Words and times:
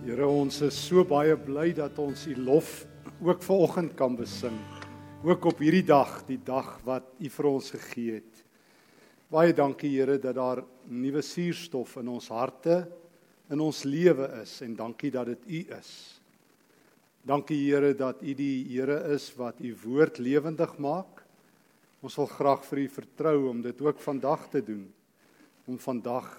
Here 0.00 0.24
ons 0.24 0.62
is 0.64 0.76
so 0.80 1.02
baie 1.04 1.34
bly 1.36 1.74
dat 1.76 1.98
ons 2.00 2.22
U 2.24 2.34
lof 2.40 2.70
ook 3.20 3.42
vanoggend 3.44 3.92
kan 3.98 4.14
besing. 4.16 4.56
Ook 5.28 5.50
op 5.50 5.60
hierdie 5.60 5.84
dag, 5.84 6.22
die 6.24 6.38
dag 6.40 6.70
wat 6.86 7.10
U 7.20 7.28
vir 7.28 7.48
ons 7.50 7.68
gegee 7.74 8.14
het. 8.16 8.40
Baie 9.28 9.52
dankie 9.52 9.92
Here 9.92 10.16
dat 10.16 10.38
daar 10.40 10.64
nuwe 10.88 11.20
suurstof 11.20 11.98
in 12.00 12.08
ons 12.16 12.30
harte 12.32 12.80
in 13.52 13.60
ons 13.60 13.84
lewe 13.84 14.24
is 14.40 14.56
en 14.64 14.72
dankie 14.80 15.12
dat 15.12 15.34
dit 15.34 15.44
U 15.44 15.62
is. 15.76 15.94
Dankie 17.20 17.60
Here 17.66 17.92
dat 17.92 18.24
U 18.24 18.32
die 18.40 18.64
Here 18.72 19.02
is 19.12 19.28
wat 19.36 19.60
U 19.60 19.76
woord 19.84 20.16
lewendig 20.16 20.78
maak. 20.80 21.26
Ons 22.00 22.16
wil 22.16 22.32
graag 22.38 22.64
vir 22.72 22.86
U 22.86 22.90
vertrou 23.02 23.38
om 23.52 23.60
dit 23.68 23.84
ook 23.84 24.00
vandag 24.00 24.48
te 24.48 24.64
doen. 24.64 24.86
Om 25.68 25.76
vandag 25.76 26.38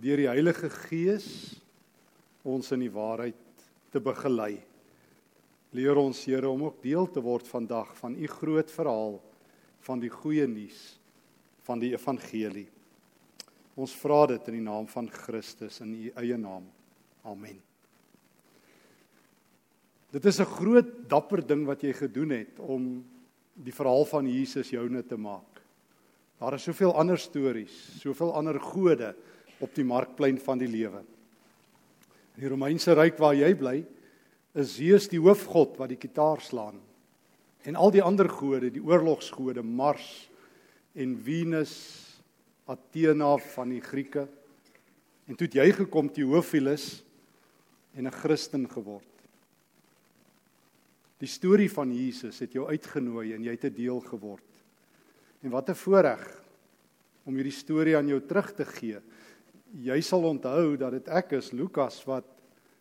deur 0.00 0.24
die 0.24 0.32
Heilige 0.32 0.72
Gees 0.88 1.60
ons 2.44 2.72
in 2.72 2.84
die 2.84 2.92
waarheid 2.92 3.66
te 3.92 4.00
begelei. 4.00 4.56
Leer 5.76 5.98
ons 6.00 6.24
Here 6.26 6.48
om 6.50 6.64
ook 6.66 6.82
deel 6.82 7.06
te 7.10 7.22
word 7.22 7.46
vandag 7.48 7.92
van 8.00 8.16
u 8.16 8.26
groot 8.26 8.70
verhaal 8.70 9.20
van 9.86 10.00
die 10.02 10.10
goeie 10.10 10.46
nuus 10.50 10.98
van 11.66 11.80
die 11.82 11.92
evangelie. 11.94 12.66
Ons 13.78 13.94
vra 13.96 14.24
dit 14.32 14.48
in 14.50 14.58
die 14.58 14.66
naam 14.66 14.88
van 14.90 15.08
Christus 15.12 15.80
in 15.84 15.94
u 15.94 16.10
eie 16.20 16.36
naam. 16.40 16.66
Amen. 17.22 17.60
Dit 20.10 20.24
is 20.26 20.40
'n 20.40 20.44
groot 20.44 21.08
dapper 21.08 21.46
ding 21.46 21.66
wat 21.66 21.82
jy 21.82 21.92
gedoen 21.92 22.30
het 22.30 22.58
om 22.58 23.04
die 23.54 23.72
verhaal 23.72 24.04
van 24.04 24.26
Jesus 24.26 24.70
joune 24.70 25.06
te 25.06 25.16
maak. 25.16 25.62
Daar 26.40 26.54
is 26.54 26.62
soveel 26.62 26.94
ander 26.94 27.18
stories, 27.18 28.00
soveel 28.00 28.34
ander 28.34 28.58
gode 28.60 29.14
op 29.60 29.74
die 29.74 29.84
markplein 29.84 30.38
van 30.38 30.58
die 30.58 30.68
lewe. 30.68 31.04
Die 32.40 32.48
Romeinse 32.48 32.94
ryk 32.96 33.18
waar 33.20 33.36
jy 33.36 33.50
bly, 33.58 33.80
is 34.56 34.78
Zeus 34.78 35.10
die 35.12 35.20
hoofgod 35.20 35.76
wat 35.78 35.92
die 35.92 36.00
kitaar 36.00 36.40
slaan. 36.40 36.78
En 37.68 37.76
al 37.76 37.92
die 37.92 38.02
ander 38.02 38.30
gode, 38.32 38.70
die 38.72 38.82
oorlogsgode, 38.82 39.60
Mars 39.62 40.30
en 40.96 41.12
Venus, 41.20 41.74
Athena 42.70 43.34
van 43.52 43.74
die 43.74 43.82
Grieke. 43.84 44.24
En 45.28 45.36
toe 45.36 45.50
het 45.50 45.58
jy 45.60 45.68
gekom 45.82 46.08
Theophilus 46.08 47.02
en 47.94 48.06
'n 48.06 48.16
Christen 48.22 48.66
geword. 48.70 49.04
Die 51.20 51.28
storie 51.28 51.70
van 51.70 51.92
Jesus 51.92 52.38
het 52.38 52.52
jou 52.52 52.66
uitgenooi 52.66 53.34
en 53.34 53.44
jy 53.44 53.50
het 53.50 53.64
'n 53.64 53.74
deel 53.74 54.00
geword. 54.00 54.48
En 55.42 55.50
wat 55.50 55.68
'n 55.68 55.74
voorreg 55.74 56.42
om 57.24 57.34
hierdie 57.34 57.52
storie 57.52 57.96
aan 57.96 58.08
jou 58.08 58.20
terug 58.20 58.54
te 58.54 58.64
gee 58.64 59.00
jy 59.78 60.00
sal 60.02 60.24
onthou 60.24 60.76
dat 60.76 60.92
dit 60.92 61.08
ek 61.08 61.32
is 61.38 61.52
Lukas 61.52 62.02
wat 62.08 62.26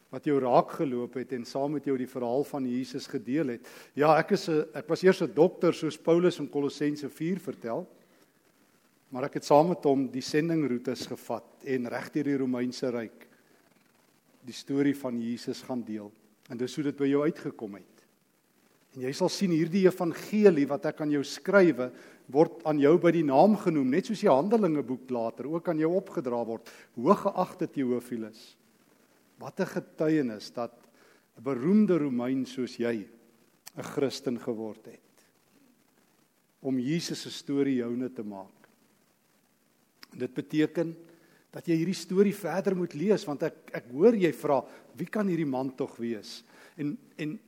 wat 0.10 0.26
jou 0.26 0.40
raak 0.42 0.72
geloop 0.74 1.20
het 1.20 1.36
en 1.38 1.44
saam 1.46 1.76
met 1.76 1.86
jou 1.86 1.94
die 1.98 2.10
verhaal 2.10 2.42
van 2.50 2.66
Jesus 2.66 3.06
gedeel 3.06 3.52
het. 3.54 3.68
Ja, 3.94 4.18
ek 4.18 4.32
is 4.32 4.50
'n 4.50 4.66
ek 4.74 4.88
was 4.90 5.04
eers 5.04 5.22
'n 5.22 5.34
dokter 5.34 5.72
soos 5.72 5.98
Paulus 5.98 6.40
in 6.40 6.50
Kolossense 6.50 7.10
4 7.10 7.40
vertel. 7.40 7.88
Maar 9.12 9.26
ek 9.26 9.34
het 9.36 9.46
saam 9.46 9.70
met 9.70 9.84
hom 9.84 10.08
die 10.08 10.22
sendingroetes 10.22 11.06
gevat 11.06 11.46
en 11.64 11.88
reg 11.88 12.12
deur 12.12 12.24
die 12.24 12.38
Romeinse 12.38 12.90
ryk 12.90 13.28
die 14.46 14.54
storie 14.54 14.96
van 14.96 15.20
Jesus 15.22 15.62
gaan 15.62 15.84
deel. 15.84 16.12
En 16.50 16.58
dis 16.58 16.76
hoe 16.76 16.84
dit 16.84 16.98
by 16.98 17.06
jou 17.06 17.24
uitgekom 17.24 17.76
het. 17.76 17.99
En 18.96 19.04
jy 19.06 19.12
sal 19.14 19.30
sien 19.30 19.52
hierdie 19.54 19.86
evangelie 19.86 20.66
wat 20.70 20.88
ek 20.90 21.04
aan 21.04 21.12
jou 21.14 21.22
skrywe 21.26 21.92
word 22.34 22.64
aan 22.70 22.80
jou 22.82 22.96
by 23.02 23.12
die 23.14 23.26
naam 23.26 23.56
genoem, 23.58 23.90
net 23.94 24.10
soos 24.10 24.22
die 24.22 24.30
Handelinge 24.30 24.84
boek 24.86 25.10
later 25.14 25.50
ook 25.50 25.70
aan 25.70 25.82
jou 25.82 25.92
opgedra 25.98 26.42
word. 26.46 26.70
Hooggeagte 26.98 27.70
Theophilus. 27.74 28.56
Wat 29.40 29.60
'n 29.60 29.66
getuienis 29.66 30.52
dat 30.54 30.74
'n 31.38 31.44
beroemde 31.44 31.98
Romein 31.98 32.46
soos 32.46 32.78
jy 32.78 33.08
'n 33.78 33.84
Christen 33.84 34.40
geword 34.40 34.86
het. 34.86 35.10
Om 36.62 36.80
Jesus 36.80 37.22
se 37.22 37.32
storie 37.32 37.76
joune 37.76 38.10
te 38.14 38.24
maak. 38.24 38.68
Dit 40.12 40.34
beteken 40.34 40.96
dat 41.52 41.66
jy 41.66 41.76
hierdie 41.76 41.98
storie 41.98 42.36
verder 42.36 42.76
moet 42.76 42.94
lees 42.94 43.26
want 43.26 43.44
ek 43.44 43.72
ek 43.74 43.86
hoor 43.92 44.16
jy 44.16 44.32
vra 44.34 44.66
wie 44.96 45.08
kan 45.08 45.28
hierdie 45.28 45.50
man 45.50 45.76
tog 45.76 45.98
wees? 45.98 46.44
En 46.78 46.98
en 47.18 47.40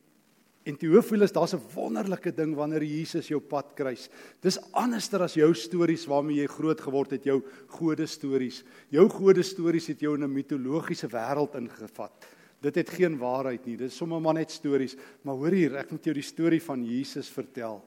En 0.63 0.77
Theophilus, 0.77 1.31
daar's 1.33 1.53
'n 1.53 1.61
wonderlike 1.73 2.33
ding 2.33 2.55
wanneer 2.55 2.83
Jesus 2.83 3.27
jou 3.27 3.41
pad 3.41 3.73
kruis. 3.73 4.09
Dis 4.41 4.59
anderster 4.71 5.21
as 5.21 5.33
jou 5.33 5.53
stories 5.53 6.05
waarmee 6.05 6.35
jy 6.35 6.47
groot 6.47 6.81
geword 6.81 7.11
het, 7.11 7.23
jou 7.23 7.41
gode 7.67 8.05
stories. 8.05 8.63
Jou 8.89 9.09
gode 9.09 9.43
stories 9.43 9.87
het 9.87 9.99
jou 9.99 10.15
in 10.15 10.23
'n 10.23 10.33
mitologiese 10.33 11.07
wêreld 11.07 11.55
ingevat. 11.55 12.11
Dit 12.61 12.75
het 12.75 12.89
geen 12.89 13.17
waarheid 13.17 13.65
nie. 13.65 13.77
Dit 13.77 13.89
is 13.89 13.97
sommer 13.97 14.21
maar 14.21 14.33
net 14.33 14.51
stories. 14.51 14.95
Maar 15.23 15.35
hoor 15.35 15.51
hier, 15.51 15.75
ek 15.75 15.91
moet 15.91 16.03
jou 16.03 16.13
die 16.13 16.23
storie 16.23 16.61
van 16.61 16.85
Jesus 16.85 17.29
vertel. 17.29 17.83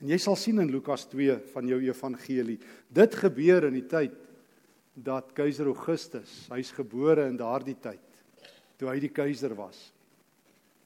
En 0.00 0.08
jy 0.08 0.18
sal 0.18 0.36
sien 0.36 0.60
in 0.60 0.70
Lukas 0.70 1.08
2 1.08 1.38
van 1.52 1.66
jou 1.66 1.80
evangelie. 1.80 2.58
Dit 2.88 3.14
gebeur 3.14 3.64
in 3.64 3.74
die 3.74 3.86
tyd 3.86 4.12
dat 4.94 5.32
keiser 5.32 5.66
Augustus, 5.66 6.48
hy's 6.50 6.70
gebore 6.70 7.26
in 7.26 7.36
daardie 7.36 7.76
tyd 7.80 8.00
toe 8.78 8.88
hy 8.88 9.00
die 9.00 9.12
keiser 9.14 9.56
was. 9.58 9.92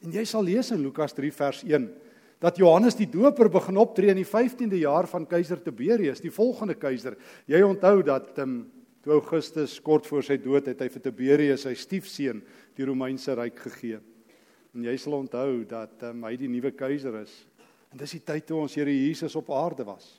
En 0.03 0.15
jy 0.15 0.25
sal 0.27 0.45
lees 0.47 0.73
in 0.75 0.83
Lukas 0.83 1.15
3 1.15 1.33
vers 1.33 1.63
1 1.69 1.91
dat 2.43 2.57
Johannes 2.59 2.97
die 2.99 3.07
Doper 3.07 3.47
begin 3.55 3.77
optree 3.79 4.11
in 4.11 4.19
die 4.19 4.27
15de 4.27 4.81
jaar 4.81 5.07
van 5.07 5.29
keiser 5.31 5.61
Tiberius, 5.63 6.19
die 6.19 6.33
volgende 6.35 6.75
keiser. 6.75 7.15
Jy 7.47 7.61
onthou 7.63 8.01
dat 8.03 8.41
um, 8.43 8.65
toe 9.05 9.15
Augustus 9.15 9.77
kort 9.83 10.09
voor 10.11 10.27
sy 10.27 10.41
dood 10.43 10.67
het 10.67 10.83
hy 10.83 10.89
vir 10.91 11.05
Tiberius 11.05 11.69
sy 11.69 11.77
stiefseun 11.79 12.43
die 12.75 12.89
Romeinse 12.89 13.37
ryk 13.39 13.63
gegee. 13.69 14.01
En 14.75 14.89
jy 14.89 14.97
sal 14.99 15.21
onthou 15.21 15.63
dat 15.71 16.03
um, 16.11 16.27
hy 16.27 16.35
die 16.41 16.51
nuwe 16.51 16.75
keiser 16.75 17.21
is. 17.23 17.37
En 17.95 18.03
dis 18.03 18.17
die 18.17 18.25
tyd 18.27 18.49
toe 18.49 18.59
ons 18.65 18.75
Here 18.75 18.91
Jesus 18.91 19.39
op 19.39 19.55
aarde 19.55 19.87
was. 19.87 20.17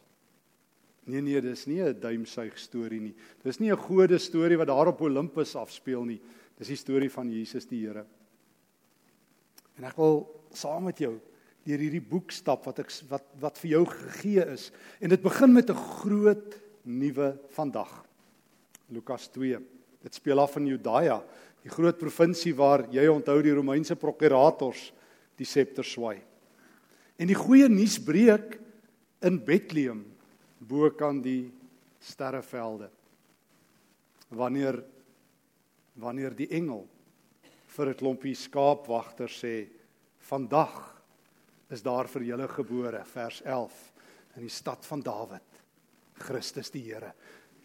Nee 1.04 1.20
nee, 1.20 1.42
dis 1.44 1.68
nie 1.68 1.82
'n 1.84 2.00
duimsuig 2.00 2.56
storie 2.56 3.02
nie. 3.02 3.16
Dis 3.44 3.60
nie 3.60 3.72
'n 3.72 3.76
gode 3.76 4.18
storie 4.18 4.58
wat 4.58 4.68
daar 4.68 4.88
op 4.88 5.02
Olympus 5.02 5.56
afspeel 5.56 6.06
nie. 6.06 6.22
Dis 6.58 6.68
die 6.68 6.80
storie 6.80 7.10
van 7.10 7.30
Jesus 7.30 7.66
die 7.66 7.84
Here. 7.84 8.06
En 9.80 9.88
ek 9.90 9.98
wil 9.98 10.24
saam 10.54 10.90
met 10.90 11.00
jou 11.02 11.16
deur 11.64 11.80
hierdie 11.80 12.04
boek 12.04 12.34
stap 12.36 12.66
wat 12.68 12.82
ek 12.84 12.92
wat 13.10 13.28
wat 13.42 13.60
vir 13.62 13.70
jou 13.78 13.84
gegee 13.88 14.44
is. 14.54 14.70
En 15.00 15.10
dit 15.14 15.22
begin 15.22 15.54
met 15.54 15.70
'n 15.70 15.86
groot 16.00 16.60
nuwe 16.84 17.38
vandag. 17.56 18.04
Lukas 18.90 19.28
2. 19.32 19.60
Dit 20.04 20.14
speel 20.14 20.40
af 20.40 20.58
in 20.58 20.68
Judaïa, 20.68 21.24
die 21.64 21.72
groot 21.72 21.98
provinsie 21.98 22.54
waar 22.56 22.88
jy 22.92 23.08
onthou 23.08 23.42
die 23.42 23.54
Romeinse 23.54 23.96
prokurators 23.96 24.92
die 25.38 25.46
septer 25.46 25.84
swaai. 25.84 26.22
En 27.18 27.28
die 27.28 27.36
goeie 27.36 27.70
nuus 27.70 28.00
breek 28.04 28.60
in 29.22 29.40
Bethlehem 29.40 30.04
bo 30.60 30.90
kan 30.92 31.22
die 31.22 31.52
sterrevelde. 32.00 32.90
Wanneer 34.30 34.84
wanneer 35.96 36.34
die 36.36 36.50
engel 36.50 36.88
vir 37.74 37.90
'n 37.90 37.98
klompie 37.98 38.36
skaapwagter 38.36 39.30
sê 39.30 39.68
vandag 40.30 41.02
is 41.72 41.82
daar 41.82 42.08
vir 42.08 42.24
julle 42.24 42.48
gebore 42.48 43.04
vers 43.06 43.42
11 43.42 43.94
in 44.36 44.42
die 44.42 44.50
stad 44.50 44.86
van 44.86 45.02
Dawid 45.02 45.62
Christus 46.24 46.70
die 46.70 46.84
Here. 46.84 47.14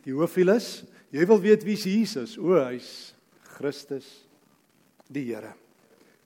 Theophilus, 0.03 0.85
jy 1.13 1.27
wil 1.27 1.41
weet 1.41 1.65
wie 1.65 1.77
Jesus? 1.77 2.39
O, 2.39 2.57
hy's 2.57 3.15
Christus 3.59 4.25
die 5.09 5.27
Here. 5.29 5.55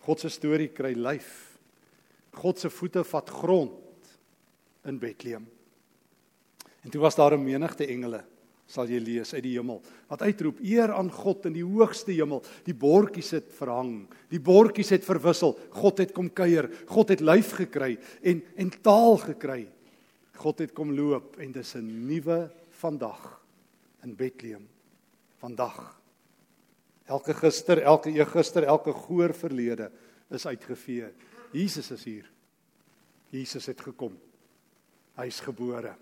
God 0.07 0.21
se 0.21 0.31
storie 0.31 0.69
kry 0.69 0.95
lyf. 0.95 1.59
God 2.33 2.59
se 2.59 2.71
voete 2.71 3.03
vat 3.05 3.31
grond 3.31 4.13
in 4.87 4.99
Bethlehem. 4.99 5.47
En 6.83 6.91
toe 6.91 7.01
was 7.01 7.15
daar 7.15 7.35
'n 7.35 7.45
menigte 7.45 7.87
engele 7.87 8.25
sal 8.73 8.89
jy 8.89 9.03
lees 9.05 9.35
uit 9.35 9.45
die 9.45 9.57
hemel. 9.59 9.83
Wat 10.09 10.23
uitroep 10.25 10.63
eer 10.65 10.95
aan 10.97 11.11
God 11.13 11.45
in 11.51 11.57
die 11.59 11.67
hoogste 11.67 12.15
hemel. 12.15 12.41
Die 12.65 12.77
bordjies 12.77 13.35
het 13.37 13.51
verhang 13.59 14.07
die 14.33 14.41
bordjies 14.41 14.95
het 14.95 15.05
verwissel. 15.05 15.55
God 15.77 16.01
het 16.01 16.15
kom 16.17 16.31
kuier 16.33 16.71
God 16.89 17.13
het 17.13 17.21
lyf 17.21 17.53
gekry 17.61 17.97
en 18.23 18.43
en 18.57 18.73
taal 18.85 19.19
gekry. 19.21 19.67
God 20.41 20.63
het 20.65 20.73
kom 20.77 20.95
loop 20.97 21.37
en 21.39 21.53
dis 21.53 21.75
'n 21.77 22.07
nuwe 22.09 22.51
vandag 22.81 23.41
in 24.03 24.17
Bethlehem. 24.17 24.69
Vandag. 25.39 26.01
Elke 27.07 27.35
gister 27.35 27.83
elke 27.83 28.11
eergister 28.11 28.65
elke 28.65 28.93
goeie 28.93 29.33
verlede 29.33 29.91
is 30.31 30.47
uitgevee 30.47 31.13
Jesus 31.53 31.91
is 31.91 32.05
hier. 32.05 32.31
Jesus 33.31 33.67
het 33.67 33.81
gekom. 33.81 34.17
Hy's 35.17 35.41
gebore 35.41 35.95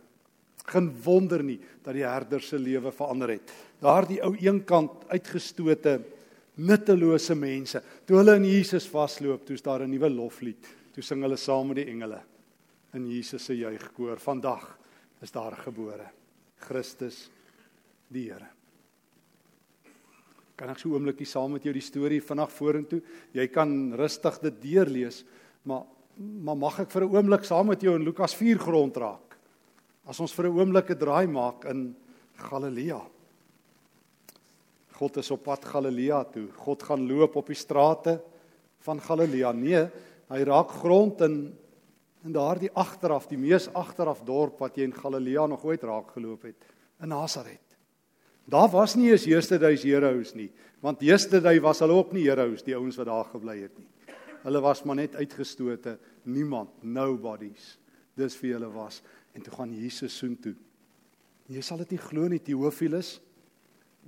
Geen 0.66 0.90
wonder 1.04 1.42
nie 1.42 1.58
dat 1.82 1.94
die 1.94 2.04
herder 2.04 2.40
se 2.40 2.58
lewe 2.58 2.92
verander 2.92 3.28
het. 3.28 3.52
Daardie 3.80 4.20
ou 4.22 4.34
eenkant 4.36 5.06
uitgestote 5.08 6.00
nuttelose 6.60 7.34
mense, 7.34 7.80
toe 8.06 8.18
hulle 8.18 8.36
in 8.36 8.44
Jesus 8.44 8.86
vasloop, 8.90 9.46
toe's 9.46 9.62
daar 9.62 9.82
'n 9.82 9.90
nuwe 9.90 10.10
loflied. 10.10 10.66
Toe 10.92 11.02
sing 11.02 11.22
hulle 11.22 11.36
saam 11.36 11.68
met 11.68 11.76
die 11.76 11.86
engele 11.86 12.20
in 12.94 13.06
Jesus 13.06 13.44
se 13.44 13.56
juigkoor. 13.56 14.18
Vandag 14.18 14.78
is 15.22 15.30
daar 15.30 15.56
gebore 15.56 16.10
Christus 16.58 17.30
die 18.08 18.30
Here. 18.30 18.48
Kan 20.56 20.68
ek 20.68 20.78
so 20.78 20.92
oombliekie 20.92 21.26
saam 21.26 21.52
met 21.52 21.64
jou 21.64 21.72
die 21.72 21.80
storie 21.80 22.20
vanaand 22.20 22.52
vorentoe? 22.52 23.00
Jy 23.32 23.46
kan 23.48 23.94
rustig 23.96 24.40
dit 24.42 24.62
deurlees, 24.62 25.24
maar 25.64 25.86
maar 26.20 26.56
mag 26.56 26.80
ek 26.80 26.90
vir 26.90 27.04
'n 27.04 27.16
oomblik 27.16 27.44
saam 27.44 27.66
met 27.66 27.80
jou 27.80 27.94
in 27.96 28.04
Lukas 28.04 28.34
4 28.34 28.58
grond 28.58 28.96
raak? 28.96 29.29
As 30.06 30.20
ons 30.20 30.32
vir 30.32 30.46
'n 30.46 30.58
oomblik 30.58 30.90
'n 30.90 30.98
draai 30.98 31.26
maak 31.26 31.64
in 31.64 31.96
Galilea. 32.36 33.00
God 34.92 35.16
is 35.16 35.30
op 35.30 35.42
pad 35.42 35.64
Galilea 35.64 36.24
toe. 36.24 36.48
God 36.56 36.82
gaan 36.82 37.06
loop 37.06 37.36
op 37.36 37.46
die 37.46 37.54
strate 37.54 38.20
van 38.80 39.00
Galilea. 39.00 39.52
Nee, 39.52 39.88
hy 40.28 40.42
raak 40.42 40.68
grond 40.70 41.20
in 41.20 41.56
in 42.24 42.34
daardie 42.36 42.70
agteraf, 42.76 43.28
die 43.30 43.38
mees 43.40 43.68
agteraf 43.72 44.20
dorp 44.28 44.60
wat 44.60 44.76
jy 44.76 44.84
in 44.84 44.96
Galilea 44.96 45.46
nog 45.48 45.64
ooit 45.64 45.84
raak 45.88 46.10
geloop 46.12 46.42
het, 46.50 46.66
in 47.00 47.08
Nasaret. 47.08 47.76
Daar 48.50 48.68
was 48.68 48.96
nie 48.98 49.10
eens 49.12 49.24
Yesterdays 49.24 49.86
Heroes 49.86 50.34
nie, 50.36 50.50
want 50.84 51.00
Yesterday 51.00 51.60
was 51.60 51.80
hulle 51.80 51.96
ook 51.96 52.12
nie 52.12 52.26
heroes 52.26 52.64
die 52.66 52.76
ouens 52.76 52.98
wat 53.00 53.08
daar 53.08 53.28
gebly 53.30 53.60
het 53.62 53.78
nie. 53.78 53.88
Hulle 54.42 54.60
was 54.64 54.82
maar 54.84 54.96
net 54.96 55.16
uitgestote, 55.16 55.98
niemand, 56.24 56.70
nobodies. 56.82 57.76
Dis 58.16 58.36
wie 58.40 58.52
hulle 58.52 58.70
was 58.72 59.00
en 59.36 59.44
toe 59.44 59.54
gaan 59.54 59.74
Jesus 59.74 60.16
soontoe. 60.16 60.54
Jy 61.50 61.62
sal 61.66 61.80
dit 61.82 61.96
nie 61.96 62.02
glo 62.02 62.28
nie, 62.30 62.40
Teofilus. 62.42 63.18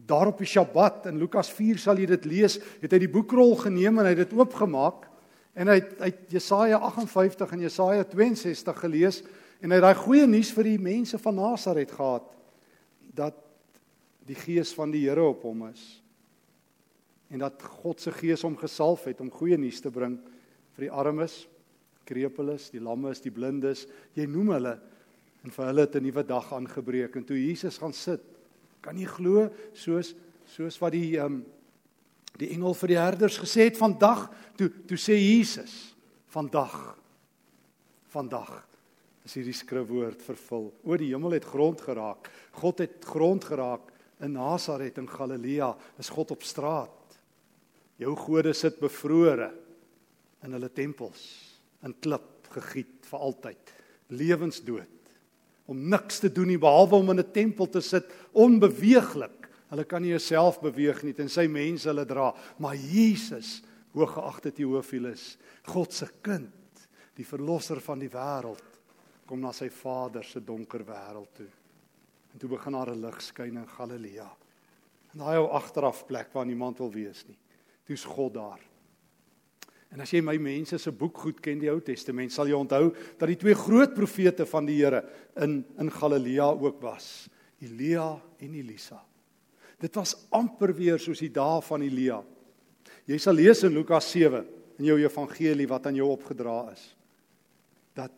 Daar 0.07 0.31
op 0.31 0.41
die 0.41 0.49
Sabbat 0.49 1.09
in 1.11 1.19
Lukas 1.21 1.51
4 1.53 1.81
sal 1.83 2.01
jy 2.01 2.07
dit 2.15 2.27
lees, 2.31 2.59
het 2.83 2.95
hy 2.95 3.01
die 3.03 3.11
boekrol 3.13 3.57
geneem 3.61 3.99
en 3.99 4.09
hy 4.09 4.15
het 4.15 4.25
dit 4.25 4.37
oopgemaak 4.39 5.09
en 5.59 5.69
hy 5.69 5.79
het 5.83 5.99
uit 6.01 6.21
Jesaja 6.33 6.79
58 6.81 7.53
en 7.53 7.65
Jesaja 7.67 8.07
62 8.09 8.79
gelees 8.87 9.21
en 9.61 9.71
hy 9.71 9.79
het 9.79 9.85
daai 9.85 10.01
goeie 10.01 10.27
nuus 10.27 10.53
vir 10.57 10.71
die 10.71 10.79
mense 10.81 11.21
van 11.21 11.37
Nasaret 11.37 11.93
gehad 11.93 12.31
dat 13.13 13.37
die 14.27 14.39
gees 14.39 14.73
van 14.75 14.95
die 14.95 15.05
Here 15.05 15.27
op 15.29 15.45
hom 15.45 15.67
is 15.69 15.83
en 17.33 17.43
dat 17.45 17.61
God 17.83 18.01
se 18.01 18.13
gees 18.17 18.45
hom 18.47 18.57
gesalf 18.61 19.07
het 19.11 19.21
om 19.25 19.33
goeie 19.33 19.59
nuus 19.61 19.81
te 19.85 19.93
bring 19.93 20.19
vir 20.77 20.87
die 20.87 20.93
armes, 20.93 21.43
krepeles, 22.09 22.71
die 22.73 22.81
lammes, 22.83 23.21
die 23.25 23.33
blindes, 23.33 23.87
jy 24.17 24.27
noem 24.29 24.55
hulle 24.57 24.75
en 25.43 25.51
vir 25.51 25.67
hulle 25.67 25.81
het 25.81 25.97
'n 25.97 26.03
nuwe 26.03 26.23
dag 26.23 26.53
aangebreek 26.53 27.17
en 27.17 27.25
toe 27.25 27.37
Jesus 27.37 27.79
gaan 27.79 27.93
sit, 27.93 28.23
kan 28.81 28.99
jy 28.99 29.07
glo 29.07 29.51
soos 29.73 30.15
soos 30.45 30.79
wat 30.79 30.93
die 30.93 31.17
ehm 31.19 31.27
um, 31.27 31.45
die 32.39 32.49
engel 32.51 32.75
vir 32.75 32.89
die 32.89 32.99
herders 32.99 33.39
gesê 33.39 33.69
het 33.69 33.77
vandag, 33.77 34.31
toe 34.57 34.71
toe 34.87 34.97
sê 34.97 35.15
Jesus, 35.15 35.95
vandag 36.27 36.97
vandag 38.13 38.63
is 39.27 39.37
hierdie 39.39 39.55
skrifwoord 39.55 40.23
vervul. 40.25 40.71
O 40.83 40.99
die 40.99 41.13
hemel 41.13 41.37
het 41.37 41.47
grond 41.47 41.81
geraak. 41.85 42.29
God 42.59 42.83
het 42.83 43.05
grond 43.07 43.45
geraak 43.47 43.93
in 44.23 44.35
Nasaret 44.35 44.99
in 44.99 45.09
Galilea. 45.11 45.71
Is 46.03 46.11
God 46.13 46.35
op 46.35 46.43
straat. 46.47 47.19
Jou 48.03 48.17
gode 48.19 48.55
sit 48.57 48.81
bevrore 48.83 49.53
in 50.43 50.57
hulle 50.57 50.73
tempels 50.75 51.23
in 51.87 51.95
klip 52.03 52.51
gegiet 52.57 53.07
vir 53.11 53.23
altyd. 53.29 53.73
Lewensdood. 54.11 55.02
Om 55.67 55.89
niks 55.89 56.19
te 56.23 56.31
doen 56.33 56.51
nie 56.51 56.59
behalwe 56.59 56.97
om 56.97 57.11
in 57.11 57.21
'n 57.21 57.33
tempel 57.33 57.69
te 57.69 57.81
sit 57.81 58.05
onbeweeglik. 58.33 59.49
Hulle 59.71 59.85
kan 59.85 60.03
nie 60.03 60.11
jouself 60.11 60.61
beweeg 60.61 61.03
nie 61.03 61.13
tensy 61.13 61.47
mense 61.47 61.89
hulle 61.89 62.05
dra, 62.05 62.35
maar 62.59 62.77
Jesus, 62.77 63.63
hooggeagte 63.93 64.53
Teofilus, 64.53 65.39
God 65.63 65.93
se 65.93 66.09
kind, 66.23 66.89
die 67.15 67.25
verlosser 67.25 67.81
van 67.81 67.99
die 67.99 68.11
wêreld, 68.11 68.81
kom 69.27 69.41
na 69.41 69.53
sy 69.53 69.71
Vader 69.71 70.25
se 70.25 70.41
donker 70.41 70.85
wêreld 70.85 71.35
toe. 71.35 71.49
En 72.33 72.39
toe 72.39 72.49
begin 72.49 72.73
daar 72.73 72.91
'n 72.91 73.01
lig 73.01 73.23
skyn 73.23 73.57
in 73.57 73.69
Galilea. 73.69 74.31
En 75.13 75.19
daai 75.19 75.39
ou 75.39 75.49
agteraf 75.49 76.07
plek 76.07 76.33
waar 76.33 76.47
niemand 76.47 76.79
wil 76.79 76.93
wees 76.93 77.25
nie 77.27 77.39
toe's 77.87 78.05
God 78.05 78.35
daar. 78.35 78.61
En 79.93 80.01
as 80.01 80.13
jy 80.15 80.23
my 80.25 80.39
mense 80.41 80.79
se 80.81 80.93
boek 80.97 81.19
goed 81.27 81.41
ken 81.45 81.61
die 81.61 81.69
Ou 81.71 81.79
Testament, 81.85 82.33
sal 82.33 82.49
jy 82.49 82.57
onthou 82.57 82.95
dat 83.21 83.29
die 83.29 83.37
twee 83.41 83.57
groot 83.57 83.93
profete 83.95 84.47
van 84.49 84.69
die 84.69 84.79
Here 84.81 85.03
in 85.45 85.61
in 85.83 85.91
Galilea 85.93 86.49
ook 86.49 86.81
was, 86.81 87.29
Elia 87.61 88.15
en 88.41 88.55
Elisa. 88.55 89.03
Dit 89.83 89.95
was 89.99 90.15
amper 90.31 90.73
weer 90.75 91.01
soos 91.03 91.21
die 91.21 91.33
dae 91.33 91.61
van 91.67 91.83
Elia. 91.85 92.23
Jy 93.11 93.19
sal 93.19 93.37
lees 93.37 93.65
in 93.67 93.75
Lukas 93.75 94.09
7 94.15 94.45
in 94.79 94.89
jou 94.89 94.97
evangelie 95.03 95.69
wat 95.69 95.87
aan 95.87 95.99
jou 95.99 96.09
opgedra 96.13 96.65
is. 96.73 96.89
Dat 97.95 98.13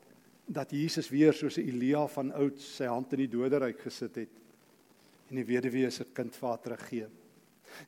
dat 0.44 0.74
Jesus 0.76 1.08
weer 1.08 1.32
soos 1.32 1.56
Elia 1.56 2.02
van 2.12 2.28
oud 2.36 2.58
sy 2.60 2.84
hand 2.84 3.14
in 3.16 3.22
die 3.22 3.30
doderyk 3.32 3.78
gesit 3.80 4.18
het 4.20 5.30
en 5.30 5.38
die 5.40 5.46
weduwee 5.48 5.88
se 5.90 6.04
kind 6.04 6.36
vir 6.36 6.48
haar 6.50 6.60
teruggee. 6.60 7.06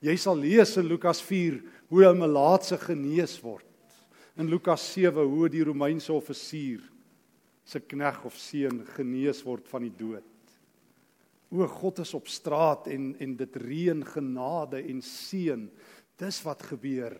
Jy 0.00 0.14
sal 0.16 0.40
lees 0.40 0.72
in 0.80 0.88
Lukas 0.88 1.20
4 1.22 1.60
hoe 1.92 2.04
'n 2.08 2.18
melaatse 2.18 2.78
genees 2.80 3.36
word. 3.42 3.66
In 4.36 4.50
Lukas 4.52 4.84
7 4.92 5.24
hoe 5.24 5.48
die 5.48 5.64
Romeinse 5.64 6.12
offisier 6.12 6.82
se 7.66 7.80
knegg 7.80 8.20
of 8.28 8.36
seun 8.38 8.82
genees 8.94 9.40
word 9.46 9.66
van 9.70 9.86
die 9.86 9.94
dood. 9.96 10.26
O 11.50 11.66
God 11.70 12.02
is 12.02 12.12
op 12.14 12.28
straat 12.28 12.90
en 12.92 13.14
en 13.22 13.32
dit 13.38 13.56
reën 13.62 14.02
genade 14.04 14.82
en 14.82 15.00
seën. 15.02 15.64
Dis 16.20 16.42
wat 16.44 16.62
gebeur. 16.68 17.16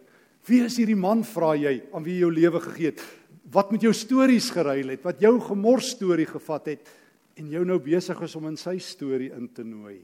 Wie 0.47 0.63
is 0.67 0.77
hierdie 0.79 0.99
man 0.99 1.25
vra 1.27 1.55
jy 1.59 1.81
aan 1.91 2.05
wie 2.07 2.19
jy 2.19 2.27
jou 2.27 2.33
lewe 2.35 2.61
gegee 2.69 2.93
het? 2.93 3.03
Wat 3.51 3.73
met 3.73 3.83
jou 3.87 3.95
stories 3.95 4.51
geruil 4.53 4.93
het? 4.95 5.05
Wat 5.07 5.23
jou 5.23 5.35
gemors 5.41 5.95
storie 5.97 6.27
gevat 6.29 6.73
het 6.75 6.95
en 7.39 7.51
jou 7.51 7.65
nou 7.65 7.79
besig 7.83 8.21
is 8.23 8.37
om 8.39 8.49
in 8.51 8.59
sy 8.61 8.77
storie 8.83 9.33
in 9.35 9.49
te 9.49 9.65
nooi? 9.65 9.99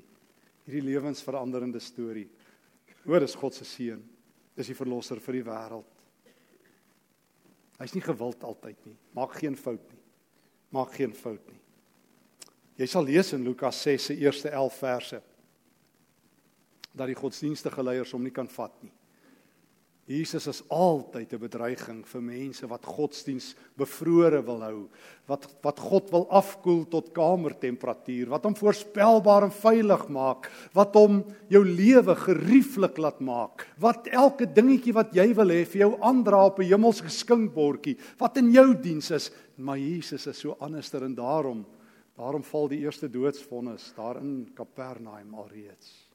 Hierdie 0.67 0.87
lewensveranderende 0.89 1.81
storie. 1.83 2.29
Hoor, 3.05 3.21
dis 3.21 3.37
God 3.39 3.55
se 3.55 3.67
seun. 3.67 4.03
Dis 4.57 4.71
die 4.71 4.79
verlosser 4.79 5.21
vir 5.23 5.41
die 5.41 5.47
wêreld. 5.47 6.02
Hy's 7.83 7.97
nie 7.97 8.05
gewild 8.05 8.45
altyd 8.47 8.79
nie. 8.87 8.97
Maak 9.17 9.35
geen 9.41 9.57
fout 9.59 9.83
nie. 9.91 10.01
Maak 10.73 10.95
geen 10.95 11.15
fout 11.15 11.43
nie. 11.51 11.59
Jy 12.79 12.87
sal 12.89 13.05
lees 13.05 13.33
in 13.35 13.43
Lukas 13.45 13.83
6 13.83 14.09
se 14.09 14.17
eerste 14.17 14.51
11 14.51 14.79
verse 14.79 15.23
dat 16.93 17.09
die 17.09 17.17
godsdienstige 17.17 17.83
leiers 17.83 18.13
hom 18.13 18.23
nie 18.23 18.35
kan 18.35 18.49
vat 18.53 18.75
nie. 18.85 18.93
Jesus 20.11 20.49
is 20.51 20.63
altyd 20.69 21.33
'n 21.33 21.39
bedreiging 21.39 22.03
vir 22.05 22.23
mense 22.23 22.67
wat 22.67 22.85
godsdiens 22.85 23.55
bevrore 23.79 24.43
wil 24.43 24.61
hou, 24.61 24.89
wat 25.29 25.47
wat 25.63 25.79
God 25.79 26.11
wil 26.11 26.27
afkoel 26.29 26.85
tot 26.89 27.13
kamertemperatuur, 27.15 28.29
wat 28.29 28.45
hom 28.45 28.55
voorspelbaar 28.55 29.45
en 29.45 29.55
veilig 29.55 30.09
maak, 30.09 30.51
wat 30.75 30.95
hom 30.95 31.23
jou 31.49 31.65
lewe 31.65 32.15
gerieflik 32.17 32.99
laat 32.99 33.21
maak, 33.21 33.69
wat 33.79 34.09
elke 34.09 34.47
dingetjie 34.47 34.93
wat 34.93 35.15
jy 35.15 35.33
wil 35.35 35.49
hê 35.49 35.65
vir 35.65 35.81
jou 35.87 35.99
aandra 36.03 36.47
op 36.47 36.59
'n 36.59 36.67
hemelse 36.67 37.05
geskinkbordjie, 37.05 37.97
wat 38.19 38.37
in 38.37 38.51
jou 38.51 38.75
diens 38.75 39.11
is, 39.11 39.31
maar 39.57 39.79
Jesus 39.79 40.27
is 40.27 40.39
so 40.39 40.57
anderster 40.61 41.05
en 41.05 41.15
daarom 41.15 41.65
daarom 42.17 42.43
val 42.43 42.69
die 42.69 42.81
eerste 42.81 43.09
doodsvonnis 43.09 43.93
daar 43.97 44.17
in 44.17 44.51
Kapernaum 44.55 45.35
alreeds 45.35 46.09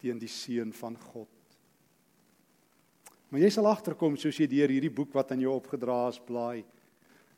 teen 0.00 0.18
die 0.18 0.28
seun 0.28 0.72
van 0.72 0.96
God. 0.96 1.37
Maar 3.28 3.40
jy 3.44 3.50
sal 3.52 3.66
agterkom 3.68 4.16
soos 4.16 4.38
jy 4.40 4.46
deur 4.48 4.72
hierdie 4.72 4.92
boek 4.94 5.12
wat 5.12 5.34
aan 5.34 5.42
jou 5.44 5.52
opgedra 5.52 6.06
is 6.08 6.20
blaai 6.24 6.64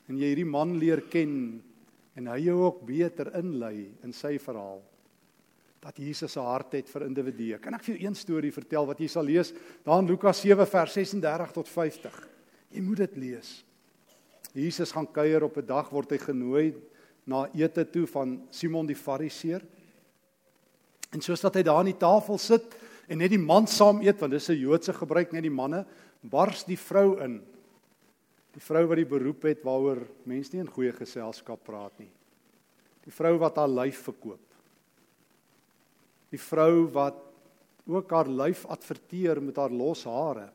en 0.07 0.17
jy 0.19 0.29
hierdie 0.31 0.47
man 0.47 0.77
leer 0.79 1.03
ken 1.11 1.33
en 2.19 2.29
hy 2.31 2.37
jou 2.45 2.57
ook 2.63 2.79
beter 2.87 3.31
inlei 3.39 3.89
in 4.03 4.15
sy 4.15 4.37
verhaal 4.39 4.79
dat 5.81 5.97
Jesus 5.97 6.37
'n 6.37 6.45
hart 6.45 6.73
het 6.73 6.89
vir 6.89 7.07
individue. 7.07 7.57
Kan 7.57 7.73
ek 7.73 7.83
vir 7.83 7.95
jou 7.95 8.07
een 8.07 8.15
storie 8.15 8.51
vertel 8.51 8.85
wat 8.85 8.99
jy 8.99 9.07
sal 9.07 9.23
lees 9.23 9.53
daar 9.83 9.99
in 9.99 10.07
Lukas 10.07 10.41
7 10.41 10.65
vers 10.67 10.93
36 10.93 11.51
tot 11.51 11.67
50. 11.67 12.27
Jy 12.71 12.81
moet 12.81 12.97
dit 12.97 13.17
lees. 13.17 13.63
Jesus 14.53 14.91
gaan 14.91 15.07
kuier 15.07 15.43
op 15.43 15.57
'n 15.57 15.65
dag 15.65 15.89
word 15.89 16.11
hy 16.11 16.17
genooi 16.17 16.75
na 17.25 17.49
ete 17.53 17.83
toe 17.85 18.07
van 18.07 18.47
Simon 18.49 18.85
die 18.85 18.95
Fariseer. 18.95 19.61
En 21.11 21.21
soos 21.21 21.41
dat 21.41 21.55
hy 21.55 21.63
daar 21.63 21.79
aan 21.79 21.91
die 21.91 21.97
tafel 21.97 22.37
sit, 22.37 22.63
en 23.11 23.19
net 23.19 23.33
die 23.33 23.41
man 23.41 23.67
saam 23.67 23.99
eet 24.05 24.21
want 24.21 24.31
dis 24.31 24.49
'n 24.49 24.61
Joodse 24.61 24.93
gebruik 24.93 25.33
net 25.33 25.43
die 25.43 25.51
manne 25.51 25.85
bars 26.23 26.63
die 26.63 26.77
vrou 26.77 27.19
in. 27.19 27.41
Die 28.53 28.63
vrou 28.63 28.85
wat 28.87 28.97
die 28.97 29.05
beroep 29.05 29.43
het 29.43 29.63
waaroor 29.63 30.07
mense 30.25 30.53
nie 30.53 30.61
in 30.61 30.71
goeie 30.71 30.91
geselskap 30.91 31.63
praat 31.63 31.99
nie. 31.99 32.09
Die 33.03 33.11
vrou 33.11 33.37
wat 33.37 33.57
haar 33.57 33.67
lyf 33.71 34.03
verkoop. 34.03 34.39
Die 36.31 36.39
vrou 36.39 36.87
wat 36.93 37.17
ook 37.87 38.11
haar 38.11 38.27
lyf 38.27 38.65
adverteer 38.65 39.41
met 39.41 39.57
haar 39.57 39.71
los 39.71 40.03
hare. 40.03 40.49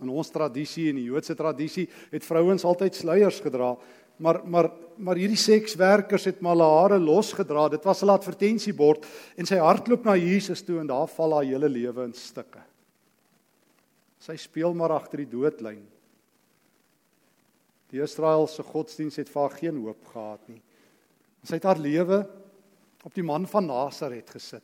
In 0.00 0.08
ons 0.08 0.30
tradisie 0.30 0.88
en 0.90 0.96
die 0.96 1.08
Joodse 1.10 1.34
tradisie 1.34 1.88
het 2.10 2.24
vrouens 2.24 2.64
altyd 2.64 2.94
sluiers 2.94 3.40
gedra 3.40 3.76
maar 4.16 4.40
maar 4.44 4.70
maar 5.02 5.16
hierdie 5.16 5.40
sekswerkers 5.40 6.24
het 6.28 6.40
maar 6.40 6.54
hulle 6.54 6.68
hare 6.68 6.98
losgedra. 7.00 7.68
Dit 7.68 7.84
was 7.84 8.02
'n 8.02 8.08
advertensiebord 8.08 9.06
en 9.36 9.46
sy 9.46 9.56
hardloop 9.56 10.04
na 10.04 10.16
Jesus 10.16 10.62
toe 10.62 10.78
en 10.80 10.86
daar 10.86 11.08
val 11.08 11.32
haar 11.32 11.44
hele 11.44 11.68
lewe 11.68 12.04
in 12.04 12.14
stukke. 12.14 12.60
Sy 14.18 14.36
speel 14.36 14.74
maar 14.74 14.90
agter 14.90 15.18
die 15.18 15.30
doodlyn. 15.30 15.82
Die 17.90 18.02
Israeliese 18.02 18.62
godsdiens 18.62 19.16
het 19.16 19.28
vir 19.28 19.42
haar 19.42 19.58
geen 19.58 19.76
hoop 19.76 20.06
gehad 20.12 20.48
nie. 20.48 20.62
Sy 21.42 21.54
het 21.54 21.64
haar 21.64 21.78
lewe 21.78 22.28
op 23.04 23.14
die 23.14 23.24
man 23.26 23.46
van 23.46 23.66
Nasaret 23.66 24.30
gesit. 24.30 24.62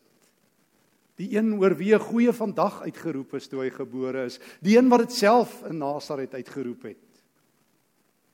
Die 1.19 1.37
een 1.37 1.59
oor 1.59 1.75
wie 1.75 1.95
'n 1.95 2.01
goeie 2.01 2.33
vandag 2.33 2.83
uitgeroep 2.83 3.35
is 3.35 3.49
toe 3.49 3.63
hy 3.63 3.71
gebore 3.71 4.25
is, 4.25 4.39
die 4.61 4.79
een 4.79 4.89
wat 4.89 5.01
dit 5.01 5.13
self 5.13 5.65
in 5.67 5.79
Nasaret 5.79 6.35
uitgeroep 6.35 6.83
het. 6.83 7.08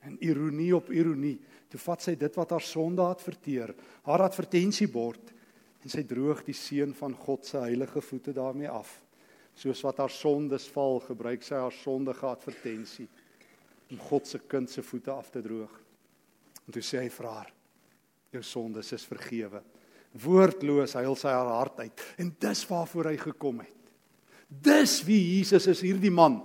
En 0.05 0.17
ironie 0.23 0.71
op 0.75 0.91
ironie, 0.93 1.37
toe 1.71 1.79
vat 1.81 2.03
sy 2.05 2.13
dit 2.19 2.37
wat 2.37 2.53
haar 2.53 2.63
sonde 2.63 3.05
het 3.09 3.23
verteer, 3.25 3.73
haar 4.05 4.25
advertensiebord 4.27 5.33
en 5.85 5.93
sy 5.93 6.03
droog 6.07 6.43
die 6.45 6.55
seun 6.57 6.93
van 6.97 7.13
God 7.25 7.45
se 7.45 7.61
heilige 7.61 8.01
voete 8.01 8.33
daarmee 8.33 8.69
af. 8.69 8.89
Soos 9.55 9.81
wat 9.85 10.01
haar 10.01 10.11
sondes 10.11 10.65
val, 10.73 10.99
gebruik 11.05 11.45
sy 11.45 11.57
haar 11.59 11.73
sondige 11.73 12.25
advertensie 12.27 13.07
om 13.93 14.01
God 14.09 14.27
se 14.27 14.41
kind 14.49 14.69
se 14.69 14.81
voete 14.83 15.13
af 15.13 15.29
te 15.31 15.43
droog. 15.45 15.71
En 16.65 16.73
toe 16.73 16.81
sê 16.83 17.03
hy 17.03 17.09
vir 17.13 17.27
haar: 17.29 17.51
"Jou 18.33 18.41
sondes 18.43 18.91
is 18.93 19.05
vergewe." 19.05 19.61
Woordloos 20.15 20.93
huil 20.95 21.15
sy 21.15 21.27
haar 21.27 21.51
hart 21.51 21.79
uit 21.79 22.01
en 22.17 22.35
dis 22.39 22.67
waarvoor 22.69 23.11
hy 23.11 23.17
gekom 23.17 23.59
het. 23.59 23.91
Dis 24.47 25.01
wie 25.03 25.19
Jesus 25.37 25.67
is, 25.67 25.81
hierdie 25.81 26.11
man, 26.11 26.39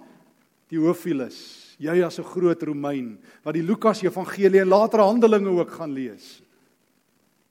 Theophilus. 0.68 1.69
Jy 1.80 2.02
as 2.04 2.18
'n 2.20 2.28
groot 2.28 2.62
Romein 2.62 3.18
wat 3.42 3.54
die 3.54 3.64
Lukas 3.64 4.02
Evangelie 4.02 4.60
en 4.60 4.68
later 4.68 5.00
Handelinge 5.00 5.48
ook 5.48 5.70
gaan 5.70 5.92
lees. 5.92 6.42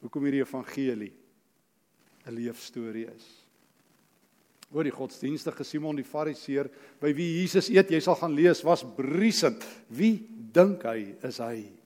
Hoekom 0.02 0.24
hierdie 0.24 0.46
evangelie 0.46 1.14
'n 2.28 2.34
leefstorie 2.34 3.08
is. 3.08 3.26
Oor 4.72 4.84
die 4.84 4.94
godsdienstige 4.94 5.64
Simon 5.64 5.96
die 5.96 6.06
Fariseer 6.06 6.70
by 7.02 7.12
wie 7.14 7.42
Jesus 7.42 7.70
eet, 7.70 7.90
jy 7.90 8.00
sal 8.00 8.16
gaan 8.16 8.36
lees, 8.36 8.64
was 8.64 8.84
briesend. 8.84 9.66
Wie 9.90 10.28
dink 10.54 10.84
hy 10.84 11.16
is 11.24 11.40
hy? 11.40 11.80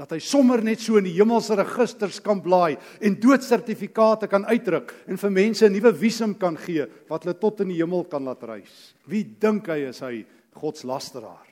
dat 0.00 0.14
hy 0.14 0.18
sommer 0.24 0.62
net 0.64 0.80
so 0.80 0.96
in 0.96 1.04
die 1.04 1.18
hemelse 1.18 1.52
registers 1.58 2.22
kan 2.24 2.40
blaai 2.40 2.78
en 3.04 3.18
doodsertifikate 3.20 4.30
kan 4.32 4.46
uitdruk 4.48 4.94
en 5.06 5.20
vir 5.20 5.30
mense 5.30 5.66
'n 5.66 5.72
nuwe 5.72 5.92
visum 5.92 6.34
kan 6.34 6.56
gee 6.56 6.86
wat 7.10 7.24
hulle 7.24 7.36
tot 7.38 7.60
in 7.60 7.68
die 7.68 7.82
hemel 7.82 8.04
kan 8.04 8.24
laat 8.24 8.42
reis. 8.42 8.94
Wie 9.04 9.24
dink 9.24 9.66
hy 9.66 9.88
is 9.90 10.00
hy 10.00 10.24
godslasteraar? 10.54 11.49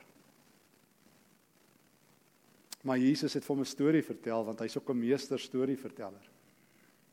Maar 2.83 2.99
Jesus 2.99 3.35
het 3.35 3.45
vir 3.45 3.55
hom 3.55 3.63
'n 3.63 3.67
storie 3.67 4.03
vertel 4.03 4.45
want 4.45 4.61
hy's 4.61 4.77
ook 4.77 4.91
'n 4.91 4.99
meester 4.99 5.39
storieverteller. 5.39 6.31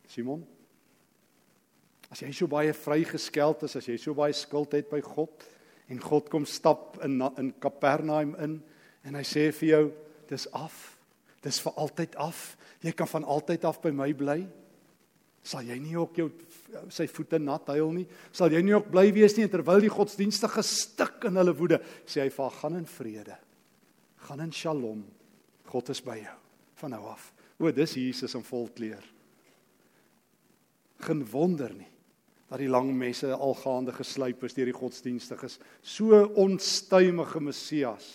Simon, 0.07 0.45
as 2.11 2.19
jy 2.19 2.31
so 2.31 2.47
baie 2.47 2.73
vrygeskeld 2.73 3.63
is, 3.63 3.75
as 3.75 3.85
jy 3.85 3.97
so 3.97 4.13
baie 4.13 4.33
skuld 4.33 4.71
het 4.71 4.89
by 4.89 5.01
God 5.01 5.43
en 5.89 5.99
God 5.99 6.29
kom 6.29 6.45
stap 6.45 7.03
in 7.03 7.21
in 7.37 7.53
Kapernaum 7.59 8.35
in 8.35 8.63
en 9.03 9.15
hy 9.15 9.23
sê 9.23 9.51
vir 9.51 9.69
jou 9.69 9.91
dis 10.27 10.51
af 10.51 10.95
Dis 11.45 11.61
vir 11.61 11.75
altyd 11.77 12.15
af. 12.21 12.55
Jy 12.81 12.93
kan 12.97 13.09
van 13.09 13.27
altyd 13.35 13.65
af 13.69 13.81
by 13.83 13.91
my 13.93 14.09
bly. 14.17 14.39
Sal 15.45 15.67
jy 15.67 15.77
nie 15.77 15.93
ook 15.97 16.17
jou 16.17 16.29
sy 16.91 17.05
voete 17.07 17.37
nat 17.39 17.67
huil 17.69 17.91
nie? 17.93 18.05
Sal 18.33 18.53
jy 18.53 18.63
nie 18.65 18.73
ook 18.73 18.89
bly 18.91 19.05
wees 19.13 19.37
nie 19.37 19.45
terwyl 19.51 19.83
die 19.83 19.93
godsdienstige 19.93 20.63
stik 20.65 21.27
in 21.29 21.37
hulle 21.37 21.53
woede 21.55 21.79
sê 22.09 22.25
hy 22.25 22.31
vir 22.33 22.55
gaan 22.57 22.79
in 22.81 22.87
vrede. 22.89 23.37
Gaan 24.25 24.41
in 24.47 24.55
shalom. 24.55 25.03
God 25.75 25.91
is 25.91 25.99
by 26.03 26.15
jou 26.21 26.37
van 26.79 26.93
nou 26.95 27.03
af. 27.11 27.31
O, 27.59 27.71
dis 27.71 27.95
Jesus 27.99 28.35
in 28.35 28.43
volkleur. 28.43 29.03
Geen 31.03 31.25
wonder 31.31 31.73
nie 31.75 31.91
dat 32.45 32.61
die 32.61 32.69
lang 32.69 32.91
messe 32.93 33.31
algaande 33.33 33.89
geslyp 33.95 34.43
is 34.45 34.53
deur 34.53 34.69
die 34.69 34.75
godsdienstiges. 34.75 35.57
So 35.81 36.21
onstuimige 36.37 37.41
Messias 37.41 38.05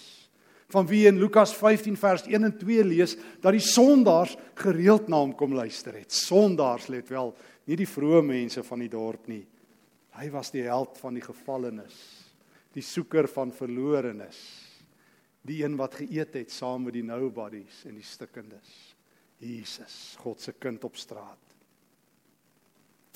van 0.71 0.87
wie 0.87 1.03
in 1.09 1.19
Lukas 1.19 1.51
15 1.59 1.97
vers 1.99 2.23
1 2.31 2.47
en 2.47 2.55
2 2.55 2.85
lees 2.87 3.17
dat 3.43 3.57
die 3.57 3.65
sondaars 3.65 4.37
gereeld 4.63 5.11
na 5.11 5.19
hom 5.19 5.35
kom 5.35 5.57
luister 5.59 5.99
het. 5.99 6.15
Sondaars 6.15 6.87
let 6.95 7.11
wel, 7.11 7.35
nie 7.67 7.81
die 7.83 7.91
vrome 7.91 8.37
mense 8.37 8.63
van 8.63 8.85
die 8.87 8.93
dorp 8.93 9.27
nie. 9.29 9.43
Hy 10.15 10.31
was 10.31 10.55
die 10.55 10.63
held 10.69 10.95
van 11.03 11.19
die 11.19 11.27
gevallenes, 11.27 11.99
die 12.71 12.87
soeker 12.87 13.27
van 13.35 13.51
verlorenes, 13.51 14.39
die 15.43 15.65
een 15.65 15.77
wat 15.77 15.95
geëet 15.95 16.35
het 16.35 16.51
saam 16.53 16.85
met 16.85 16.93
die 16.93 17.05
nobodies 17.05 17.85
en 17.89 17.95
die 17.95 18.05
stikkendes. 18.05 18.95
Jesus, 19.41 20.17
God 20.21 20.41
se 20.41 20.53
kind 20.53 20.85
op 20.85 20.97
straat. 20.97 21.57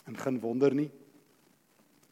En 0.04 0.16
geen 0.16 0.40
wonder 0.40 0.74
nie 0.74 0.90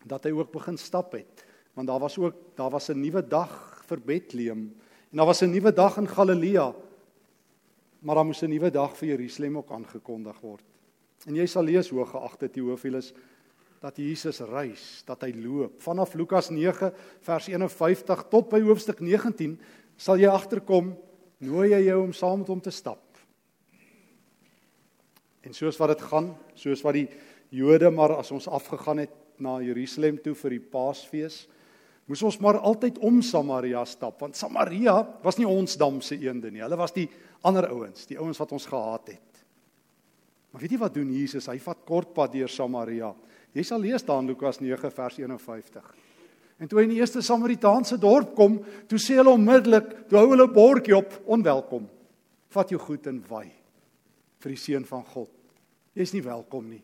dat 0.02 0.24
hy 0.24 0.32
ook 0.34 0.50
begin 0.50 0.76
stap 0.76 1.12
het, 1.14 1.44
want 1.78 1.86
daar 1.86 2.00
was 2.02 2.18
ook 2.18 2.34
daar 2.58 2.70
was 2.70 2.90
'n 2.90 3.00
nuwe 3.00 3.22
dag 3.22 3.84
vir 3.86 4.00
Bethlehem 4.00 4.74
En 5.12 5.18
daar 5.18 5.26
was 5.26 5.40
'n 5.40 5.50
nuwe 5.50 5.72
dag 5.72 5.96
in 5.96 6.08
Galilea. 6.08 6.74
Maar 7.98 8.14
daar 8.14 8.24
moes 8.24 8.40
'n 8.40 8.48
nuwe 8.48 8.70
dag 8.70 8.96
vir 8.96 9.08
Jerusalem 9.08 9.56
ook 9.56 9.70
aangekondig 9.70 10.40
word. 10.40 10.62
En 11.26 11.34
jy 11.34 11.46
sal 11.46 11.62
lees 11.62 11.88
hoe 11.88 12.06
geagte 12.06 12.50
Theophilus 12.50 13.12
dat 13.80 13.96
Jesus 13.96 14.38
reis, 14.38 15.02
dat 15.04 15.20
hy 15.20 15.32
loop. 15.34 15.82
Vanaf 15.82 16.14
Lukas 16.14 16.48
9 16.48 16.92
vers 17.20 17.46
51 17.46 18.24
tot 18.28 18.48
by 18.48 18.60
hoofstuk 18.60 19.00
19 19.00 19.60
sal 20.02 20.18
jy 20.18 20.30
agterkom 20.30 20.92
nooi 21.46 21.70
hy 21.70 21.84
jou 21.86 22.00
om 22.02 22.12
saam 22.16 22.42
met 22.42 22.50
hom 22.50 22.62
te 22.62 22.74
stap. 22.74 23.02
En 25.42 25.54
soos 25.54 25.78
wat 25.78 25.94
dit 25.94 26.04
gaan, 26.10 26.32
soos 26.58 26.82
wat 26.86 26.98
die 26.98 27.08
Jode 27.52 27.90
maar 27.92 28.14
as 28.16 28.30
ons 28.32 28.48
afgegaan 28.48 29.02
het 29.02 29.12
na 29.42 29.58
Jerusalem 29.60 30.16
toe 30.22 30.32
vir 30.38 30.54
die 30.54 30.62
Paasfees, 30.72 31.42
moes 32.08 32.22
ons 32.24 32.38
maar 32.42 32.58
altyd 32.64 32.96
om 33.04 33.20
Samaria 33.22 33.82
stap 33.86 34.22
want 34.22 34.38
Samaria 34.38 34.94
was 35.22 35.38
nie 35.38 35.48
ons 35.48 35.76
damse 35.78 36.16
eende 36.16 36.50
nie. 36.50 36.62
Hulle 36.64 36.78
was 36.80 36.94
die 36.96 37.08
ander 37.44 37.68
ouens, 37.74 38.06
die 38.08 38.18
ouens 38.18 38.40
wat 38.40 38.54
ons 38.56 38.66
gehaat 38.70 39.12
het. 39.12 39.42
Maar 40.52 40.64
weet 40.64 40.74
jy 40.74 40.80
wat 40.82 40.96
doen 40.96 41.12
Jesus? 41.12 41.48
Hy 41.48 41.58
vat 41.62 41.84
kortpad 41.88 42.32
deur 42.34 42.50
Samaria. 42.50 43.12
Jy 43.52 43.66
sal 43.66 43.82
lees 43.84 44.04
daar 44.06 44.22
in 44.22 44.32
Lukas 44.32 44.60
9 44.60 44.90
vers 44.92 45.20
51. 45.20 46.11
En 46.62 46.70
toe 46.70 46.78
hy 46.78 46.84
in 46.86 46.92
die 46.94 47.00
eerste 47.00 47.18
Samaritaanse 47.26 47.96
dorp 47.98 48.36
kom, 48.38 48.60
toe 48.86 49.00
sê 49.02 49.16
hulle 49.18 49.34
onmiddellik, 49.34 50.06
toe 50.06 50.20
hou 50.20 50.28
hulle 50.30 50.46
'n 50.46 50.54
bordjie 50.54 50.94
op, 50.94 51.10
onwelkom. 51.26 51.88
Vat 52.54 52.70
jou 52.70 52.78
goed 52.78 53.06
en 53.06 53.18
wy 53.18 53.50
vir 54.38 54.50
die 54.54 54.62
seun 54.62 54.84
van 54.84 55.02
God. 55.04 55.30
Jy's 55.94 56.12
nie 56.14 56.22
welkom 56.22 56.68
nie. 56.70 56.82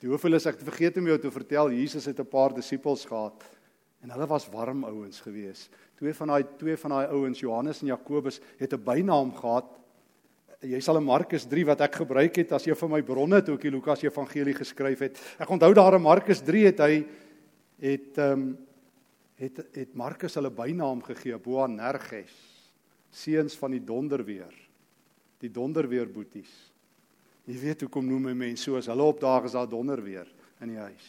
Die 0.00 0.08
hoofel 0.08 0.34
is 0.34 0.46
ek 0.46 0.56
het 0.58 0.64
vergeet 0.64 0.96
om 0.96 1.06
jou 1.06 1.18
te 1.18 1.30
vertel, 1.30 1.70
Jesus 1.70 2.06
het 2.06 2.18
'n 2.18 2.24
paar 2.24 2.54
disippels 2.54 3.04
gehad. 3.04 3.44
En 4.02 4.10
hulle 4.10 4.26
was 4.26 4.48
warm 4.48 4.84
ouens 4.84 5.20
gewees. 5.20 5.68
Twee 5.96 6.12
van 6.12 6.28
daai 6.28 6.44
twee 6.58 6.76
van 6.76 6.90
daai 6.90 7.06
ouens, 7.06 7.40
Johannes 7.40 7.82
en 7.82 7.88
Jakobus, 7.88 8.40
het 8.58 8.72
'n 8.72 8.84
bynaam 8.84 9.34
gehad. 9.34 9.66
Jy 10.60 10.80
sal 10.80 10.96
in 10.96 11.04
Markus 11.04 11.44
3 11.44 11.64
wat 11.66 11.80
ek 11.80 11.94
gebruik 11.94 12.36
het 12.36 12.52
as 12.52 12.66
een 12.66 12.76
van 12.76 12.90
my 12.90 13.02
bronne 13.02 13.42
toe 13.42 13.54
ek 13.54 13.62
die 13.62 13.70
Lukas 13.70 14.02
Evangelie 14.02 14.54
geskryf 14.54 14.98
het. 14.98 15.18
Ek 15.38 15.48
onthou 15.48 15.74
daar 15.74 15.94
in 15.94 16.02
Markus 16.02 16.40
3 16.40 16.64
het 16.64 16.78
hy 16.78 17.06
het 17.82 18.18
ehm 18.18 18.32
um, 18.32 18.46
het 19.34 19.58
het 19.74 19.94
Markus 19.98 20.36
hulle 20.38 20.50
bynaam 20.50 21.02
gegee, 21.02 21.38
Boanerges, 21.42 22.34
seuns 23.10 23.56
van 23.58 23.74
die 23.74 23.82
donderweer. 23.84 24.54
Die 25.42 25.50
donderweer 25.50 26.06
boeties. 26.08 26.52
Jy 27.44 27.58
weet 27.60 27.84
hoekom 27.84 28.06
noem 28.08 28.30
mense 28.36 28.62
so 28.62 28.78
as 28.78 28.88
hulle 28.88 29.04
opdaag 29.04 29.50
is 29.50 29.56
daar 29.56 29.68
donderweer 29.68 30.30
in 30.62 30.72
die 30.72 30.80
huis. 30.80 31.08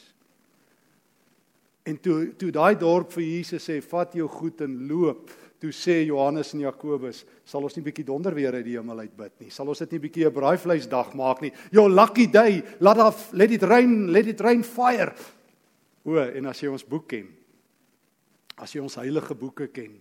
En 1.86 2.00
toe 2.02 2.34
toe 2.34 2.50
daai 2.52 2.76
dorp 2.82 3.14
vir 3.14 3.24
Jesus 3.24 3.70
sê 3.70 3.78
vat 3.86 4.18
jou 4.18 4.26
goed 4.28 4.64
en 4.66 4.74
loop, 4.90 5.30
toe 5.62 5.70
sê 5.72 6.00
Johannes 6.08 6.52
en 6.56 6.66
Jakobus, 6.66 7.22
sal 7.46 7.64
ons 7.64 7.78
nie 7.78 7.86
bietjie 7.86 8.08
donder 8.08 8.34
weer 8.36 8.58
uit 8.58 8.66
die 8.66 8.76
hemel 8.76 9.06
uit 9.06 9.14
bid 9.16 9.46
nie. 9.46 9.52
Sal 9.54 9.70
ons 9.70 9.84
dit 9.86 9.94
nie 9.94 10.02
bietjie 10.08 10.26
'n 10.26 10.34
braaivleisdag 10.34 11.14
maak 11.14 11.42
nie. 11.42 11.54
Your 11.72 11.90
lucky 11.90 12.26
day, 12.26 12.64
laat 12.80 12.98
af, 12.98 13.32
let 13.34 13.52
it 13.52 13.64
rain, 13.64 14.12
let 14.12 14.28
it 14.28 14.42
rain 14.42 14.64
fire. 14.64 15.14
O, 16.06 16.18
en 16.22 16.52
as 16.52 16.62
jy 16.62 16.70
ons 16.70 16.86
boek 16.86 17.08
ken, 17.16 17.30
as 18.62 18.76
jy 18.76 18.84
ons 18.84 18.98
heilige 19.02 19.36
boeke 19.38 19.68
ken, 19.74 19.96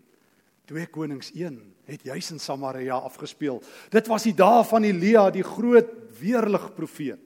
2 0.69 0.89
Konings 0.93 1.31
1 1.37 1.57
het 1.91 2.05
juis 2.09 2.31
in 2.33 2.41
Samaria 2.41 2.97
afgespeel. 2.97 3.61
Dit 3.93 4.09
was 4.09 4.25
die 4.25 4.37
dae 4.37 4.63
van 4.65 4.85
Elia, 4.89 5.27
die 5.33 5.45
groot 5.45 5.91
weerlig 6.21 6.71
profeet. 6.77 7.21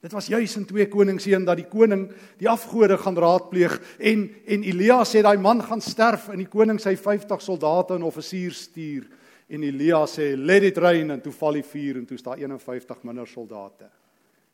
Dit 0.00 0.14
was 0.16 0.30
juis 0.32 0.54
in 0.56 0.64
2 0.64 0.86
Konings 0.88 1.26
1 1.28 1.44
dat 1.44 1.58
die 1.60 1.68
koning 1.68 2.06
die 2.40 2.48
afgode 2.48 2.96
gaan 2.98 3.18
raadpleeg 3.20 3.74
en 3.98 4.22
en 4.48 4.62
Elia 4.64 5.02
sê 5.04 5.20
daai 5.22 5.36
man 5.36 5.60
gaan 5.62 5.82
sterf 5.84 6.30
en 6.32 6.40
die 6.40 6.48
koning 6.48 6.80
sy 6.80 6.94
50 6.96 7.42
soldate 7.44 7.98
en 7.98 8.06
offisiers 8.08 8.62
stuur 8.70 9.04
en 9.50 9.66
Elia 9.66 10.06
sê 10.08 10.32
let 10.38 10.64
it 10.64 10.78
rain 10.78 11.10
en 11.10 11.20
toe 11.20 11.34
val 11.36 11.58
die 11.58 11.66
vuur 11.66 12.00
en 12.00 12.06
toe 12.06 12.16
staan 12.16 12.40
51 12.40 13.04
minder 13.04 13.28
soldate. 13.28 13.90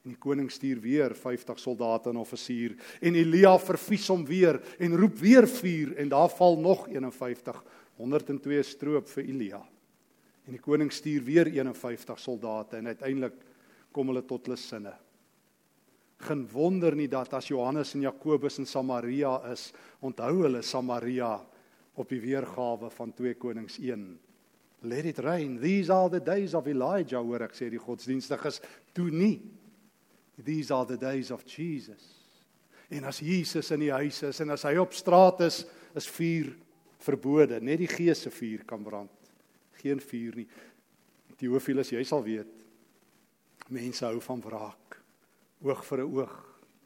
En 0.06 0.14
die 0.14 0.20
koning 0.22 0.50
stuur 0.54 0.78
weer 0.84 1.14
50 1.18 1.58
soldate 1.58 2.12
en 2.12 2.20
offisier 2.22 2.76
en 3.02 3.18
Elia 3.18 3.56
vervies 3.58 4.06
hom 4.12 4.22
weer 4.28 4.60
en 4.78 4.94
roep 4.96 5.18
weer 5.18 5.48
vuur 5.50 5.96
en 5.98 6.12
daar 6.12 6.30
val 6.30 6.60
nog 6.62 6.86
51 6.92 7.58
102 7.98 8.62
stroop 8.62 9.10
vir 9.16 9.25
Elia. 9.25 9.58
En 10.46 10.54
die 10.54 10.62
koning 10.62 10.92
stuur 10.94 11.26
weer 11.26 11.50
51 11.50 12.22
soldate 12.22 12.78
en 12.78 12.92
uiteindelik 12.94 13.42
kom 13.90 14.12
hulle 14.12 14.22
tot 14.22 14.46
hulle 14.46 14.60
sinne 14.60 14.94
geen 16.25 16.46
wonder 16.52 16.94
nie 16.96 17.08
dat 17.08 17.34
as 17.36 17.50
Johannes 17.50 17.94
en 17.94 18.06
Jakobus 18.06 18.58
in 18.58 18.66
Samaria 18.66 19.36
is, 19.52 19.68
onthou 20.00 20.32
hulle 20.44 20.62
Samaria 20.64 21.34
op 21.96 22.08
die 22.08 22.20
weergawe 22.20 22.90
van 22.92 23.12
2 23.16 23.36
Konings 23.40 23.78
1. 23.80 24.06
Let 24.86 25.06
it 25.08 25.18
rain. 25.25 25.58
These 25.60 25.92
are 25.92 26.10
the 26.10 26.20
days 26.20 26.54
of 26.54 26.66
Elijah, 26.68 27.22
hoor 27.25 27.46
ek 27.46 27.56
sê 27.56 27.68
die 27.72 27.80
godsdienstiges 27.80 28.60
toe 28.96 29.08
nie. 29.10 29.40
These 30.45 30.75
are 30.75 30.87
the 30.87 30.99
days 30.99 31.31
of 31.31 31.45
Jesus. 31.45 32.02
En 32.88 33.05
as 33.05 33.19
Jesus 33.19 33.71
in 33.71 33.81
die 33.81 33.93
huis 33.93 34.23
is 34.23 34.40
en 34.40 34.52
as 34.55 34.62
hy 34.69 34.76
op 34.78 34.93
straat 34.95 35.40
is, 35.47 35.64
is 35.97 36.09
vuur 36.12 36.52
verbode. 37.02 37.59
Net 37.64 37.81
die 37.83 37.90
gees 37.90 38.23
se 38.26 38.31
vuur 38.31 38.64
kan 38.69 38.83
brand. 38.85 39.33
Geen 39.81 40.00
vuur 40.00 40.37
nie. 40.43 40.47
Teofilus, 41.37 41.93
jy 41.93 42.05
sal 42.07 42.23
weet. 42.25 42.52
Mense 43.73 44.05
hou 44.07 44.21
van 44.23 44.45
wraak. 44.45 45.00
Oog 45.64 45.83
vir 45.85 46.05
'n 46.05 46.12
oog, 46.14 46.35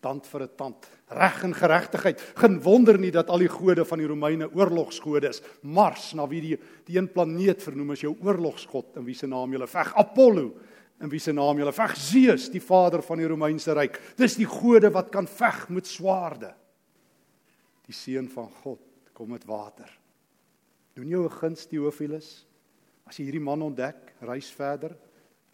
tand 0.00 0.26
vir 0.26 0.42
'n 0.42 0.56
tand, 0.56 0.90
reg 1.08 1.44
en 1.44 1.54
geregtigheid. 1.54 2.20
Geen 2.36 2.60
wonder 2.62 2.98
nie 2.98 3.10
dat 3.10 3.28
al 3.28 3.38
die 3.38 3.48
gode 3.48 3.84
van 3.84 3.98
die 3.98 4.06
Romeine 4.06 4.48
oorlogsgode 4.52 5.28
is. 5.28 5.42
Mars, 5.62 6.14
na 6.14 6.26
wie 6.26 6.40
die 6.40 6.58
die 6.86 6.96
een 6.96 7.12
planeet 7.12 7.62
vernoem 7.62 7.90
as 7.90 8.00
jou 8.00 8.16
oorlogsgod 8.22 8.96
in 8.96 9.04
wie 9.04 9.14
se 9.14 9.26
naam 9.26 9.52
jy 9.52 9.66
veg. 9.66 9.94
Apollo, 9.94 10.54
in 11.00 11.08
wie 11.08 11.20
se 11.20 11.32
naam 11.32 11.58
jy 11.58 11.72
veg. 11.72 11.96
Zeus, 11.96 12.48
die 12.52 12.62
vader 12.62 13.02
van 13.02 13.18
die 13.18 13.28
Romeinse 13.28 13.74
ryk. 13.76 13.98
Dis 14.16 14.36
die 14.36 14.48
gode 14.48 14.90
wat 14.92 15.10
kan 15.10 15.26
veg 15.26 15.68
met 15.68 15.86
swaarde. 15.88 16.54
Die 17.86 17.96
seun 17.96 18.28
van 18.28 18.50
God 18.62 18.80
kom 19.16 19.30
met 19.32 19.46
water. 19.48 19.88
Doen 20.94 21.08
jou 21.08 21.24
'n 21.24 21.38
guns 21.40 21.66
Teofilus. 21.66 22.46
As 23.06 23.16
jy 23.16 23.24
hierdie 23.24 23.40
man 23.40 23.62
ontdek, 23.62 24.14
reis 24.20 24.50
verder. 24.50 24.96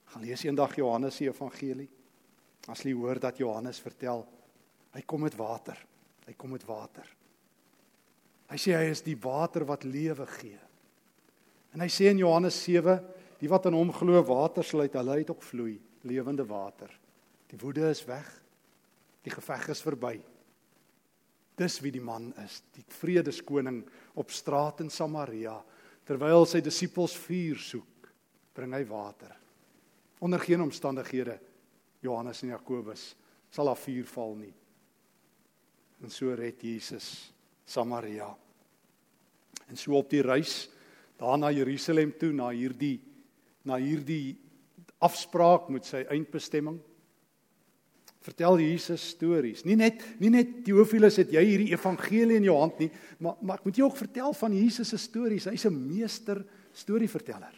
Gaan 0.07 0.23
lees 0.23 0.45
eendag 0.45 0.76
Johannes 0.76 1.17
se 1.17 1.25
evangelie. 1.25 1.88
As 2.69 2.83
jy 2.83 2.93
hoor 2.93 3.19
dat 3.19 3.38
Johannes 3.38 3.81
vertel 3.81 4.26
Hy 4.97 5.03
kom 5.05 5.26
met 5.26 5.37
water. 5.37 5.76
Hy 6.25 6.33
kom 6.41 6.55
met 6.57 6.65
water. 6.65 7.05
Hy 8.49 8.59
sê 8.61 8.76
hy 8.79 8.88
is 8.88 9.03
die 9.05 9.19
water 9.21 9.67
wat 9.69 9.85
lewe 9.85 10.25
gee. 10.38 10.59
En 11.75 11.83
hy 11.85 11.88
sê 11.93 12.09
in 12.09 12.23
Johannes 12.23 12.57
7, 12.65 12.97
die 13.40 13.50
wat 13.50 13.66
aan 13.69 13.76
hom 13.76 13.93
glo, 13.93 14.21
water 14.25 14.64
sal 14.64 14.87
uit 14.87 14.97
hulle 14.97 15.21
uit 15.21 15.31
ook 15.31 15.43
vloei, 15.45 15.76
lewende 16.09 16.47
water. 16.47 16.90
Die 17.50 17.59
woede 17.61 17.90
is 17.90 18.02
weg. 18.09 18.28
Die 19.26 19.33
geveg 19.35 19.69
is 19.75 19.83
verby. 19.83 20.14
Dis 21.57 21.81
wie 21.81 21.93
die 21.93 22.05
man 22.05 22.31
is, 22.45 22.61
die 22.76 22.85
vredeskoning 22.99 23.81
op 24.21 24.31
straat 24.35 24.83
in 24.85 24.90
Samaria, 24.93 25.57
terwyl 26.07 26.45
sy 26.47 26.61
disippels 26.62 27.16
vuur 27.19 27.59
soek, 27.59 28.11
bring 28.55 28.75
hy 28.76 28.85
water. 28.88 29.33
Onder 30.23 30.40
geen 30.40 30.62
omstandighede 30.64 31.38
Johannes 32.05 32.43
en 32.45 32.55
Jakobus 32.55 33.14
sal 33.52 33.71
daar 33.71 33.81
vuur 33.81 34.07
val 34.12 34.35
nie. 34.38 34.52
En 36.05 36.12
so 36.12 36.35
red 36.37 36.61
Jesus 36.62 37.33
Samaria. 37.66 38.28
En 39.66 39.76
so 39.81 39.97
op 39.99 40.11
die 40.12 40.23
reis 40.23 40.69
daar 41.19 41.38
na 41.40 41.50
Jerusalem 41.50 42.12
toe 42.19 42.33
na 42.37 42.50
hierdie 42.52 43.00
na 43.66 43.78
hierdie 43.80 44.37
afspraak 45.02 45.68
met 45.68 45.85
sy 45.85 46.04
eindbestemming 46.08 46.78
vertel 48.26 48.58
Jesus 48.58 49.04
stories. 49.14 49.62
Nie 49.66 49.76
net 49.78 50.02
nie 50.23 50.32
net 50.35 50.64
Teofilus 50.66 51.20
het 51.20 51.30
jy 51.35 51.44
hierdie 51.46 51.73
evangelie 51.75 52.40
in 52.40 52.49
jou 52.49 52.56
hand 52.58 52.80
nie, 52.82 52.90
maar 53.23 53.37
maar 53.40 53.61
ek 53.61 53.68
moet 53.68 53.78
jou 53.78 53.87
ook 53.87 54.00
vertel 54.00 54.35
van 54.35 54.56
Jesus 54.56 54.90
se 54.90 54.99
stories. 54.99 55.46
Hy's 55.46 55.66
'n 55.66 55.76
meester 55.76 56.44
storieverteller. 56.73 57.54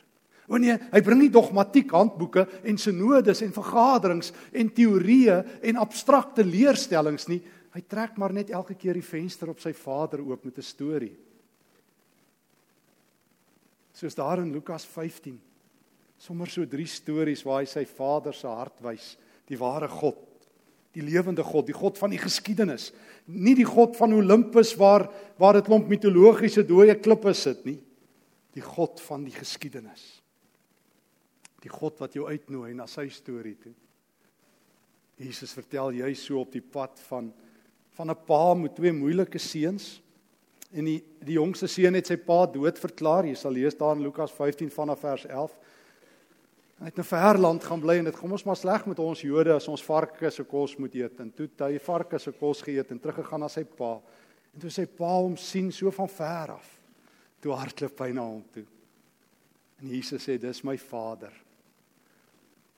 O 0.48 0.56
nee, 0.56 0.72
hy 0.72 1.00
bring 1.04 1.20
nie 1.20 1.30
dogmatiek 1.30 1.90
handboeke 1.90 2.46
en 2.64 2.78
sinodes 2.78 3.42
en 3.42 3.52
vergaderings 3.52 4.32
en 4.52 4.70
teorieë 4.70 5.60
en 5.62 5.76
abstrakte 5.76 6.44
leerstellings 6.44 7.28
nie. 7.28 7.42
Hy 7.74 7.82
trek 7.84 8.16
maar 8.16 8.32
net 8.32 8.50
elke 8.50 8.74
keer 8.74 8.94
die 8.94 9.02
venster 9.04 9.50
op 9.50 9.60
sy 9.60 9.72
vader 9.72 10.20
oop 10.20 10.44
met 10.44 10.58
'n 10.58 10.62
storie. 10.62 11.16
Soos 13.92 14.14
daar 14.14 14.38
in 14.38 14.52
Lukas 14.52 14.86
15. 14.86 15.47
Sommers 16.18 16.56
so 16.56 16.66
drie 16.66 16.86
stories 16.90 17.44
waar 17.46 17.62
hy 17.62 17.68
sy 17.70 17.84
vader 17.86 18.34
se 18.34 18.50
hart 18.50 18.80
wys, 18.82 19.12
die 19.46 19.58
ware 19.58 19.88
God, 19.88 20.18
die 20.96 21.04
lewende 21.04 21.44
God, 21.46 21.68
die 21.68 21.76
God 21.76 21.98
van 22.00 22.10
die 22.10 22.20
geskiedenis, 22.20 22.90
nie 23.26 23.54
die 23.54 23.66
God 23.68 23.94
van 23.96 24.16
Olympus 24.16 24.74
waar 24.80 25.06
waar 25.38 25.60
dit 25.60 25.68
klomp 25.68 25.86
mitologiese 25.90 26.64
dooie 26.66 26.96
klippe 26.98 27.34
sit 27.36 27.62
nie, 27.68 27.78
die 28.56 28.64
God 28.64 28.98
van 29.06 29.22
die 29.22 29.34
geskiedenis. 29.34 30.16
Die 31.62 31.70
God 31.70 32.00
wat 32.02 32.14
jou 32.14 32.26
uitnooi 32.26 32.72
na 32.74 32.86
sy 32.90 33.08
storie 33.10 33.54
toe. 33.58 33.74
Jesus 35.18 35.54
vertel 35.54 35.96
jy 35.98 36.12
so 36.18 36.42
op 36.42 36.52
die 36.54 36.62
pad 36.62 36.98
van 37.08 37.32
van 37.98 38.10
'n 38.10 38.24
pa 38.26 38.54
met 38.54 38.76
twee 38.76 38.92
moeilike 38.92 39.38
seuns. 39.38 40.00
En 40.70 40.84
die 40.84 41.02
die 41.18 41.34
jongste 41.34 41.66
seun 41.66 41.94
het 41.94 42.06
sy 42.06 42.16
pa 42.16 42.46
dood 42.46 42.78
verklaar. 42.78 43.26
Jy 43.26 43.34
sal 43.34 43.52
lees 43.52 43.74
daar 43.74 43.96
in 43.96 44.02
Lukas 44.02 44.32
15 44.32 44.70
vanaf 44.70 45.00
vers 45.00 45.26
11. 45.26 45.56
Hy 46.78 46.84
het 46.84 46.98
'n 46.98 47.02
ver 47.02 47.38
land 47.38 47.64
gaan 47.64 47.80
bly 47.80 47.96
en 47.98 48.04
dit 48.04 48.16
kom 48.16 48.32
ons 48.32 48.44
maar 48.44 48.56
sleg 48.56 48.86
met 48.86 48.98
ons 48.98 49.20
Jode 49.20 49.52
as 49.52 49.68
ons 49.68 49.82
varke 49.82 50.30
se 50.30 50.44
kos 50.44 50.76
moet 50.76 50.94
eet. 50.94 51.20
En 51.20 51.30
toe 51.30 51.48
hy 51.58 51.78
varke 51.78 52.18
se 52.18 52.32
kos 52.32 52.62
geëet 52.62 52.90
en 52.90 53.00
teruggegaan 53.00 53.40
na 53.40 53.48
sy 53.48 53.64
pa. 53.64 54.00
En 54.54 54.60
toe 54.60 54.70
sy 54.70 54.86
pa 54.86 55.18
hom 55.20 55.36
sien 55.36 55.72
so 55.72 55.90
van 55.90 56.08
ver 56.08 56.50
af. 56.50 56.80
Toe 57.40 57.52
hardloop 57.52 57.98
hy 58.00 58.12
na 58.12 58.22
hom 58.22 58.44
toe. 58.52 58.64
En 59.82 59.88
Jesus 59.88 60.22
sê 60.28 60.38
dis 60.38 60.64
my 60.64 60.76
vader. 60.78 61.32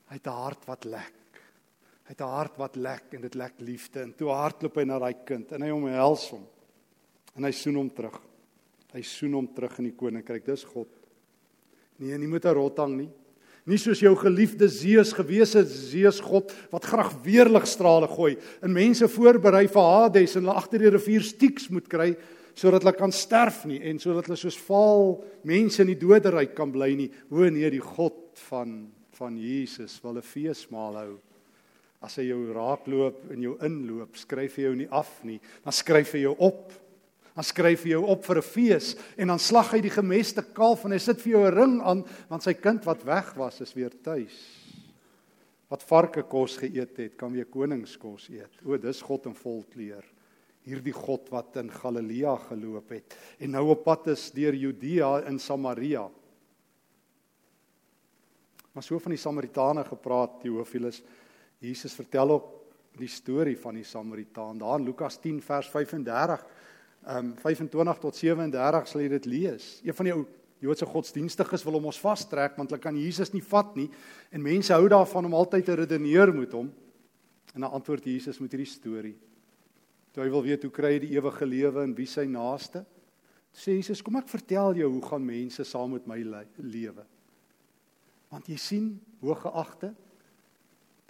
Hy 0.09 0.13
het 0.13 0.27
'n 0.27 0.29
hart 0.29 0.65
wat 0.65 0.85
lek. 0.85 1.13
Hy 2.03 2.09
het 2.09 2.21
'n 2.21 2.35
hart 2.35 2.57
wat 2.57 2.75
lek 2.75 3.13
en 3.13 3.21
dit 3.21 3.35
lek 3.35 3.53
liefde 3.59 4.01
en 4.01 4.13
toe 4.13 4.29
hardloop 4.29 4.75
hy 4.75 4.83
na 4.83 4.99
daai 4.99 5.25
kind 5.25 5.51
en 5.51 5.61
hy 5.61 5.69
omhels 5.69 6.29
hom. 6.29 6.45
En 7.35 7.43
hy 7.43 7.51
soen 7.51 7.75
hom 7.75 7.89
terug. 7.89 8.19
Hy 8.93 9.01
soen 9.01 9.33
hom 9.33 9.47
terug 9.53 9.77
in 9.79 9.85
die 9.85 9.95
koninkryk. 9.95 10.45
Dis 10.45 10.63
God. 10.63 10.87
Nee, 11.97 12.17
nie 12.17 12.27
met 12.27 12.45
'n 12.45 12.53
rothang 12.53 12.97
nie. 12.97 13.09
Nie 13.69 13.77
soos 13.77 13.99
jou 14.01 14.15
geliefde 14.17 14.69
Zeus 14.69 15.13
gewees 15.13 15.53
het, 15.53 15.69
Zeus 15.69 16.19
God 16.19 16.53
wat 16.71 16.87
graag 16.89 17.13
weerligstrale 17.25 18.07
gooi 18.09 18.35
en 18.61 18.73
mense 18.73 19.07
voorberei 19.07 19.67
vir 19.69 19.89
Hades 19.95 20.35
en 20.35 20.47
hulle 20.47 20.57
agter 20.57 20.81
die 20.81 20.93
rivier 20.93 21.25
Styx 21.25 21.69
moet 21.69 21.89
kry 21.91 22.15
sodat 22.57 22.83
hulle 22.83 22.97
kan 22.97 23.13
sterf 23.15 23.63
nie 23.69 23.79
en 23.87 23.99
sodat 24.01 24.27
hulle 24.27 24.39
soos 24.39 24.57
vaal 24.65 25.21
mense 25.47 25.81
in 25.83 25.91
die 25.93 25.99
doderyk 25.99 26.55
kan 26.57 26.73
bly 26.73 26.89
nie. 26.97 27.11
O 27.29 27.45
nee, 27.47 27.69
die 27.69 27.83
God 27.83 28.33
van 28.49 28.89
van 29.21 29.37
Jesus 29.37 29.99
wil 30.01 30.17
'n 30.17 30.25
feesmaal 30.25 30.95
hou. 30.97 31.19
As 32.01 32.15
hy 32.17 32.23
jou 32.23 32.53
raakloop 32.53 33.31
en 33.31 33.41
jou 33.41 33.57
inloop, 33.61 34.17
skryf 34.17 34.55
hy 34.55 34.63
jou 34.63 34.75
nie 34.75 34.89
af 34.89 35.23
nie, 35.23 35.39
dan 35.63 35.73
skryf 35.73 36.13
hy 36.13 36.23
jou 36.23 36.35
op. 36.39 36.71
Dan 37.35 37.47
skryf 37.47 37.85
hy 37.85 37.93
jou 37.93 38.03
op 38.11 38.25
vir 38.25 38.37
'n 38.37 38.41
fees 38.41 38.95
en 39.17 39.27
dan 39.27 39.39
slag 39.39 39.71
hy 39.71 39.81
die 39.81 39.93
gemeste 39.93 40.41
kalf 40.41 40.85
en 40.85 40.91
hy 40.91 40.99
sit 40.99 41.21
vir 41.21 41.31
jou 41.31 41.45
'n 41.47 41.55
ring 41.55 41.81
aan 41.81 42.03
want 42.29 42.43
sy 42.43 42.53
kind 42.53 42.85
wat 42.85 43.03
weg 43.03 43.33
was 43.37 43.61
is 43.61 43.73
weer 43.73 43.91
tuis. 44.03 44.35
Wat 45.69 45.83
varke 45.83 46.23
kos 46.23 46.57
geëet 46.57 46.97
het, 46.97 47.17
kan 47.17 47.31
weer 47.31 47.45
koningskos 47.45 48.29
eet. 48.29 48.51
O, 48.65 48.77
dis 48.77 49.01
God 49.01 49.25
in 49.25 49.33
volkleur. 49.33 50.03
Hierdie 50.63 50.93
God 50.93 51.29
wat 51.31 51.55
in 51.55 51.71
Galilea 51.71 52.35
geloop 52.35 52.89
het 52.89 53.15
en 53.39 53.51
nou 53.51 53.69
op 53.69 53.83
pad 53.83 54.07
is 54.07 54.31
deur 54.31 54.53
Judea 54.53 55.25
in 55.27 55.39
Samaria. 55.39 56.09
Maar 58.71 58.83
so 58.83 58.99
van 58.99 59.11
die 59.11 59.19
Samaritane 59.19 59.83
gepraat, 59.83 60.39
Theophilus. 60.41 61.01
Jesus 61.59 61.93
vertel 61.93 62.31
ook 62.31 62.49
die 62.99 63.09
storie 63.11 63.57
van 63.59 63.75
die 63.75 63.85
Samaritaan 63.87 64.59
daar 64.59 64.79
in 64.79 64.85
Lukas 64.85 65.19
10 65.21 65.41
vers 65.43 65.69
35. 65.69 66.45
Ehm 67.01 67.31
um, 67.31 67.33
25 67.41 67.99
tot 67.99 68.15
37 68.15 68.87
sal 68.87 69.01
jy 69.01 69.09
dit 69.09 69.25
lees. 69.25 69.79
Een 69.83 69.97
van 69.97 70.09
die 70.09 70.13
ou 70.13 70.27
Joodse 70.61 70.85
godsdienstiges 70.85 71.63
wil 71.65 71.79
hom 71.79 71.87
ons 71.89 71.97
vastrek 71.97 72.53
want 72.53 72.69
hulle 72.69 72.81
kan 72.81 72.97
Jesus 72.97 73.31
nie 73.33 73.41
vat 73.41 73.71
nie 73.75 73.87
en 74.29 74.43
mense 74.45 74.69
hou 74.73 74.85
daarvan 74.93 75.25
om 75.25 75.33
altyd 75.33 75.65
te 75.65 75.77
redeneer 75.79 76.29
met 76.35 76.53
hom. 76.53 76.69
En 77.55 77.65
dan 77.65 77.73
antwoord 77.73 78.05
Jesus 78.05 78.37
met 78.39 78.53
hierdie 78.53 78.69
storie. 78.69 79.15
Toe 80.13 80.21
hy 80.23 80.29
wil 80.29 80.45
weet 80.45 80.67
hoe 80.67 80.71
kry 80.71 80.93
hy 80.93 80.99
die 81.01 81.15
ewige 81.15 81.47
lewe 81.47 81.81
en 81.81 81.95
wie 81.97 82.05
sy 82.05 82.27
naaste? 82.29 82.83
Sê 83.51 83.73
Jesus, 83.73 84.03
kom 84.05 84.19
ek 84.21 84.29
vertel 84.29 84.77
jou 84.83 84.91
hoe 84.91 85.01
gaan 85.09 85.25
mense 85.25 85.65
saam 85.65 85.97
met 85.97 86.05
my 86.07 86.21
lewe. 86.21 87.03
Want 88.29 88.47
jy 88.47 88.59
sien, 88.61 88.93
hoëgeagte, 89.19 89.91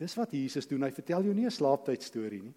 Dis 0.02 0.18
wat 0.18 0.34
Jesus 0.34 0.66
doen. 0.70 0.82
Hy 0.82 0.92
vertel 0.96 1.28
jou 1.28 1.34
nie 1.36 1.46
'n 1.46 1.54
slaaptyd 1.54 2.02
storie 2.02 2.42
nie. 2.42 2.54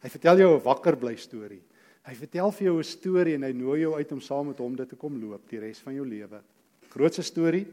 Hy 0.00 0.08
vertel 0.08 0.38
jou 0.38 0.56
'n 0.56 0.64
wakker 0.64 0.96
bly 0.96 1.16
storie. 1.16 1.62
Hy 2.08 2.14
vertel 2.16 2.52
vir 2.52 2.66
jou 2.66 2.78
'n 2.78 2.84
storie 2.84 3.34
en 3.34 3.42
hy 3.42 3.52
nooi 3.52 3.80
jou 3.80 3.94
uit 3.94 4.12
om 4.12 4.20
saam 4.20 4.46
met 4.46 4.58
hom 4.58 4.76
dit 4.76 4.88
te 4.88 4.96
kom 4.96 5.20
loop 5.20 5.48
die 5.48 5.60
res 5.60 5.78
van 5.78 5.94
jou 5.94 6.06
lewe. 6.06 6.40
Grootste 6.88 7.22
storie 7.22 7.66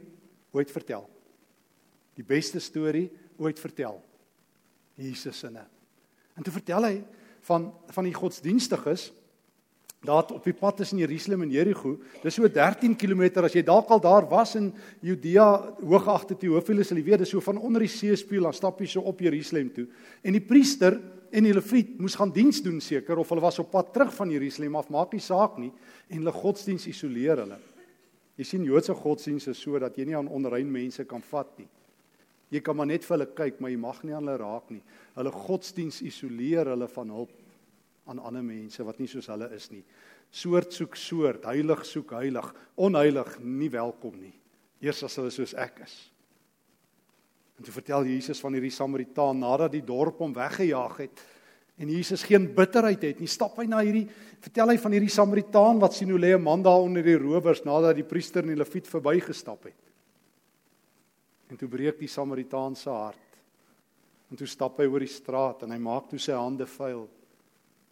ooit 0.52 0.70
vertel. 0.70 1.08
Die 2.14 2.24
beste 2.24 2.60
storie 2.60 3.10
ooit 3.38 3.58
vertel. 3.58 4.02
Jesus 4.96 5.38
sinne. 5.38 5.66
En 6.36 6.42
toe 6.42 6.52
vertel 6.52 6.84
hy 6.84 7.04
van 7.40 7.72
van 7.86 8.04
die 8.04 8.14
godsdienstiges 8.14 9.12
daar 10.06 10.28
op 10.30 10.44
die 10.44 10.54
pad 10.54 10.76
tussen 10.76 10.98
Jerusalem 10.98 11.42
en 11.42 11.50
Jerigo. 11.50 11.96
Dis 12.22 12.36
so 12.38 12.46
13 12.48 12.94
km 12.96 13.42
as 13.42 13.54
jy 13.56 13.64
dalk 13.66 13.88
al 13.90 14.00
daar 14.00 14.28
was 14.30 14.54
in 14.54 14.70
Judea, 15.02 15.74
hoogagte 15.82 16.36
Teofilus, 16.38 16.88
sal 16.88 17.00
jy 17.00 17.04
weet, 17.04 17.24
dis 17.24 17.32
so 17.34 17.42
van 17.42 17.58
onder 17.58 17.82
die 17.82 17.90
seespieël 17.90 18.46
dan 18.46 18.54
stap 18.54 18.78
jy 18.78 18.86
so 18.86 19.00
op 19.00 19.18
Jerusalem 19.20 19.72
toe. 19.74 19.88
En 20.22 20.36
die 20.36 20.44
priester 20.44 21.00
en 21.32 21.46
die 21.46 21.54
leviet 21.54 21.96
moes 22.00 22.16
gaan 22.18 22.32
diens 22.34 22.60
doen 22.64 22.80
seker 22.80 23.18
of 23.18 23.28
hulle 23.32 23.44
was 23.44 23.58
op 23.62 23.70
pad 23.72 23.92
terug 23.94 24.12
van 24.14 24.30
Jerusalem 24.30 24.76
af, 24.80 24.90
maak 24.92 25.12
nie 25.12 25.22
saak 25.22 25.58
nie, 25.60 25.72
en 26.08 26.22
hulle 26.22 26.34
godsdiens 26.34 26.86
isoleer 26.90 27.44
hulle. 27.44 27.58
Jy 28.38 28.46
sien 28.46 28.66
Joodse 28.66 28.94
godsdiens 28.94 29.48
is 29.50 29.58
so 29.58 29.78
dat 29.82 29.96
jy 29.98 30.06
nie 30.08 30.16
aan 30.16 30.30
onrein 30.30 30.68
mense 30.70 31.04
kan 31.10 31.24
vat 31.32 31.50
nie. 31.58 31.68
Jy 32.54 32.62
kan 32.64 32.76
maar 32.78 32.88
net 32.88 33.04
vir 33.04 33.16
hulle 33.16 33.28
kyk, 33.36 33.58
maar 33.60 33.72
jy 33.72 33.80
mag 33.82 33.98
nie 34.06 34.14
aan 34.16 34.24
hulle 34.24 34.38
raak 34.40 34.70
nie. 34.72 34.82
Hulle 35.18 35.32
godsdiens 35.34 36.00
isoleer 36.06 36.70
hulle 36.72 36.88
van 36.94 37.10
hulp 37.12 37.34
aan 38.08 38.22
ander 38.24 38.44
mense 38.46 38.84
wat 38.86 39.00
nie 39.02 39.08
soos 39.10 39.28
hulle 39.28 39.50
is 39.56 39.68
nie. 39.72 39.82
Soort 40.32 40.72
soek 40.76 40.96
soort, 40.96 41.48
heilig 41.48 41.82
soek 41.88 42.14
heilig, 42.16 42.46
onheilig 42.80 43.34
nie 43.44 43.68
welkom 43.72 44.16
nie. 44.20 44.34
Eers 44.84 45.02
as 45.04 45.18
hulle 45.20 45.32
soos 45.34 45.52
ek 45.58 45.82
is. 45.84 45.98
En 47.58 47.66
toe 47.66 47.74
vertel 47.74 48.06
Jesus 48.06 48.38
van 48.40 48.54
hierdie 48.54 48.74
Samaritaan 48.74 49.40
nadat 49.42 49.72
die 49.74 49.82
dorp 49.82 50.22
hom 50.22 50.32
weggejaag 50.36 50.96
het 51.02 51.24
en 51.78 51.90
Jesus 51.90 52.24
geen 52.26 52.48
bitterheid 52.54 53.02
het 53.02 53.20
nie. 53.22 53.30
Stap 53.30 53.58
hy 53.58 53.66
na 53.70 53.80
hierdie 53.82 54.06
vertel 54.42 54.72
hy 54.72 54.78
van 54.82 54.94
hierdie 54.94 55.12
Samaritaan 55.14 55.82
wat 55.82 55.94
sien 55.94 56.10
hoe 56.10 56.18
lê 56.18 56.34
'n 56.34 56.42
man 56.42 56.62
daar 56.62 56.82
onder 56.82 57.02
die 57.02 57.18
rowers 57.18 57.64
nadat 57.64 57.96
die 57.96 58.06
priester 58.06 58.42
en 58.42 58.54
die 58.54 58.62
leviet 58.62 58.86
verbygestap 58.86 59.64
het. 59.64 59.82
En 61.50 61.56
toe 61.56 61.68
breek 61.68 61.98
die 61.98 62.08
Samaritaan 62.08 62.76
se 62.76 62.90
hart. 62.90 63.26
En 64.30 64.36
toe 64.36 64.46
stap 64.46 64.78
hy 64.78 64.86
oor 64.86 65.00
die 65.00 65.08
straat 65.08 65.62
en 65.62 65.70
hy 65.70 65.78
maak 65.78 66.08
toe 66.10 66.18
sy 66.18 66.32
hande 66.32 66.66
vuil 66.66 67.08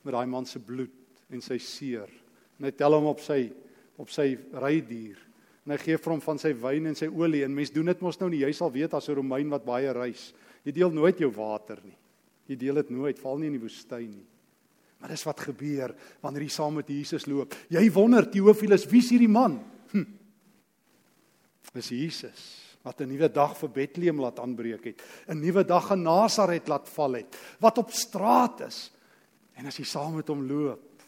met 0.03 0.13
daai 0.15 0.27
man 0.27 0.47
se 0.47 0.59
bloed 0.59 0.93
en 1.31 1.41
sy 1.41 1.59
seer. 1.59 2.11
En 2.59 2.65
hy 2.65 2.71
tel 2.71 2.93
hom 2.93 3.07
op 3.07 3.21
sy 3.21 3.53
op 3.97 4.11
sy 4.11 4.37
rydier 4.53 5.17
en 5.67 5.75
hy 5.75 5.79
gee 5.83 5.99
vir 5.99 6.13
hom 6.15 6.23
van 6.23 6.39
sy 6.39 6.53
wyn 6.63 6.93
en 6.93 6.97
sy 6.99 7.09
olie. 7.11 7.43
En 7.43 7.55
mens 7.55 7.73
doen 7.75 7.91
dit 7.91 8.03
mos 8.05 8.19
nou 8.21 8.29
nie. 8.31 8.45
Jy 8.45 8.53
sal 8.55 8.71
weet 8.71 8.95
as 8.95 9.09
'n 9.09 9.19
Romein 9.19 9.51
wat 9.51 9.65
baie 9.67 9.93
reis 9.93 10.33
jy 10.65 10.73
deel 10.73 10.91
nooit 10.91 11.19
jou 11.19 11.31
water 11.31 11.79
nie. 11.85 11.97
Jy 12.49 12.57
deel 12.57 12.75
dit 12.75 12.91
nooit. 12.91 13.19
Val 13.19 13.39
nie 13.39 13.47
in 13.47 13.59
die 13.59 13.63
woestyn 13.63 14.11
nie. 14.11 14.27
Maar 15.01 15.11
dis 15.11 15.25
wat 15.27 15.41
gebeur 15.41 15.95
wanneer 16.23 16.43
jy 16.43 16.49
saam 16.49 16.75
met 16.75 16.89
Jesus 16.89 17.27
loop. 17.27 17.55
Jy 17.69 17.91
wonder 17.93 18.27
Teofilus 18.31 18.87
wie's 18.87 19.11
hierdie 19.11 19.31
man? 19.31 19.61
Hm. 19.93 20.05
dis 21.77 21.91
Jesus 21.91 22.63
wat 22.83 23.01
'n 23.01 23.09
nuwe 23.09 23.29
dag 23.29 23.57
vir 23.59 23.69
Bethlehem 23.69 24.21
laat 24.21 24.39
aanbreek 24.39 24.85
het. 24.85 25.03
'n 25.29 25.41
nuwe 25.41 25.65
dag 25.65 25.91
in 25.91 26.03
Nasaret 26.03 26.69
laat 26.69 26.89
val 26.89 27.13
het 27.13 27.37
wat 27.61 27.79
op 27.79 27.91
straat 27.91 28.61
is. 28.61 28.93
En 29.55 29.67
as 29.67 29.77
jy 29.77 29.85
saam 29.85 30.15
met 30.15 30.29
hom 30.29 30.47
loop 30.47 31.03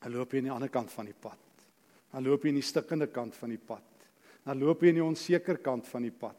dan 0.00 0.12
loop 0.12 0.32
jy 0.32 0.38
aan 0.38 0.44
die 0.44 0.52
ander 0.52 0.68
kant 0.68 0.90
van 0.92 1.04
die 1.04 1.14
pad 1.14 1.38
Dan 2.10 2.26
loop 2.26 2.44
jy 2.44 2.52
in 2.54 2.60
die 2.60 2.66
stikkende 2.66 3.06
kant 3.12 3.36
van 3.38 3.52
die 3.54 3.60
pad. 3.60 3.86
Dan 4.44 4.58
loop 4.58 4.82
jy 4.82 4.88
in 4.92 5.00
die 5.00 5.04
onseker 5.04 5.60
kant 5.62 5.88
van 5.88 6.02
die 6.02 6.14
pad. 6.14 6.38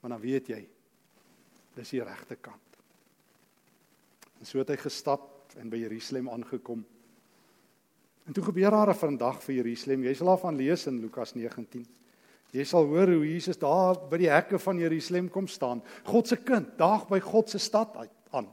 Maar 0.00 0.16
dan 0.16 0.22
weet 0.22 0.48
jy 0.54 0.62
dis 1.76 1.92
die 1.92 2.04
regte 2.04 2.38
kant. 2.40 2.78
En 4.40 4.48
so 4.48 4.58
het 4.58 4.70
hy 4.72 4.78
gestap 4.80 5.54
en 5.60 5.70
by 5.72 5.80
Jerusalem 5.80 6.30
aangekom. 6.32 6.84
En 8.26 8.34
toe 8.34 8.44
gebeur 8.44 8.70
daar 8.70 8.90
'n 8.90 8.98
vandag 8.98 9.42
vir 9.42 9.54
Jerusalem. 9.54 10.02
Jy 10.04 10.14
sal 10.14 10.26
daarvan 10.26 10.56
lees 10.56 10.86
in 10.86 11.00
Lukas 11.00 11.34
19. 11.34 11.86
Jy 12.52 12.64
sal 12.64 12.84
hoor 12.84 13.06
hoe 13.06 13.26
Jesus 13.26 13.58
daar 13.58 13.98
by 14.08 14.16
die 14.16 14.30
hekke 14.30 14.58
van 14.58 14.78
Jerusalem 14.78 15.28
kom 15.28 15.46
staan. 15.46 15.82
God 16.04 16.28
se 16.28 16.36
kind, 16.36 16.78
daag 16.78 17.08
by 17.08 17.20
God 17.20 17.50
se 17.50 17.58
stad 17.58 17.96
aan. 18.30 18.48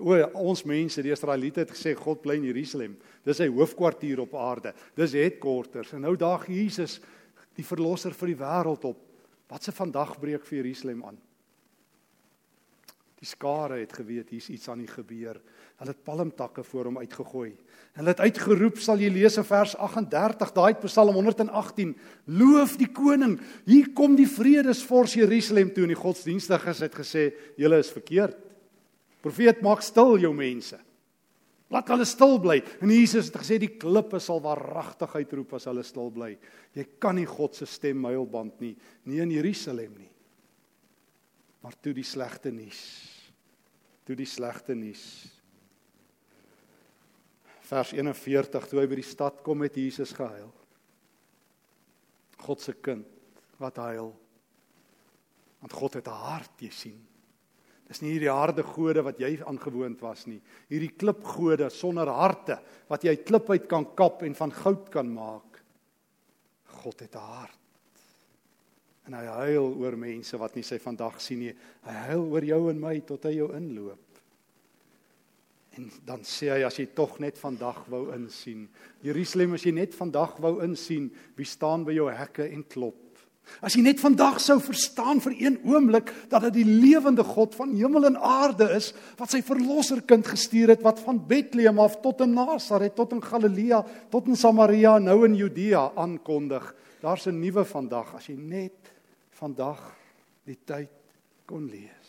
O, 0.00 0.16
ons 0.48 0.64
mense, 0.64 1.02
die 1.04 1.12
Israeliete 1.12 1.60
het 1.64 1.74
gesê 1.74 1.92
God 1.98 2.22
bly 2.24 2.38
in 2.40 2.48
Jerusalem. 2.48 2.96
Dis 3.26 3.40
sy 3.42 3.50
hoofkwartier 3.52 4.22
op 4.24 4.34
aarde. 4.40 4.72
Dis 4.96 5.16
headquarters. 5.18 5.92
En 5.96 6.06
nou 6.06 6.14
daag 6.18 6.46
Jesus 6.48 6.98
die 7.58 7.66
verlosser 7.66 8.16
vir 8.16 8.32
die 8.32 8.40
wêreld 8.40 8.86
op. 8.88 9.02
Wat 9.50 9.66
se 9.66 9.74
vandag 9.76 10.16
breek 10.22 10.46
vir 10.48 10.62
Jerusalem 10.62 11.04
aan? 11.10 11.18
Die 13.20 13.28
skare 13.28 13.82
het 13.82 13.92
geweet 13.92 14.30
hier's 14.32 14.48
iets 14.48 14.70
aan 14.72 14.80
die 14.80 14.88
gebeur. 14.88 15.36
Hulle 15.80 15.92
het 15.92 16.04
palmtakke 16.06 16.62
voor 16.64 16.88
hom 16.88 17.00
uitgegooi. 17.02 17.50
Hulle 17.98 18.14
het 18.14 18.22
uitgeroep, 18.24 18.78
sal 18.80 19.02
jy 19.02 19.10
lees 19.12 19.36
in 19.36 19.44
vers 19.44 19.74
38, 19.76 20.54
daai 20.56 20.78
Psalm 20.86 21.18
118, 21.18 21.92
loof 22.32 22.78
die 22.80 22.88
koning. 22.96 23.36
Hier 23.68 23.90
kom 23.96 24.14
die 24.16 24.28
vredesvors 24.28 25.18
Jerusalem 25.20 25.72
toe 25.74 25.84
en 25.84 25.92
die 25.92 26.00
godsdienstiges 26.00 26.80
het 26.86 26.96
gesê, 26.96 27.26
julle 27.60 27.82
is 27.84 27.92
verkeerd. 27.92 28.38
Profeet 29.20 29.60
maak 29.62 29.82
stil 29.84 30.16
jou 30.22 30.32
mense. 30.34 30.78
Laat 31.70 31.90
hulle 31.92 32.06
stil 32.08 32.38
bly. 32.42 32.58
En 32.82 32.90
Jesus 32.90 33.28
het 33.30 33.36
gesê 33.38 33.58
die 33.62 33.70
klippe 33.78 34.18
sal 34.22 34.40
waaragtig 34.42 35.12
uitroep 35.20 35.54
as 35.54 35.68
hulle 35.70 35.84
stil 35.86 36.10
bly. 36.14 36.32
Jy 36.74 36.86
kan 37.02 37.14
nie 37.18 37.28
God 37.30 37.54
se 37.54 37.68
stem 37.70 38.00
muilband 38.02 38.58
nie, 38.64 38.74
nie 39.06 39.20
in 39.22 39.34
Jerusalem 39.36 39.92
nie. 40.00 40.10
Maar 41.62 41.76
toe 41.78 41.92
die 41.94 42.06
slegte 42.06 42.50
nuus. 42.50 42.80
Toe 44.08 44.16
die 44.18 44.26
slegte 44.26 44.74
nuus. 44.74 45.04
Vers 47.70 47.92
41 47.94 48.66
toe 48.66 48.80
hy 48.80 48.88
by 48.90 48.98
die 48.98 49.06
stad 49.06 49.44
kom 49.46 49.62
het 49.62 49.78
Jesus 49.78 50.14
gehuil. 50.16 50.50
God 52.40 52.64
se 52.64 52.74
kind 52.82 53.06
wat 53.60 53.78
huil. 53.84 54.10
Want 55.60 55.76
God 55.76 56.00
het 56.00 56.08
'n 56.08 56.24
hart, 56.24 56.56
jy 56.58 56.70
sien. 56.72 57.09
Dis 57.90 58.04
nie 58.04 58.12
hierdie 58.14 58.30
harde 58.30 58.62
gode 58.62 59.02
wat 59.02 59.18
jy 59.18 59.32
aangewoond 59.50 59.98
was 60.04 60.28
nie. 60.30 60.38
Hierdie 60.70 60.92
klipgode 60.94 61.66
sonder 61.74 62.06
harte 62.14 62.60
wat 62.90 63.02
jy 63.02 63.16
uit 63.16 63.24
klip 63.26 63.50
uit 63.50 63.66
kan 63.70 63.88
kap 63.98 64.22
en 64.22 64.36
van 64.38 64.52
goud 64.54 64.92
kan 64.94 65.10
maak. 65.10 65.58
God 66.80 67.00
het 67.00 67.16
'n 67.16 67.18
hart. 67.18 67.58
En 69.06 69.14
hy 69.14 69.24
huil 69.24 69.74
oor 69.74 69.96
mense 69.96 70.38
wat 70.38 70.54
nie 70.54 70.62
sy 70.62 70.78
vandag 70.78 71.20
sien 71.20 71.40
nie. 71.40 71.54
Hy 71.82 71.92
huil 71.92 72.24
oor 72.30 72.44
jou 72.44 72.70
en 72.70 72.80
my 72.80 73.00
tot 73.00 73.24
hy 73.24 73.32
jou 73.34 73.50
inloop. 73.56 73.98
En 75.76 75.90
dan 76.06 76.20
sê 76.20 76.50
hy 76.50 76.62
as 76.62 76.78
jy 76.78 76.86
tog 76.94 77.18
net 77.18 77.38
vandag 77.38 77.84
wou 77.88 78.12
insien. 78.14 78.68
Jerusalem 79.02 79.54
as 79.54 79.64
jy 79.64 79.72
net 79.72 79.94
vandag 79.94 80.38
wou 80.38 80.62
insien, 80.62 81.10
wie 81.36 81.44
staan 81.44 81.84
by 81.84 81.92
jou 81.92 82.10
hekke 82.10 82.52
en 82.52 82.62
klop? 82.62 83.09
As 83.60 83.74
jy 83.76 83.82
net 83.84 84.00
vandag 84.00 84.38
sou 84.40 84.56
verstaan 84.62 85.18
vir 85.20 85.34
een 85.36 85.58
oomblik 85.68 86.12
dat 86.32 86.46
dit 86.48 86.62
die 86.62 86.68
lewende 86.68 87.24
God 87.26 87.54
van 87.58 87.74
hemel 87.76 88.06
en 88.08 88.16
aarde 88.16 88.70
is 88.76 88.92
wat 89.18 89.34
sy 89.34 89.42
verlosserkind 89.44 90.30
gestuur 90.30 90.72
het 90.72 90.84
wat 90.86 91.02
van 91.04 91.18
Bethlehem 91.28 91.80
af 91.82 91.98
tot 92.00 92.22
in 92.24 92.32
Nasaret 92.38 92.96
tot 92.96 93.12
in 93.12 93.20
Galilea 93.24 93.82
tot 94.12 94.30
in 94.30 94.38
Samaria 94.38 94.96
nou 94.98 95.24
in 95.28 95.36
Judea 95.36 95.90
aankondig. 95.96 96.64
Daar's 97.02 97.26
'n 97.26 97.40
nuwe 97.40 97.64
vandag 97.64 98.14
as 98.14 98.26
jy 98.26 98.36
net 98.36 98.92
vandag 99.30 99.80
die 100.44 100.58
tyd 100.64 100.90
kon 101.46 101.68
lees. 101.68 102.08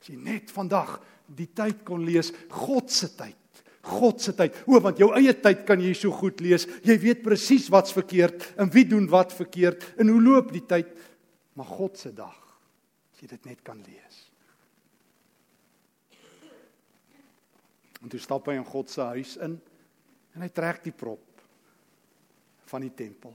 As 0.00 0.08
jy 0.08 0.16
net 0.16 0.50
vandag 0.50 1.00
die 1.26 1.48
tyd 1.54 1.84
kon 1.84 2.04
lees, 2.04 2.32
God 2.48 2.90
se 2.90 3.08
tyd. 3.14 3.43
God 3.84 4.22
se 4.24 4.34
tyd. 4.36 4.56
O, 4.66 4.78
want 4.82 5.00
jou 5.00 5.10
eie 5.16 5.34
tyd 5.36 5.64
kan 5.68 5.80
jy 5.82 5.92
so 5.98 6.12
goed 6.14 6.40
lees. 6.44 6.66
Jy 6.86 6.96
weet 7.02 7.24
presies 7.24 7.68
wat's 7.72 7.94
verkeerd 7.94 8.46
en 8.60 8.70
wie 8.74 8.86
doen 8.88 9.06
wat 9.12 9.34
verkeerd 9.36 9.84
en 10.00 10.12
hoe 10.12 10.22
loop 10.22 10.52
die 10.54 10.64
tyd. 10.68 10.90
Maar 11.54 11.68
God 11.70 12.00
se 12.00 12.10
dag, 12.14 12.38
as 13.14 13.22
jy 13.22 13.30
dit 13.30 13.50
net 13.50 13.60
kan 13.66 13.78
lees. 13.86 14.22
En 18.04 18.10
toe 18.12 18.20
stap 18.20 18.50
hy 18.50 18.58
in 18.58 18.66
God 18.68 18.90
se 18.92 19.04
huis 19.14 19.36
in 19.44 19.56
en 20.34 20.42
hy 20.42 20.50
trek 20.52 20.82
die 20.84 20.92
prop 20.92 21.44
van 22.68 22.82
die 22.84 22.92
tempel. 22.92 23.32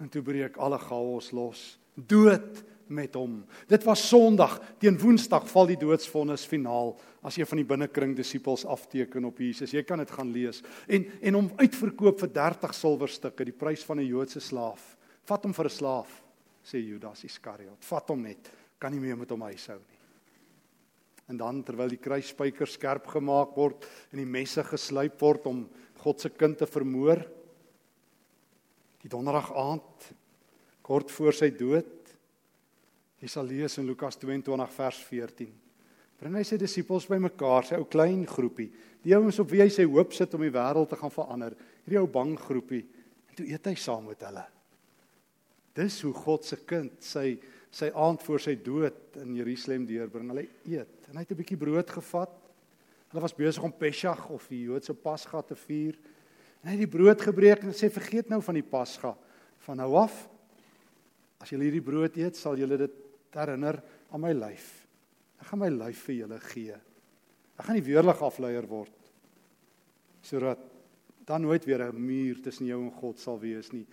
En 0.00 0.08
toe 0.10 0.22
breek 0.24 0.56
alle 0.62 0.78
chaos 0.78 1.32
los. 1.34 1.64
Dood 1.94 2.62
met 2.86 3.14
hom. 3.14 3.38
Dit 3.68 3.84
was 3.84 4.02
Sondag, 4.08 4.58
teen 4.78 4.98
Woensdag 5.00 5.46
val 5.50 5.70
die 5.70 5.78
doodsvonnis 5.80 6.44
finaal 6.48 6.94
as 7.24 7.38
jy 7.38 7.46
van 7.48 7.60
die 7.60 7.68
binnekring 7.68 8.12
disippels 8.16 8.66
afteken 8.68 9.24
op 9.24 9.40
Jesus. 9.40 9.72
Jy 9.72 9.84
kan 9.88 10.02
dit 10.02 10.10
gaan 10.12 10.32
lees. 10.34 10.60
En 10.88 11.06
en 11.22 11.38
hom 11.40 11.50
uitverkoop 11.56 12.20
vir 12.20 12.32
30 12.34 12.76
silwerstukke, 12.76 13.46
die 13.48 13.56
prys 13.56 13.84
van 13.84 14.00
'n 14.00 14.06
Joodse 14.06 14.40
slaaf. 14.40 14.96
Vat 15.24 15.44
hom 15.44 15.54
vir 15.54 15.66
'n 15.66 15.70
slaaf, 15.70 16.22
sê 16.64 16.78
Judas 16.78 17.24
Iskariot. 17.24 17.80
Vat 17.80 18.08
hom 18.08 18.22
net, 18.22 18.50
kan 18.78 18.92
nie 18.92 19.00
meer 19.00 19.16
met 19.16 19.30
hom 19.30 19.40
huishou 19.40 19.78
nie. 19.78 19.98
En 21.28 21.36
dan 21.36 21.62
terwyl 21.62 21.88
die 21.88 22.02
kruisspykers 22.02 22.72
skerp 22.72 23.06
gemaak 23.06 23.56
word 23.56 23.86
en 24.12 24.18
die 24.18 24.28
messe 24.28 24.62
geslyp 24.62 25.20
word 25.20 25.46
om 25.46 25.68
God 25.98 26.20
se 26.20 26.28
kind 26.28 26.58
te 26.58 26.66
vermoor, 26.66 27.24
die 29.00 29.08
donderdag 29.08 29.52
aand 29.56 30.12
kort 30.82 31.10
voor 31.10 31.32
sy 31.32 31.50
dood 31.50 31.86
Jy 33.24 33.30
sal 33.32 33.46
lees 33.48 33.78
in 33.80 33.86
Lukas 33.88 34.18
22 34.20 34.66
vers 34.76 34.96
14. 35.08 35.52
Bring 36.20 36.34
hy 36.36 36.42
sy 36.44 36.58
disippels 36.60 37.06
bymekaar, 37.08 37.64
sy 37.64 37.78
ou 37.80 37.86
klein 37.88 38.26
groepie, 38.28 38.66
die 39.00 39.14
ouens 39.16 39.38
op 39.40 39.48
wie 39.48 39.62
hy 39.62 39.70
sy 39.72 39.86
hoop 39.88 40.12
sit 40.12 40.34
om 40.36 40.42
die 40.44 40.52
wêreld 40.52 40.90
te 40.92 40.98
gaan 41.00 41.12
verander. 41.12 41.54
Hierdie 41.86 42.02
ou 42.02 42.10
bang 42.12 42.34
groepie. 42.36 42.82
En 43.30 43.38
toe 43.38 43.46
eet 43.48 43.70
hy 43.70 43.74
saam 43.80 44.04
met 44.10 44.20
hulle. 44.28 44.44
Dis 45.74 45.96
hoe 46.04 46.12
God 46.16 46.44
se 46.44 46.58
kind 46.68 47.00
sy 47.04 47.38
sy 47.74 47.88
aand 47.98 48.22
voor 48.22 48.38
sy 48.38 48.52
dood 48.62 49.16
in 49.18 49.32
Jerusalem 49.34 49.86
deurbring. 49.88 50.28
Hulle 50.30 50.44
eet 50.68 51.08
en 51.08 51.16
hy 51.16 51.24
het 51.24 51.32
'n 51.32 51.40
bietjie 51.40 51.58
brood 51.58 51.90
gevat. 51.90 52.30
Hulle 53.10 53.22
was 53.24 53.34
besig 53.34 53.64
om 53.64 53.72
Pesach 53.72 54.28
of 54.30 54.46
die 54.48 54.68
Joodse 54.68 54.94
Pasga 54.94 55.42
te 55.42 55.56
vier. 55.56 55.96
En 56.62 56.68
hy 56.68 56.76
het 56.76 56.86
die 56.86 56.98
brood 56.98 57.20
gebreek 57.20 57.64
en 57.64 57.72
sê 57.72 57.90
vergeet 57.90 58.28
nou 58.28 58.40
van 58.40 58.54
die 58.54 58.62
Pasga. 58.62 59.16
Van 59.58 59.76
nou 59.76 59.96
af 59.96 60.28
as 61.40 61.50
julle 61.50 61.64
hierdie 61.64 61.82
brood 61.82 62.16
eet, 62.16 62.36
sal 62.36 62.56
julle 62.56 62.78
dit 62.78 63.03
herinner 63.34 63.82
aan 64.10 64.20
my 64.20 64.32
lyf. 64.32 64.86
Ek 65.40 65.46
gaan 65.46 65.58
my 65.58 65.68
lyf 65.68 66.04
vir 66.06 66.14
julle 66.14 66.40
gee. 66.40 66.76
Ek 67.58 67.66
gaan 67.66 67.76
nie 67.78 67.86
weerlig 67.86 68.22
afleier 68.22 68.66
word 68.68 69.00
sodat 70.24 70.56
dan 71.28 71.42
nooit 71.42 71.64
weer 71.68 71.82
'n 71.92 72.00
muur 72.00 72.40
tussen 72.40 72.66
jou 72.66 72.80
en 72.80 72.90
God 72.90 73.18
sal 73.18 73.38
wees 73.38 73.72
nie. 73.72 73.86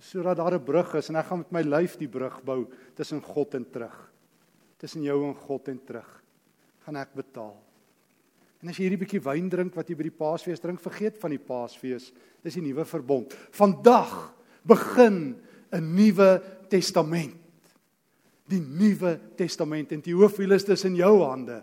sodat 0.00 0.36
daar 0.36 0.54
'n 0.54 0.64
brug 0.64 0.94
is 0.94 1.08
en 1.08 1.16
ek 1.16 1.26
gaan 1.26 1.38
met 1.38 1.52
my 1.52 1.62
lyf 1.62 1.96
die 1.96 2.08
brug 2.08 2.42
bou 2.44 2.66
tussen 2.94 3.22
God 3.22 3.54
en 3.54 3.70
terug. 3.70 4.12
Tussen 4.78 5.02
jou 5.02 5.24
en 5.24 5.34
God 5.34 5.68
en 5.68 5.84
terug. 5.84 6.22
Gaan 6.84 6.96
ek 6.96 7.14
betaal. 7.14 7.56
En 8.62 8.68
as 8.68 8.76
jy 8.76 8.88
hierdie 8.88 8.98
bietjie 8.98 9.22
wyn 9.22 9.48
drink 9.48 9.74
wat 9.74 9.88
jy 9.88 9.94
by 9.94 10.02
die 10.02 10.18
Paasfees 10.18 10.60
drink, 10.60 10.80
vergeet 10.80 11.18
van 11.18 11.30
die 11.30 11.38
Paasfees. 11.38 12.12
Dis 12.42 12.54
die 12.54 12.62
nuwe 12.62 12.84
verbond. 12.84 13.32
Vandag 13.50 14.34
begin 14.64 15.36
'n 15.72 15.94
nuwe 15.94 16.42
testament. 16.68 17.41
Die 18.50 18.60
nuwe 18.60 19.18
testament 19.38 19.92
en 19.92 20.02
Teofilus 20.02 20.66
is 20.68 20.84
in 20.88 20.96
jou 20.98 21.22
hande. 21.22 21.62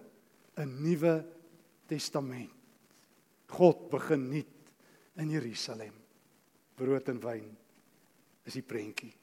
'n 0.57 0.81
Nuwe 0.83 1.25
testament. 1.87 2.51
God 3.47 3.89
begin 3.89 4.29
nuut 4.29 4.45
in 5.17 5.29
Jerusalem. 5.29 5.93
Brood 6.75 7.09
en 7.09 7.19
wyn 7.19 7.47
is 8.45 8.53
die 8.53 8.65
prentjie. 8.65 9.13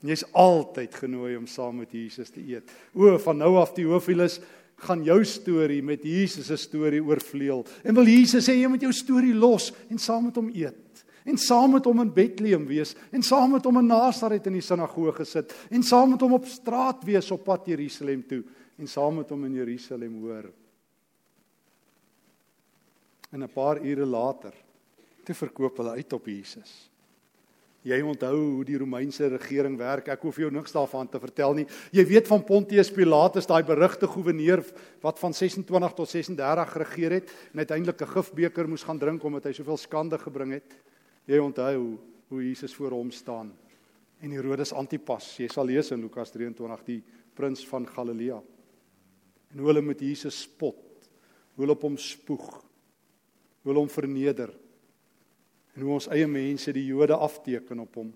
Jy's 0.00 0.24
altyd 0.32 0.94
genooi 0.96 1.34
om 1.36 1.46
saam 1.46 1.82
met 1.82 1.92
Jesus 1.92 2.30
te 2.32 2.40
eet. 2.40 2.70
O, 2.96 3.18
van 3.18 3.36
nou 3.36 3.58
af 3.60 3.74
Teofilus 3.76 4.40
gaan 4.80 5.02
jou 5.04 5.18
storie 5.28 5.82
met 5.84 6.04
Jesus 6.04 6.48
se 6.48 6.56
storie 6.56 7.02
oorvleuel. 7.04 7.66
En 7.84 7.94
wil 7.94 8.08
Jesus 8.08 8.48
sê 8.48 8.56
jy 8.56 8.70
moet 8.72 8.86
jou 8.86 8.92
storie 8.96 9.34
los 9.36 9.68
en 9.90 10.00
saam 10.00 10.30
met 10.30 10.38
hom 10.40 10.48
eet. 10.54 10.78
En 11.24 11.38
saam 11.38 11.72
met 11.76 11.84
hom 11.84 12.00
in 12.00 12.12
Bethlehem 12.12 12.66
wees 12.66 12.94
en 13.10 13.22
saam 13.22 13.52
met 13.52 13.64
hom 13.64 13.78
in 13.82 13.90
Nasaret 13.90 14.46
in 14.46 14.56
die 14.56 14.64
sinagoge 14.64 15.24
sit 15.24 15.52
en 15.70 15.82
saam 15.82 16.14
met 16.14 16.20
hom 16.24 16.38
op 16.38 16.46
straat 16.48 17.04
wees 17.04 17.30
op 17.30 17.44
pad 17.44 17.66
Jerusalem 17.66 18.22
toe 18.26 18.42
en 18.80 18.88
saam 18.88 19.20
met 19.20 19.30
hom 19.30 19.44
in 19.44 19.58
Jerusalem 19.60 20.20
hoor. 20.22 20.50
En 23.30 23.42
'n 23.42 23.52
paar 23.52 23.84
ure 23.84 24.06
later 24.06 24.54
te 25.24 25.34
verkoop 25.34 25.76
hulle 25.76 25.90
uit 25.90 26.12
op 26.12 26.26
Jesus. 26.26 26.90
Jy 27.80 28.02
onthou 28.04 28.34
hoe 28.36 28.64
die 28.68 28.76
Romeinse 28.76 29.30
regering 29.32 29.78
werk. 29.80 30.10
Ek 30.12 30.20
hoef 30.20 30.36
jou 30.36 30.50
niks 30.52 30.72
daarvan 30.72 31.08
te 31.08 31.20
vertel 31.20 31.54
nie. 31.54 31.66
Jy 31.96 32.04
weet 32.10 32.28
van 32.28 32.44
Pontius 32.44 32.90
Pilatus, 32.92 33.48
daai 33.48 33.62
berugte 33.64 34.06
goewerneur 34.06 34.60
wat 35.00 35.18
van 35.18 35.32
26 35.32 35.94
tot 35.96 36.08
36 36.08 36.72
geregeer 36.74 37.10
het 37.10 37.32
en 37.52 37.58
uiteindelik 37.64 38.02
'n 38.02 38.12
gifbeker 38.12 38.68
moes 38.68 38.84
gaan 38.84 38.98
drink 38.98 39.24
omdat 39.24 39.44
hy 39.44 39.52
soveel 39.52 39.76
skande 39.76 40.18
gebring 40.18 40.52
het. 40.52 40.76
Jy 41.28 41.40
onthou 41.42 41.98
hoe 42.30 42.44
Jesus 42.44 42.74
voor 42.74 42.94
hom 42.96 43.10
staan 43.10 43.50
en 44.20 44.32
Herodes 44.36 44.72
Antipas. 44.76 45.32
Jy 45.40 45.48
sal 45.50 45.68
lees 45.68 45.90
in 45.94 46.02
Lukas 46.04 46.32
23 46.34 46.86
die 46.86 47.00
prins 47.34 47.64
van 47.68 47.86
Galilea. 47.88 48.38
En 49.50 49.58
hoe 49.58 49.70
hulle 49.72 49.82
met 49.82 50.00
Jesus 50.04 50.42
spot. 50.44 50.80
Hoe 51.54 51.64
hulle 51.64 51.76
op 51.76 51.86
hom 51.88 51.96
spoeg. 52.00 52.48
Hoe 53.60 53.72
hulle 53.72 53.82
hom 53.82 53.92
verneder 53.92 54.52
en 55.74 55.86
hoe 55.86 55.94
ons 55.96 56.08
eie 56.12 56.26
mense 56.28 56.72
die 56.74 56.86
Jode 56.88 57.16
afteken 57.16 57.80
op 57.80 57.94
hom. 58.00 58.10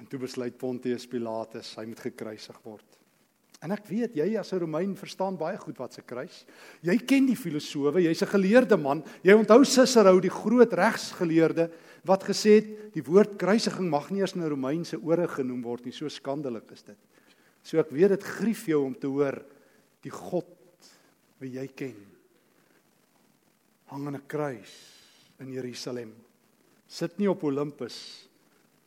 En 0.00 0.08
toe 0.10 0.20
besluit 0.20 0.56
Pontius 0.58 1.06
Pilatus 1.08 1.74
hy 1.78 1.84
moet 1.88 2.02
gekruisig 2.08 2.56
word. 2.64 2.96
En 3.66 3.74
ek 3.74 3.88
weet 3.90 4.14
jy 4.14 4.28
as 4.38 4.52
'n 4.54 4.62
Romein 4.62 4.94
verstaan 4.94 5.36
baie 5.36 5.58
goed 5.58 5.78
wat 5.78 5.92
se 5.92 6.02
kruis. 6.02 6.44
Jy 6.82 6.96
ken 7.02 7.26
die 7.26 7.34
filosowe, 7.34 7.98
jy's 7.98 8.22
'n 8.22 8.30
geleerde 8.30 8.76
man. 8.76 9.02
Jy 9.24 9.34
onthou 9.34 9.64
Cicero, 9.64 10.20
die 10.20 10.30
groot 10.30 10.72
regsgeleerde 10.72 11.70
wat 12.04 12.22
gesê 12.22 12.62
het 12.62 12.94
die 12.94 13.02
woord 13.02 13.36
kruisiging 13.36 13.90
mag 13.90 14.10
nie 14.10 14.20
eens 14.20 14.34
in 14.34 14.42
'n 14.42 14.50
Romeinse 14.50 14.96
ore 15.02 15.26
genoem 15.26 15.62
word 15.62 15.84
nie. 15.84 15.92
So 15.92 16.08
skandelik 16.08 16.70
is 16.70 16.82
dit. 16.82 16.96
So 17.62 17.78
ek 17.78 17.90
weet 17.90 18.10
dit 18.10 18.22
grief 18.22 18.66
jou 18.66 18.84
om 18.84 18.94
te 18.94 19.08
hoor 19.08 19.42
die 20.02 20.10
God 20.10 20.46
wie 21.40 21.50
jy 21.50 21.66
ken 21.66 21.96
hang 23.86 24.06
aan 24.06 24.16
'n 24.16 24.26
kruis 24.28 24.72
in 25.40 25.52
Jerusalem. 25.52 26.14
Sit 26.86 27.18
nie 27.18 27.28
op 27.28 27.42
Olympus 27.42 28.28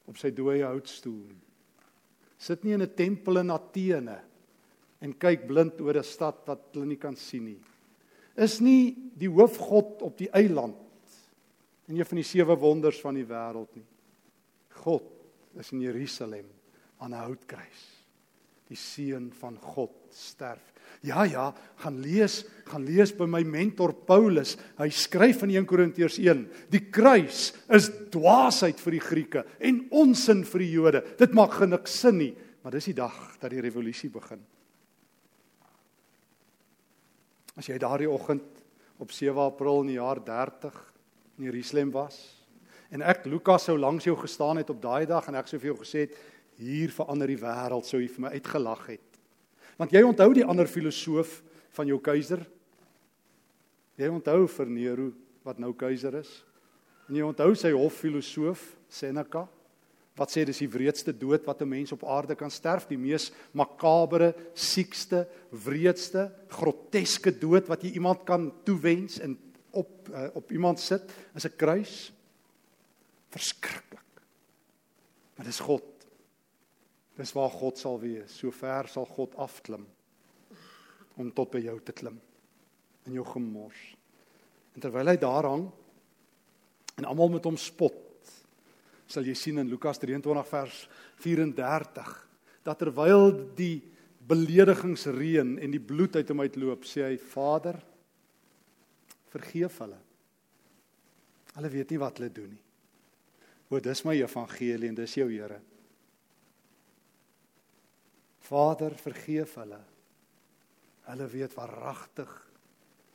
op 0.07 0.17
sy 0.17 0.31
dooie 0.31 0.63
houtstoel. 0.63 1.35
Sit 2.37 2.63
nie 2.63 2.73
in 2.73 2.81
'n 2.81 2.95
tempel 2.95 3.37
in 3.39 3.51
Athene 3.51 4.28
en 5.01 5.15
kyk 5.15 5.47
blind 5.47 5.81
oor 5.81 5.97
'n 5.97 6.03
stad 6.03 6.45
wat 6.47 6.73
hulle 6.73 6.85
nie 6.85 6.97
kan 6.99 7.15
sien 7.15 7.45
nie. 7.45 7.59
Is 8.35 8.59
nie 8.61 8.95
die 9.15 9.29
hoofgod 9.29 10.01
op 10.01 10.17
die 10.17 10.29
eiland 10.31 10.77
in 11.87 11.97
een 11.97 12.05
van 12.05 12.15
die 12.15 12.23
sewe 12.23 12.55
wonders 12.55 13.01
van 13.01 13.15
die 13.15 13.25
wêreld 13.25 13.75
nie. 13.75 13.87
God 14.69 15.03
is 15.59 15.71
in 15.71 15.81
Jerusalem 15.81 16.45
aan 16.99 17.13
'n 17.13 17.25
houtkruis. 17.25 17.81
Die 18.67 18.77
seun 18.77 19.31
van 19.31 19.57
God 19.57 19.91
sterf 20.11 20.69
Ja 21.01 21.23
ja, 21.23 21.53
gaan 21.79 22.01
lees, 22.03 22.41
gaan 22.67 22.83
lees 22.83 23.13
by 23.15 23.23
my 23.29 23.39
mentor 23.47 23.93
Paulus. 23.93 24.57
Hy 24.79 24.89
skryf 24.91 25.45
in 25.47 25.53
1 25.55 25.67
Korintiërs 25.69 26.19
1: 26.19 26.43
Die 26.73 26.81
kruis 26.91 27.53
is 27.71 27.87
dwaasheid 28.11 28.81
vir 28.83 28.97
die 28.97 29.03
Grieke 29.03 29.45
en 29.63 29.85
onsin 29.95 30.43
vir 30.47 30.65
die 30.65 30.71
Jode. 30.73 31.03
Dit 31.19 31.35
maak 31.37 31.55
geniks 31.61 31.95
sin 32.03 32.19
nie, 32.19 32.33
maar 32.63 32.75
dis 32.75 32.89
die 32.91 32.97
dag 32.97 33.15
dat 33.39 33.53
die 33.53 33.63
revolusie 33.63 34.11
begin. 34.11 34.43
As 37.59 37.67
jy 37.67 37.75
daardie 37.75 38.07
oggend 38.07 38.45
op 39.03 39.11
7 39.11 39.35
April 39.43 39.81
in 39.83 39.89
die 39.91 39.97
jaar 39.97 40.21
30 40.23 40.75
in 41.39 41.49
Jerusalem 41.49 41.91
was 41.91 42.19
en 42.89 43.03
ek 43.03 43.25
Lukas 43.27 43.65
sou 43.67 43.75
langs 43.77 44.07
jou 44.07 44.15
gestaan 44.17 44.61
het 44.61 44.71
op 44.71 44.79
daai 44.81 45.03
dag 45.09 45.27
en 45.27 45.35
ek 45.35 45.49
sou 45.51 45.59
vir 45.59 45.73
jou 45.73 45.81
gesê 45.81 46.05
het 46.07 46.15
hier 46.59 46.93
verander 46.95 47.27
die 47.27 47.39
wêreld 47.39 47.87
sou 47.87 47.99
jy 47.99 48.07
vir 48.11 48.23
my 48.25 48.31
uitgelag 48.39 48.85
het. 48.87 49.19
Want 49.79 49.91
jy 49.95 50.01
onthou 50.07 50.31
die 50.35 50.47
ander 50.47 50.71
filosoof 50.71 51.37
van 51.75 51.91
jou 51.91 51.99
keiser? 52.03 52.41
Jy 53.99 54.09
onthou 54.11 54.47
vir 54.55 54.71
Nero 54.71 55.11
wat 55.43 55.59
nou 55.59 55.73
keiser 55.75 56.15
is? 56.19 56.31
En 57.11 57.19
jy 57.19 57.27
onthou 57.27 57.51
sy 57.59 57.71
hoffilosoof 57.75 58.63
Seneca 58.87 59.45
wat 60.19 60.31
sê 60.33 60.43
dis 60.45 60.59
die 60.59 60.69
wreedste 60.69 61.13
dood 61.15 61.45
wat 61.47 61.61
'n 61.61 61.69
mens 61.69 61.91
op 61.95 62.03
aarde 62.03 62.35
kan 62.35 62.51
sterf, 62.51 62.87
die 62.87 62.97
mees 62.97 63.31
makabere, 63.51 64.35
siekste, 64.53 65.27
wreedste, 65.51 66.31
groteske 66.49 67.31
dood 67.31 67.67
wat 67.67 67.83
jy 67.83 67.95
iemand 67.95 68.25
kan 68.25 68.51
toewens 68.63 69.19
en 69.19 69.37
op 69.71 70.09
uh, 70.09 70.27
op 70.33 70.51
iemand 70.51 70.79
sit, 70.79 71.01
is 71.35 71.45
'n 71.45 71.55
kruis. 71.55 72.11
Verskriklik. 73.29 74.21
Maar 75.35 75.45
dis 75.45 75.59
God 75.59 75.83
Dis 77.19 77.35
waar 77.35 77.51
God 77.51 77.77
sal 77.77 77.99
wees. 77.99 78.31
So 78.39 78.51
ver 78.55 78.87
sal 78.87 79.07
God 79.09 79.35
afklim 79.35 79.83
om 81.19 81.31
tot 81.35 81.51
by 81.51 81.59
jou 81.59 81.75
te 81.83 81.91
klim 81.91 82.15
in 83.09 83.17
jou 83.17 83.25
gemors. 83.27 83.79
En 84.75 84.83
terwyl 84.85 85.11
hy 85.11 85.17
daar 85.19 85.49
hang 85.49 85.65
en 86.95 87.07
almal 87.07 87.33
met 87.33 87.47
hom 87.47 87.57
spot, 87.59 87.97
sal 89.09 89.25
jy 89.25 89.35
sien 89.37 89.61
in 89.61 89.69
Lukas 89.69 89.99
23 90.01 90.45
vers 90.51 90.81
34 91.23 92.11
dat 92.67 92.81
terwyl 92.81 93.31
die 93.57 93.79
beledigingsreën 94.29 95.55
en 95.57 95.73
die 95.73 95.81
bloed 95.81 96.19
uit 96.19 96.29
hom 96.29 96.43
uitloop, 96.45 96.85
sê 96.85 97.07
hy: 97.07 97.15
"Vader, 97.17 97.79
vergeef 99.33 99.79
hulle. 99.81 99.97
Hulle 101.55 101.71
weet 101.73 101.91
nie 101.91 102.01
wat 102.01 102.19
hulle 102.19 102.29
doen 102.29 102.51
nie." 102.53 102.63
O, 103.69 103.79
dis 103.79 104.03
my 104.05 104.15
evangelie 104.17 104.89
en 104.89 104.95
dis 104.97 105.15
jou 105.17 105.29
Here. 105.29 105.59
Vader, 108.49 108.95
vergeef 108.97 109.55
hulle. 109.61 109.79
Hulle 111.09 111.27
weet 111.29 111.53
waaragtig 111.57 112.31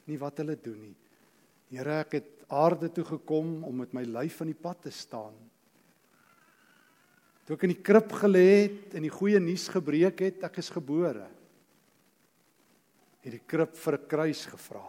nie 0.06 0.18
wat 0.20 0.38
hulle 0.38 0.54
doen 0.62 0.78
nie. 0.78 0.94
Here, 1.74 2.00
ek 2.04 2.18
het 2.20 2.30
aarde 2.54 2.90
toe 2.92 3.04
gekom 3.08 3.64
om 3.66 3.82
met 3.82 3.94
my 3.96 4.04
lyf 4.06 4.40
aan 4.42 4.52
die 4.52 4.62
pad 4.62 4.84
te 4.86 4.92
staan. 4.94 5.34
Toe 7.44 7.56
ek 7.58 7.66
in 7.66 7.74
die 7.74 7.84
krib 7.84 8.12
gelê 8.16 8.44
het 8.64 8.94
en 8.96 9.04
die 9.04 9.12
goeie 9.12 9.40
nuus 9.42 9.66
gebreek 9.68 10.22
het, 10.24 10.44
ek 10.48 10.58
is 10.62 10.70
gebore. 10.72 11.26
Het 13.24 13.36
die 13.36 13.44
krib 13.44 13.74
vir 13.76 13.98
'n 13.98 14.08
kruis 14.08 14.46
gevra. 14.46 14.86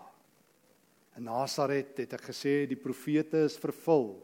In 1.18 1.24
Nasaret 1.24 1.98
het 1.98 2.14
ek 2.14 2.32
gesê 2.32 2.68
die 2.68 2.80
profete 2.80 3.46
is 3.46 3.58
vervul 3.58 4.22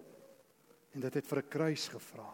en 0.93 1.01
dit 1.01 1.13
het 1.13 1.27
vir 1.27 1.39
'n 1.39 1.49
kruis 1.49 1.87
gevra. 1.87 2.31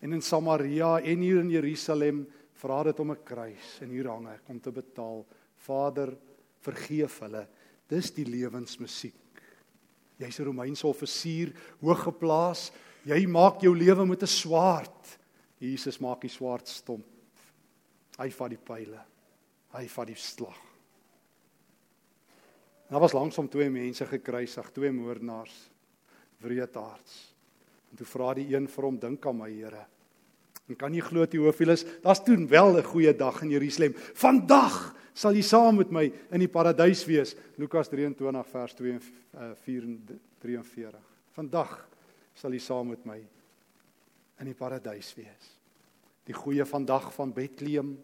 En 0.00 0.12
in 0.12 0.22
Samaria 0.22 1.00
en 1.00 1.20
hier 1.20 1.40
in 1.40 1.50
Jerusalem 1.50 2.26
vra 2.54 2.82
dit 2.84 3.00
om 3.00 3.10
'n 3.10 3.24
kruis 3.24 3.80
en 3.80 3.90
hier 3.90 4.08
hang 4.08 4.28
ek 4.28 4.48
om 4.48 4.60
te 4.60 4.70
betaal. 4.70 5.26
Vader, 5.56 6.16
vergeef 6.60 7.20
hulle. 7.20 7.46
Dis 7.88 8.10
die 8.10 8.24
lewensmusiek. 8.24 9.14
Jy's 10.18 10.40
'n 10.40 10.44
Romeinse 10.44 10.86
offisier, 10.86 11.52
hoog 11.80 12.02
geplaas. 12.02 12.72
Jy 13.04 13.26
maak 13.26 13.62
jou 13.62 13.74
lewe 13.76 14.06
met 14.06 14.22
'n 14.22 14.26
swaard. 14.26 15.18
Jesus 15.58 15.98
maak 15.98 16.20
die 16.20 16.30
swaard 16.30 16.68
stomp. 16.68 17.06
Hy 18.18 18.30
vat 18.30 18.50
die 18.50 18.58
pile. 18.58 19.00
Hy 19.72 19.86
vat 19.88 20.06
die 20.06 20.16
slag. 20.16 20.58
Daar 22.90 23.00
was 23.00 23.12
langsom 23.12 23.48
twee 23.48 23.70
mense 23.70 24.06
gekruisig, 24.06 24.70
twee 24.70 24.92
moordenaars, 24.92 25.70
wreedaards. 26.42 27.34
En 27.90 27.96
toe 27.96 28.06
vra 28.06 28.34
die 28.34 28.54
een 28.54 28.68
vir 28.68 28.84
hom, 28.84 28.98
dink 28.98 29.26
aan 29.26 29.38
my 29.38 29.50
Here. 29.50 29.86
En 30.68 30.76
kan 30.76 30.94
jy 30.94 31.00
glo 31.00 31.26
Teofilus, 31.26 31.84
daar's 32.02 32.22
toe 32.24 32.36
wel 32.46 32.76
'n 32.78 32.84
goeie 32.84 33.16
dag 33.16 33.42
in 33.42 33.50
Jerusalem. 33.50 33.94
Vandag 34.14 34.94
sal 35.14 35.32
jy 35.32 35.42
saam 35.42 35.76
met 35.76 35.90
my 35.90 36.12
in 36.30 36.40
die 36.40 36.48
paradys 36.48 37.04
wees. 37.04 37.34
Lukas 37.56 37.88
23 37.88 38.46
vers 38.46 38.74
2 38.74 38.92
en 38.92 39.56
4 39.56 39.98
43. 40.38 41.00
Vandag 41.32 41.88
sal 42.42 42.56
U 42.56 42.58
saam 42.58 42.90
met 42.90 43.04
my 43.06 43.20
in 44.42 44.48
die 44.50 44.58
paradys 44.58 45.12
wees. 45.14 45.52
Die 46.26 46.34
goeie 46.34 46.64
vandag 46.66 47.12
van 47.14 47.30
Bethlehem, 47.34 47.94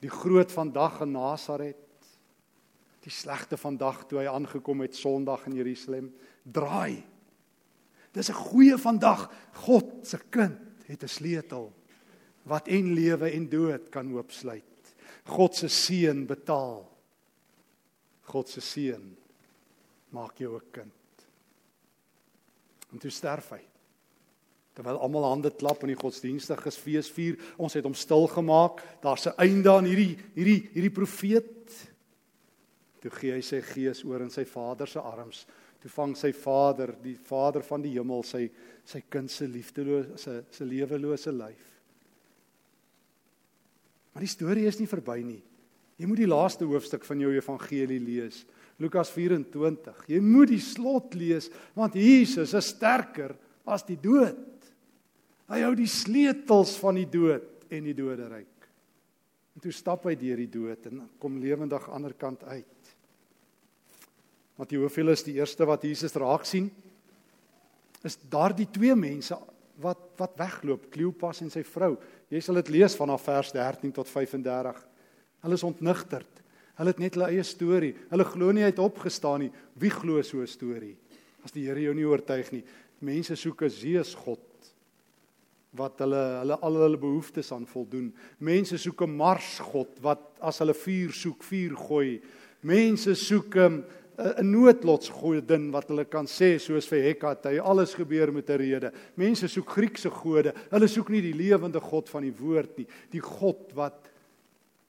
die 0.00 0.12
groot 0.12 0.52
vandag 0.52 1.02
in 1.04 1.12
Nasaret, 1.12 1.84
die 3.04 3.12
slegte 3.12 3.58
vandag 3.60 4.06
toe 4.08 4.22
hy 4.22 4.28
aangekom 4.30 4.80
het 4.84 4.96
Sondag 4.96 5.44
in 5.48 5.58
Jerusalem, 5.58 6.08
draai. 6.42 7.04
Dis 8.12 8.30
'n 8.30 8.44
goeie 8.48 8.78
vandag. 8.78 9.28
God 9.66 10.06
se 10.06 10.18
kind 10.30 10.58
het 10.86 11.02
'n 11.02 11.08
sleutel 11.08 11.72
wat 12.44 12.68
en 12.68 12.94
lewe 12.94 13.30
en 13.30 13.48
dood 13.48 13.90
kan 13.90 14.12
oopsluit. 14.12 14.94
God 15.24 15.54
se 15.54 15.68
seën 15.68 16.26
betaal. 16.26 16.88
God 18.22 18.48
se 18.48 18.60
seën 18.60 19.16
maak 20.10 20.38
jou 20.38 20.56
'n 20.56 20.70
kind. 20.72 20.97
En 22.92 23.02
toe 23.02 23.10
sterf 23.12 23.50
hy. 23.52 23.60
Terwyl 24.78 25.00
almal 25.02 25.26
hande 25.26 25.50
klap 25.50 25.82
in 25.82 25.90
die 25.90 25.98
godsdienstige 25.98 26.70
fees 26.70 27.10
vier, 27.10 27.38
ons 27.58 27.74
het 27.74 27.86
hom 27.86 27.96
stil 27.98 28.28
gemaak. 28.30 28.82
Daar's 29.02 29.26
'n 29.26 29.34
einde 29.38 29.70
aan 29.70 29.84
hierdie 29.84 30.16
hierdie 30.34 30.70
hierdie 30.72 30.94
profeet. 30.94 31.88
Toe 33.00 33.10
gee 33.10 33.32
hy 33.32 33.40
sy 33.40 33.60
gees 33.60 34.04
oor 34.04 34.22
in 34.22 34.30
sy 34.30 34.44
Vader 34.44 34.86
se 34.86 35.00
arms. 35.00 35.46
Toe 35.80 35.90
vang 35.90 36.16
sy 36.16 36.32
Vader, 36.32 36.96
die 37.02 37.16
Vader 37.16 37.62
van 37.62 37.82
die 37.82 37.92
hemel, 37.94 38.22
sy 38.22 38.50
sy 38.84 39.02
kind 39.08 39.30
se 39.30 39.46
liefdelose 39.46 40.44
se 40.50 40.64
lewelose 40.64 41.32
lyf. 41.32 41.68
Maar 44.12 44.20
die 44.20 44.34
storie 44.34 44.66
is 44.66 44.78
nie 44.78 44.86
verby 44.86 45.22
nie. 45.22 45.42
Jy 45.98 46.06
moet 46.06 46.18
die 46.22 46.30
laaste 46.30 46.64
hoofstuk 46.64 47.04
van 47.04 47.20
jou 47.20 47.32
evangelie 47.34 48.00
lees. 48.00 48.44
Lukas 48.78 49.10
24. 49.10 50.04
Jy 50.06 50.20
moet 50.22 50.52
die 50.52 50.62
slot 50.62 51.16
lees 51.18 51.50
want 51.76 51.96
Jesus 51.98 52.54
is 52.54 52.70
sterker 52.74 53.34
as 53.68 53.84
die 53.86 53.98
dood. 54.00 54.38
Hy 55.48 55.62
hou 55.64 55.72
die 55.76 55.90
sleutels 55.90 56.76
van 56.78 57.00
die 57.00 57.08
dood 57.10 57.66
en 57.72 57.88
die 57.88 57.96
doderyk. 57.96 58.68
En 59.56 59.64
toe 59.64 59.74
stap 59.74 60.06
hy 60.06 60.14
deur 60.18 60.38
die 60.38 60.50
dood 60.52 60.84
en 60.90 61.02
kom 61.18 61.40
lewendig 61.42 61.88
aan 61.88 61.88
die 61.88 61.96
ander 61.98 62.14
kant 62.14 62.44
uit. 62.46 62.92
Want 64.58 64.74
hoeveel 64.74 65.14
is 65.14 65.24
die 65.26 65.36
eerste 65.38 65.66
wat 65.66 65.86
Jesus 65.86 66.14
raak 66.18 66.46
sien? 66.46 66.68
Is 68.06 68.18
daardie 68.30 68.68
twee 68.70 68.94
mense 68.98 69.34
wat 69.82 70.04
wat 70.18 70.34
wegloop, 70.38 70.88
Kleopas 70.90 71.44
en 71.44 71.50
sy 71.52 71.62
vrou. 71.62 71.92
Jy 72.30 72.40
sal 72.42 72.58
dit 72.58 72.72
lees 72.74 72.96
vanaf 72.98 73.22
vers 73.26 73.52
13 73.54 73.92
tot 73.94 74.08
35. 74.10 74.80
Hulle 75.44 75.58
is 75.58 75.66
ontnigterd. 75.66 76.37
Hulle 76.78 76.94
het 76.94 77.00
net 77.02 77.16
hulle 77.18 77.30
eie 77.32 77.44
storie. 77.46 77.94
Hulle 78.10 78.24
glo 78.24 78.52
nie 78.54 78.62
hy 78.62 78.70
het 78.70 78.82
opgestaan 78.82 79.42
nie. 79.42 79.52
Wie 79.74 79.90
glo 79.90 80.22
so 80.22 80.40
'n 80.40 80.46
storie? 80.46 80.96
As 81.44 81.50
die 81.50 81.66
Here 81.66 81.80
jou 81.80 81.94
nie 81.94 82.06
oortuig 82.06 82.52
nie. 82.52 82.64
Mense 83.00 83.36
soek 83.36 83.62
'n 83.62 83.70
Zeus 83.70 84.14
God 84.14 84.38
wat 85.76 85.98
hulle 85.98 86.40
hulle 86.40 86.58
al 86.62 86.74
hulle 86.74 86.96
behoeftes 86.96 87.52
aan 87.52 87.66
voldoen. 87.66 88.12
Mense 88.40 88.78
soek 88.78 89.02
'n 89.02 89.16
Mars 89.16 89.58
God 89.58 90.00
wat 90.00 90.38
as 90.40 90.58
hulle 90.58 90.74
vuur 90.74 91.12
soek, 91.12 91.42
vuur 91.42 91.76
gooi. 91.76 92.20
Mense 92.62 93.14
soek 93.14 93.56
'n 93.56 93.84
'n 94.18 94.50
noodlotsgodin 94.50 95.70
wat 95.70 95.88
hulle 95.88 96.04
kan 96.04 96.26
sê 96.26 96.58
soos 96.58 96.86
vir 96.86 97.02
Hekate, 97.02 97.60
alles 97.60 97.94
gebeur 97.94 98.32
met 98.32 98.50
'n 98.50 98.58
rede. 98.58 98.92
Mense 99.16 99.48
soek 99.48 99.68
Griekse 99.68 100.10
gode. 100.10 100.52
Hulle 100.70 100.88
soek 100.88 101.08
nie 101.10 101.20
die 101.20 101.34
lewende 101.34 101.80
God 101.80 102.08
van 102.08 102.22
die 102.22 102.34
woord 102.34 102.78
nie, 102.78 102.86
die 103.10 103.20
God 103.20 103.72
wat 103.74 104.10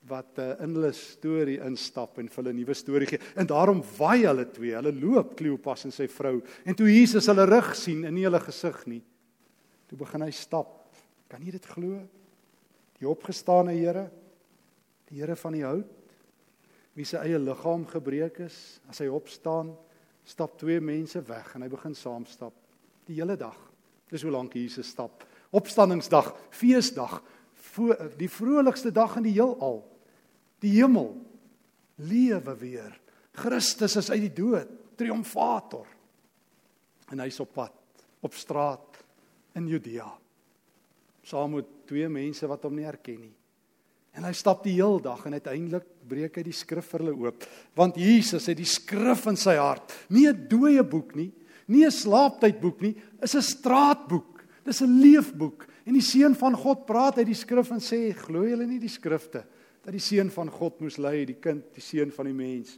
wat 0.10 0.41
uh, 0.41 0.56
in 0.63 0.74
hulle 0.76 0.91
storie 0.98 1.60
instap 1.65 2.17
en 2.19 2.28
vir 2.28 2.41
hulle 2.41 2.54
'n 2.54 2.60
nuwe 2.63 2.76
storie 2.76 3.08
gee. 3.08 3.22
En 3.36 3.48
daarom 3.48 3.84
waai 3.98 4.26
hulle 4.26 4.45
twee. 4.52 4.76
Hulle 4.76 4.93
loop 4.93 5.36
Kleopas 5.38 5.86
en 5.86 5.91
sy 5.95 6.08
vrou. 6.08 6.41
En 6.65 6.76
toe 6.76 6.89
Jesus 6.89 7.30
hulle 7.30 7.45
rug 7.45 7.76
sien 7.76 8.04
en 8.06 8.13
nie 8.13 8.26
hulle 8.26 8.41
gesig 8.41 8.86
nie, 8.88 9.04
Toe 9.89 9.98
begin 9.98 10.22
hy 10.22 10.32
stap. 10.36 10.76
Kan 11.30 11.41
jy 11.41 11.56
dit 11.56 11.65
glo? 11.65 11.98
Die 13.00 13.08
opgestane 13.10 13.74
Here, 13.74 14.06
die 15.10 15.17
Here 15.17 15.38
van 15.39 15.58
die 15.58 15.65
hout, 15.65 15.95
wie 16.93 17.08
se 17.08 17.17
eie 17.22 17.39
liggaam 17.39 17.86
gebreek 17.89 18.41
is, 18.45 18.80
as 18.91 19.00
hy 19.02 19.08
opstaan, 19.10 19.72
stap 20.28 20.58
twee 20.60 20.82
mense 20.84 21.22
weg 21.26 21.56
en 21.56 21.63
hy 21.65 21.69
begin 21.72 21.95
saam 21.98 22.26
stap 22.30 22.54
die 23.10 23.17
hele 23.17 23.38
dag. 23.39 23.56
Dis 24.12 24.22
hoe 24.26 24.34
lank 24.34 24.54
Jesus 24.58 24.91
stap. 24.93 25.24
Opstanningsdag, 25.56 26.34
feesdag, 26.54 27.15
die 28.19 28.30
vrolikste 28.30 28.91
dag 28.93 29.15
in 29.17 29.26
die 29.26 29.34
heelal. 29.38 29.80
Die 30.60 30.76
hemel 30.78 31.13
lewe 31.95 32.56
weer. 32.60 32.93
Christus 33.39 33.95
is 34.00 34.10
uit 34.12 34.26
die 34.28 34.36
dood, 34.41 34.69
triomfator. 35.00 35.88
En 37.10 37.22
hy's 37.24 37.39
op 37.39 37.54
pad, 37.56 37.76
op 38.22 38.36
straat 38.38 39.00
in 39.58 39.67
Judea 39.67 40.10
saam 41.30 41.60
met 41.60 41.67
twee 41.89 42.08
mense 42.10 42.48
wat 42.50 42.63
hom 42.65 42.78
nie 42.80 42.88
herken 42.88 43.19
nie. 43.22 43.36
En 44.17 44.26
hy 44.26 44.32
stap 44.34 44.63
die 44.65 44.74
heel 44.80 44.98
dag 45.04 45.22
en 45.28 45.38
uiteindelik 45.38 45.86
breek 46.10 46.39
hy 46.39 46.43
die 46.48 46.56
skrif 46.56 46.88
vir 46.89 47.04
hulle 47.04 47.28
oop, 47.28 47.45
want 47.78 48.00
Jesus 48.02 48.48
het 48.50 48.58
die 48.58 48.67
skrif 48.67 49.28
in 49.30 49.38
sy 49.38 49.54
hart, 49.60 49.93
nie 50.10 50.26
'n 50.28 50.48
dooie 50.50 50.84
boek 50.84 51.13
nie, 51.15 51.32
nie 51.67 51.86
'n 51.86 51.91
slaaptydboek 51.91 52.82
nie, 52.82 52.95
is 53.22 53.36
'n 53.36 53.41
straatboek. 53.41 54.43
Dis 54.65 54.82
'n 54.82 55.02
leefboek 55.02 55.67
en 55.86 55.93
die 55.93 56.02
seun 56.02 56.36
van 56.36 56.56
God 56.56 56.86
praat 56.86 57.17
uit 57.17 57.28
die 57.28 57.36
skrif 57.36 57.72
en 57.72 57.80
sê, 57.80 58.13
"Glo 58.13 58.43
julle 58.43 58.65
nie 58.65 58.80
die 58.80 58.89
skrifte 58.89 59.45
dat 59.83 59.91
die 59.95 60.03
seun 60.03 60.29
van 60.29 60.49
God 60.51 60.79
moes 60.81 60.97
ly, 60.97 61.25
die 61.25 61.39
kind, 61.39 61.73
die 61.73 61.81
seun 61.81 62.11
van 62.11 62.25
die 62.25 62.33
mens 62.33 62.77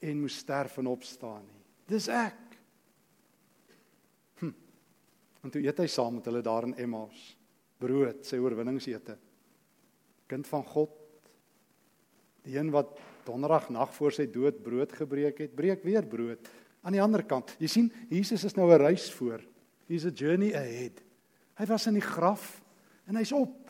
en 0.00 0.20
moes 0.20 0.38
sterf 0.38 0.78
en 0.78 0.86
opstaan 0.86 1.42
nie." 1.42 1.62
Dis 1.86 2.08
ek. 2.08 2.40
En 5.44 5.52
toe 5.52 5.60
eet 5.60 5.78
hy 5.78 5.86
saam 5.92 6.14
met 6.16 6.24
hulle 6.24 6.40
daar 6.40 6.64
in 6.64 6.76
Emmaus 6.80 7.34
brood, 7.84 8.22
sy 8.24 8.38
oorwinningsete. 8.40 9.18
Kind 10.30 10.48
van 10.48 10.62
God. 10.64 10.92
Die 12.44 12.56
een 12.56 12.70
wat 12.72 12.94
donderdag 13.26 13.68
nag 13.72 13.92
voor 13.92 14.14
sy 14.16 14.24
dood 14.30 14.62
brood 14.64 14.92
gebreek 14.92 15.42
het, 15.44 15.52
breek 15.56 15.84
weer 15.84 16.06
brood 16.08 16.48
aan 16.84 16.96
die 16.96 17.02
ander 17.02 17.24
kant. 17.24 17.54
Jy 17.60 17.68
sien, 17.68 17.90
Jesus 18.10 18.44
is 18.44 18.56
nou 18.56 18.70
'n 18.70 18.80
reis 18.80 19.10
voor. 19.12 19.40
He's 19.88 20.04
a 20.04 20.10
journey 20.10 20.54
ahead. 20.54 21.02
Hy 21.56 21.66
was 21.66 21.86
in 21.86 21.94
die 21.94 22.04
graf 22.04 22.62
en 23.06 23.16
hy's 23.16 23.32
op. 23.32 23.63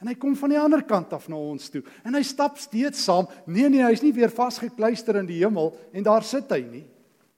En 0.00 0.10
hy 0.10 0.14
kom 0.20 0.36
van 0.36 0.52
die 0.52 0.60
ander 0.60 0.82
kant 0.84 1.12
af 1.16 1.28
na 1.28 1.38
ons 1.40 1.70
toe. 1.72 1.82
En 2.04 2.14
hy 2.14 2.22
stap 2.22 2.58
steeds 2.60 3.04
saam. 3.04 3.28
Nee 3.46 3.68
nee, 3.72 3.84
hy's 3.84 4.04
nie 4.04 4.12
weer 4.12 4.32
vasgekluister 4.32 5.16
in 5.22 5.26
die 5.26 5.40
hemel 5.40 5.72
en 5.92 6.04
daar 6.04 6.26
sit 6.26 6.50
hy 6.52 6.60
nie. 6.68 6.84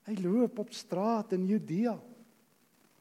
Hy 0.09 0.17
loop 0.23 0.59
op 0.59 0.73
straat 0.73 1.33
in 1.37 1.47
Judea 1.47 1.95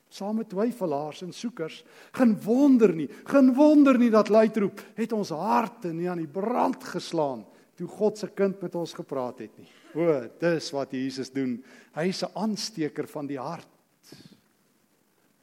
saam 0.09 0.39
met 0.41 0.49
twyfelaars 0.49 1.23
en 1.27 1.33
soekers. 1.37 1.83
Geen 2.17 2.35
wonder 2.41 2.95
nie, 2.97 3.09
geen 3.29 3.53
wonder 3.57 3.99
nie 4.01 4.11
dat 4.13 4.31
luid 4.33 4.57
roep, 4.57 4.81
het 4.97 5.13
ons 5.13 5.33
harte 5.37 5.93
nie 5.93 6.09
aan 6.11 6.23
die 6.23 6.31
brand 6.33 6.85
geslaan 6.95 7.45
toe 7.79 7.87
God 7.87 8.19
se 8.19 8.27
kind 8.35 8.59
met 8.65 8.75
ons 8.75 8.93
gepraat 8.97 9.39
het 9.45 9.53
nie. 9.55 9.69
O, 9.95 10.15
dis 10.41 10.71
wat 10.75 10.95
Jesus 10.97 11.31
doen. 11.31 11.61
Hy's 11.95 12.25
'n 12.25 12.35
aansteker 12.35 13.07
van 13.07 13.27
die 13.27 13.39
hart. 13.39 13.69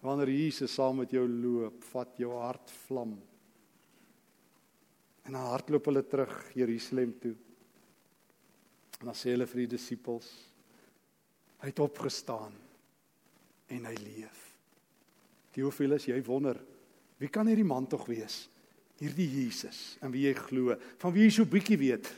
Wanneer 0.01 0.30
Jesus 0.30 0.73
saam 0.73 0.97
met 0.97 1.12
jou 1.12 1.28
loop, 1.28 1.84
vat 1.84 2.10
jou 2.17 2.32
hart 2.34 2.71
vlam. 2.88 3.17
En 5.25 5.33
dan 5.33 5.49
hardloop 5.49 5.89
hulle 5.89 6.03
terug 6.05 6.33
Jerusalem 6.53 7.15
toe. 7.19 7.33
En 9.01 9.09
dan 9.09 9.17
sê 9.17 9.33
hulle 9.33 9.47
vir 9.49 9.65
die 9.65 9.71
disippels: 9.75 10.27
Hy 11.61 11.71
het 11.71 11.81
opgestaan 11.81 12.53
en 13.73 13.88
hy 13.89 13.95
leef. 14.03 14.41
Theophilus, 15.55 16.09
jy 16.09 16.19
wonder, 16.27 16.59
wie 17.17 17.31
kan 17.31 17.47
hierdie 17.47 17.65
man 17.67 17.88
tog 17.89 18.05
wees? 18.09 18.45
Hierdie 18.99 19.27
Jesus, 19.27 19.95
in 20.03 20.11
wie 20.13 20.27
jy 20.27 20.35
glo, 20.38 20.75
van 21.01 21.13
wie 21.15 21.25
jy 21.25 21.33
so 21.38 21.49
bietjie 21.49 21.79
weet. 21.79 22.11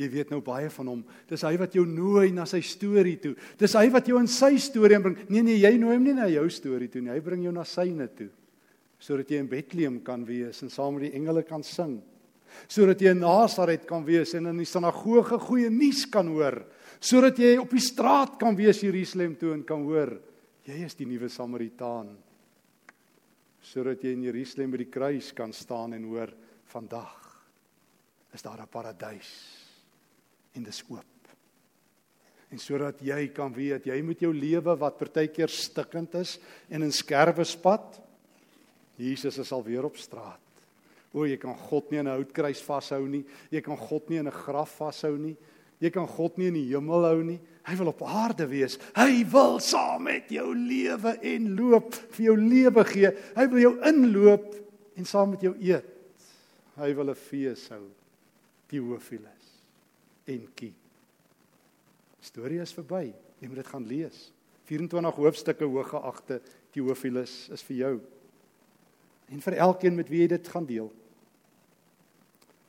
Jy 0.00 0.08
weet 0.10 0.32
nou 0.32 0.40
baie 0.42 0.66
van 0.72 0.88
hom. 0.90 1.02
Dis 1.30 1.44
hy 1.46 1.52
wat 1.60 1.76
jou 1.76 1.84
nooi 1.86 2.32
na 2.34 2.42
sy 2.48 2.58
storie 2.64 3.14
toe. 3.22 3.36
Dis 3.60 3.76
hy 3.78 3.84
wat 3.94 4.08
jou 4.10 4.18
in 4.18 4.26
sy 4.30 4.56
storie 4.58 4.98
bring. 5.02 5.14
Nee 5.30 5.44
nee, 5.46 5.60
jy 5.60 5.76
nooi 5.78 5.94
hom 5.94 6.08
nie 6.08 6.14
na 6.16 6.26
jou 6.26 6.42
storie 6.50 6.88
toe 6.90 7.02
nie. 7.04 7.12
Hy 7.14 7.20
bring 7.22 7.44
jou 7.46 7.52
na 7.54 7.62
syne 7.68 8.08
toe. 8.18 8.26
Sodat 8.98 9.30
jy 9.30 9.38
in 9.44 9.50
Bethlehem 9.52 10.00
kan 10.04 10.24
wees 10.26 10.64
en 10.64 10.72
saam 10.72 10.96
met 10.96 11.06
die 11.06 11.12
engele 11.20 11.44
kan 11.46 11.62
sing. 11.62 12.00
Sodat 12.68 13.00
jy 13.00 13.10
in 13.14 13.22
Nasaret 13.24 13.86
kan 13.88 14.04
wees 14.04 14.34
en 14.34 14.46
in 14.46 14.58
die 14.62 14.68
sinagoge 14.68 15.38
goeie 15.38 15.70
nuus 15.70 16.06
kan 16.10 16.28
hoor. 16.28 16.62
Sodat 17.00 17.38
jy 17.38 17.56
op 17.58 17.70
die 17.70 17.82
straat 17.82 18.38
kan 18.38 18.56
wees 18.56 18.82
Jerusalem 18.82 19.36
toe 19.36 19.54
en 19.54 19.64
kan 19.64 19.82
hoor 19.82 20.18
jy 20.64 20.84
is 20.84 20.98
die 20.98 21.08
nuwe 21.08 21.30
Samaritaan 21.32 22.12
sodat 23.60 24.02
jy 24.04 24.14
in 24.16 24.24
Jerusalem 24.24 24.72
by 24.72 24.80
die 24.82 24.92
kruis 24.92 25.30
kan 25.36 25.52
staan 25.54 25.94
en 25.96 26.06
hoor 26.08 26.32
vandag 26.72 27.16
is 28.34 28.42
daar 28.42 28.62
'n 28.62 28.70
paradys 28.70 29.30
en 30.54 30.62
dis 30.62 30.82
oop. 30.88 31.04
En 32.50 32.58
sodat 32.58 33.00
jy 33.02 33.28
kan 33.28 33.52
weet 33.52 33.86
jy 33.86 34.02
moet 34.02 34.20
jou 34.20 34.32
lewe 34.32 34.76
wat 34.76 34.98
partykeer 34.98 35.48
stikkend 35.48 36.14
is 36.14 36.38
en 36.68 36.82
in 36.82 36.92
skerwe 36.92 37.44
spat 37.44 38.00
Jesus 38.96 39.38
is 39.38 39.52
al 39.52 39.64
weer 39.64 39.84
op 39.84 39.96
straat. 39.96 40.49
O 41.12 41.26
jy 41.26 41.36
kan 41.36 41.54
God 41.54 41.90
nie 41.90 41.98
in 41.98 42.06
'n 42.06 42.16
houtkruis 42.16 42.62
vashou 42.62 43.06
nie. 43.08 43.24
Jy 43.50 43.60
kan 43.60 43.76
God 43.76 44.10
nie 44.10 44.18
in 44.18 44.28
'n 44.28 44.32
graf 44.32 44.78
vashou 44.78 45.18
nie. 45.18 45.36
Jy 45.80 45.88
kan 45.90 46.06
God 46.06 46.36
nie 46.38 46.50
in 46.50 46.58
die 46.58 46.68
hemel 46.68 47.06
hou 47.08 47.22
nie. 47.24 47.38
Hy 47.64 47.74
wil 47.80 47.88
op 47.94 48.02
aarde 48.04 48.44
wees. 48.50 48.76
Hy 48.96 49.24
wil 49.32 49.58
saam 49.64 50.04
met 50.10 50.28
jou 50.32 50.52
lewe 50.54 51.14
en 51.32 51.46
loop, 51.56 51.94
vir 51.94 52.26
jou 52.26 52.36
lewe 52.36 52.84
gee. 52.84 53.12
Hy 53.36 53.46
wil 53.48 53.62
jou 53.64 53.72
inloop 53.88 54.54
en 54.96 55.08
saam 55.08 55.30
met 55.30 55.40
jou 55.40 55.54
eet. 55.56 55.88
Hy 56.76 56.92
wil 56.94 57.10
'n 57.10 57.14
fees 57.14 57.68
hou. 57.68 57.88
Theophilus 58.68 59.46
en 60.26 60.48
kie. 60.54 60.74
Storie 62.20 62.60
is 62.60 62.72
verby. 62.72 63.12
Jy 63.40 63.48
moet 63.48 63.56
dit 63.56 63.66
gaan 63.66 63.86
lees. 63.86 64.32
24 64.64 65.16
hoofstukke 65.16 65.64
hoëgeagte 65.64 66.40
Theophilus 66.72 67.48
is 67.50 67.62
vir 67.62 67.76
jou. 67.76 68.00
En 69.30 69.40
vir 69.40 69.54
elkeen 69.54 69.96
met 69.96 70.08
wie 70.08 70.20
jy 70.20 70.28
dit 70.28 70.48
gaan 70.48 70.66
deel. 70.66 70.92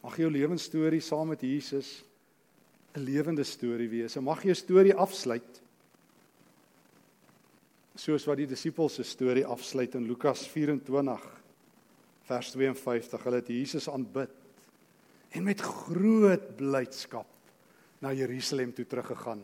Mag 0.01 0.17
jou 0.17 0.31
lewensstorie 0.33 1.01
saam 1.01 1.27
met 1.33 1.41
Jesus 1.41 2.03
'n 2.95 2.99
lewende 2.99 3.43
storie 3.43 3.89
wees. 3.89 4.15
En 4.15 4.23
mag 4.23 4.43
jou 4.43 4.55
storie 4.55 4.95
afsluit 4.95 5.61
soos 7.95 8.25
wat 8.25 8.37
die 8.37 8.47
disippels 8.47 8.95
se 8.95 9.03
storie 9.03 9.45
afsluit 9.45 9.95
in 9.95 10.07
Lukas 10.07 10.47
24 10.47 11.21
vers 12.23 12.51
52. 12.51 13.23
Hulle 13.23 13.35
het 13.35 13.47
Jesus 13.47 13.89
aanbid 13.89 14.29
en 15.31 15.43
met 15.43 15.61
groot 15.61 16.55
blydskap 16.57 17.27
na 17.99 18.13
Jerusalem 18.13 18.73
toe 18.73 18.85
teruggegaan. 18.85 19.43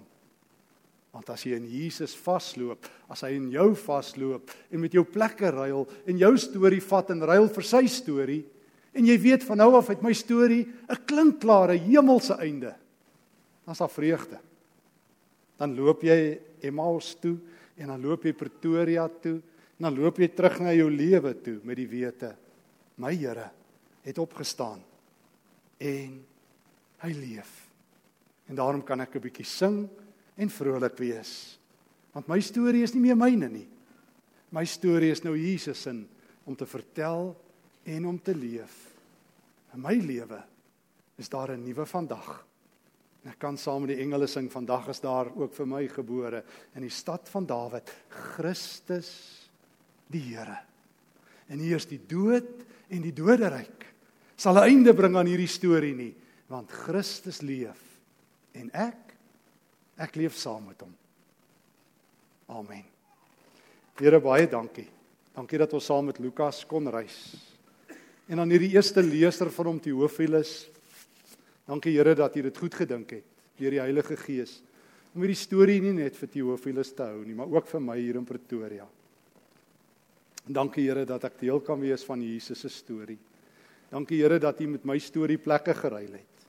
Want 1.12 1.30
as 1.30 1.46
jy 1.48 1.56
in 1.56 1.68
Jesus 1.70 2.16
vasloop, 2.16 2.88
as 3.10 3.22
hy 3.22 3.36
in 3.38 3.50
jou 3.54 3.70
vasloop 3.76 4.52
en 4.72 4.80
met 4.84 4.94
jou 4.94 5.06
plekke 5.06 5.52
ruil 5.54 5.88
en 6.06 6.18
jou 6.18 6.34
storie 6.38 6.82
vat 6.84 7.14
en 7.14 7.24
ruil 7.24 7.48
vir 7.48 7.64
sy 7.64 7.86
storie 7.88 8.44
en 8.98 9.06
jy 9.06 9.18
weet 9.22 9.46
van 9.46 9.62
nou 9.62 9.70
af 9.78 9.90
uit 9.90 10.02
my 10.02 10.14
storie 10.14 10.66
'n 10.66 11.06
klinkklare 11.06 11.78
hemelse 11.78 12.34
einde 12.34 12.76
dan's 13.68 13.84
daar 13.84 13.92
vreugde. 13.92 14.40
Dan 15.60 15.76
loop 15.76 16.06
jy 16.08 16.40
Emmaus 16.64 17.16
toe 17.20 17.36
en 17.76 17.92
dan 17.92 18.02
loop 18.02 18.24
jy 18.24 18.34
Pretoria 18.34 19.08
toe 19.10 19.36
en 19.78 19.90
dan 19.90 19.98
loop 20.00 20.22
jy 20.22 20.30
terug 20.32 20.62
na 20.64 20.74
jou 20.74 20.88
lewe 20.90 21.34
toe 21.44 21.58
met 21.64 21.78
die 21.78 21.90
wete 21.92 22.32
my 22.98 23.14
Here 23.14 23.50
het 24.08 24.18
opgestaan 24.18 24.80
en 25.78 26.14
hy 27.04 27.12
leef. 27.14 27.68
En 28.48 28.56
daarom 28.56 28.84
kan 28.84 29.02
ek 29.02 29.16
'n 29.16 29.22
bietjie 29.22 29.46
sing 29.46 29.90
en 30.38 30.50
vrolik 30.50 30.98
wees. 30.98 31.60
Want 32.14 32.28
my 32.28 32.40
storie 32.40 32.84
is 32.84 32.94
nie 32.94 33.02
meer 33.02 33.18
myne 33.18 33.50
nie. 33.50 33.68
My 34.50 34.64
storie 34.66 35.12
is 35.12 35.24
nou 35.24 35.36
Jesus 35.36 35.82
se 35.82 36.06
om 36.46 36.56
te 36.56 36.66
vertel 36.66 37.36
en 37.84 38.06
om 38.06 38.22
te 38.22 38.36
leef. 38.36 38.87
In 39.78 39.84
my 39.86 39.94
lewe 40.02 40.42
is 41.22 41.30
daar 41.30 41.52
'n 41.54 41.64
nuwe 41.64 41.86
vandag. 41.86 42.46
Ek 43.26 43.40
kan 43.40 43.58
saam 43.58 43.86
met 43.86 43.96
die 43.96 44.04
engele 44.04 44.28
sing 44.28 44.52
vandag 44.52 44.88
is 44.88 45.00
daar 45.00 45.30
ook 45.36 45.54
vir 45.54 45.68
my 45.68 45.88
gebore 45.88 46.44
in 46.76 46.82
die 46.82 46.90
stad 46.90 47.30
van 47.30 47.46
Dawid 47.46 47.90
Christus 48.10 49.50
die 50.08 50.22
Here. 50.22 50.58
En 51.48 51.60
hier 51.60 51.76
is 51.76 51.86
die 51.86 52.02
dood 52.08 52.66
en 52.90 53.02
die 53.02 53.14
doderyk 53.14 53.94
sal 54.36 54.56
'n 54.56 54.70
einde 54.70 54.94
bring 54.94 55.16
aan 55.16 55.28
hierdie 55.28 55.48
storie 55.48 55.94
nie 55.96 56.16
want 56.48 56.72
Christus 56.72 57.42
leef 57.42 58.00
en 58.54 58.72
ek 58.74 59.14
ek 59.98 60.16
leef 60.16 60.36
saam 60.36 60.66
met 60.66 60.82
hom. 60.82 60.96
Amen. 62.48 62.86
Here 64.00 64.20
baie 64.20 64.48
dankie. 64.48 64.90
Dankie 65.34 65.58
dat 65.58 65.74
ons 65.74 65.86
saam 65.86 66.06
met 66.06 66.20
Lukas 66.20 66.66
kon 66.66 66.88
reis. 66.88 67.57
En 68.28 68.42
dan 68.42 68.52
hierdie 68.52 68.74
eerste 68.76 69.04
leser 69.04 69.52
van 69.52 69.72
hom 69.72 69.80
Theophilus 69.80 70.68
Dankie 71.68 71.98
Here 71.98 72.16
dat 72.16 72.36
U 72.36 72.42
dit 72.42 72.58
goed 72.58 72.76
gedink 72.76 73.12
het 73.18 73.36
deur 73.58 73.74
die 73.74 73.82
Heilige 73.82 74.16
Gees 74.22 74.62
om 75.18 75.24
hierdie 75.24 75.40
storie 75.40 75.80
nie 75.82 75.96
net 75.98 76.16
vir 76.20 76.30
Theophilus 76.30 76.92
te 76.94 77.08
hou 77.08 77.24
nie, 77.26 77.34
maar 77.34 77.50
ook 77.50 77.66
vir 77.72 77.82
my 77.82 77.96
hier 77.98 78.20
in 78.20 78.26
Pretoria. 78.28 78.86
Dankie 80.46 80.86
Here 80.86 81.08
dat 81.10 81.26
ek 81.26 81.40
deel 81.42 81.58
kan 81.66 81.82
wees 81.82 82.04
van 82.06 82.22
Jesus 82.22 82.62
se 82.62 82.70
storie. 82.70 83.18
Dankie 83.90 84.20
Here 84.22 84.38
dat 84.40 84.62
U 84.62 84.68
met 84.76 84.86
my 84.86 85.00
storie 85.02 85.40
plekke 85.42 85.74
geruil 85.74 86.20
het. 86.20 86.46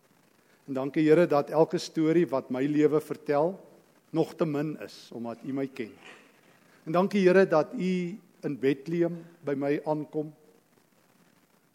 En 0.69 0.77
dankie 0.77 1.07
Here 1.07 1.25
dat 1.27 1.49
elke 1.49 1.81
storie 1.81 2.27
wat 2.29 2.51
my 2.53 2.67
lewe 2.69 3.01
vertel 3.01 3.55
nog 4.13 4.35
te 4.37 4.45
min 4.45 4.77
is 4.85 5.09
omdat 5.17 5.41
U 5.49 5.57
my 5.57 5.67
ken. 5.73 5.95
En 6.85 6.93
dankie 6.93 7.25
Here 7.25 7.47
dat 7.49 7.73
U 7.73 7.93
in 8.45 8.61
Bethlehem 8.61 9.23
by 9.45 9.57
my 9.57 9.79
aankom 9.89 10.35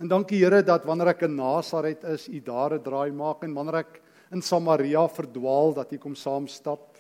En 0.01 0.09
dankie 0.09 0.41
Here 0.41 0.63
dat 0.65 0.85
wanneer 0.89 1.13
ek 1.13 1.27
in 1.27 1.35
Nasaret 1.37 2.03
is, 2.09 2.27
U 2.27 2.39
daar 2.41 2.73
'n 2.73 2.83
draai 2.83 3.11
maak 3.11 3.43
en 3.43 3.53
wanneer 3.53 3.85
ek 3.85 4.01
in 4.31 4.41
Samaria 4.41 5.07
verdwaal 5.07 5.73
dat 5.73 5.91
U 5.93 5.97
kom 5.97 6.15
saam 6.15 6.47
stap. 6.47 6.97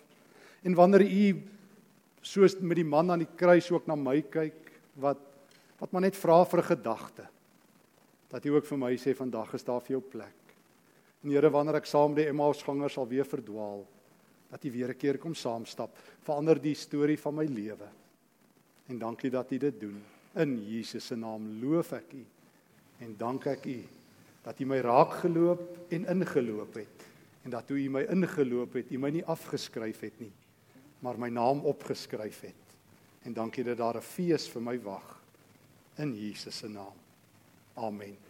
En 0.63 0.75
wanneer 0.75 1.01
U 1.01 1.41
soos 2.21 2.59
met 2.59 2.77
die 2.77 2.85
man 2.85 3.11
aan 3.11 3.19
die 3.19 3.35
kruis 3.35 3.71
ook 3.71 3.87
na 3.87 3.95
my 3.95 4.21
kyk 4.21 4.71
wat 4.95 5.17
wat 5.79 5.91
maar 5.91 6.01
net 6.01 6.15
vra 6.15 6.45
vir 6.45 6.59
'n 6.59 6.63
gedagte. 6.63 7.27
Dat 8.29 8.45
U 8.45 8.55
ook 8.55 8.65
vir 8.65 8.77
my 8.77 8.95
sê 8.95 9.15
vandag 9.15 9.53
is 9.53 9.63
daar 9.63 9.81
vir 9.81 9.99
jou 9.99 10.01
plek. 10.01 10.55
En 11.23 11.29
Here 11.29 11.49
wanneer 11.49 11.75
ek 11.75 11.85
saam 11.85 12.13
met 12.13 12.23
die 12.23 12.29
Emmausgangers 12.29 12.93
sal 12.93 13.07
weer 13.07 13.25
verdwaal, 13.25 13.85
dat 14.51 14.65
U 14.65 14.71
weer 14.71 14.89
'n 14.89 14.97
keer 14.97 15.17
kom 15.17 15.33
saam 15.33 15.65
stap, 15.65 15.97
verander 16.21 16.61
die 16.61 16.75
storie 16.75 17.17
van 17.17 17.35
my 17.35 17.45
lewe. 17.45 17.89
En 18.87 18.99
dankie 18.99 19.29
dat 19.29 19.51
U 19.51 19.57
dit 19.57 19.79
doen. 19.79 20.03
In 20.35 20.63
Jesus 20.63 21.05
se 21.05 21.15
naam 21.15 21.59
loof 21.61 21.91
ek 21.93 22.13
U 22.13 22.25
en 23.03 23.15
dank 23.19 23.45
ek 23.51 23.65
U 23.67 23.79
dat 24.43 24.59
U 24.59 24.67
my 24.67 24.79
raak 24.83 25.19
geloop 25.23 25.93
en 25.93 26.07
ingeloop 26.15 26.79
het 26.79 27.07
en 27.43 27.51
dat 27.51 27.67
toe 27.67 27.77
U 27.79 27.89
my 27.91 28.05
ingeloop 28.11 28.73
het, 28.79 28.91
U 28.91 28.99
my 28.99 29.11
nie 29.11 29.25
afgeskryf 29.27 29.99
het 29.99 30.19
nie, 30.23 30.31
maar 31.03 31.19
my 31.19 31.27
naam 31.27 31.59
opgeskryf 31.67 32.39
het. 32.47 32.77
En 33.27 33.35
dankie 33.35 33.63
dat 33.63 33.77
daar 33.77 33.97
'n 33.97 34.01
fees 34.01 34.47
vir 34.47 34.61
my 34.61 34.79
wag 34.81 35.19
in 35.97 36.15
Jesus 36.15 36.57
se 36.57 36.67
naam. 36.67 36.95
Amen. 37.73 38.23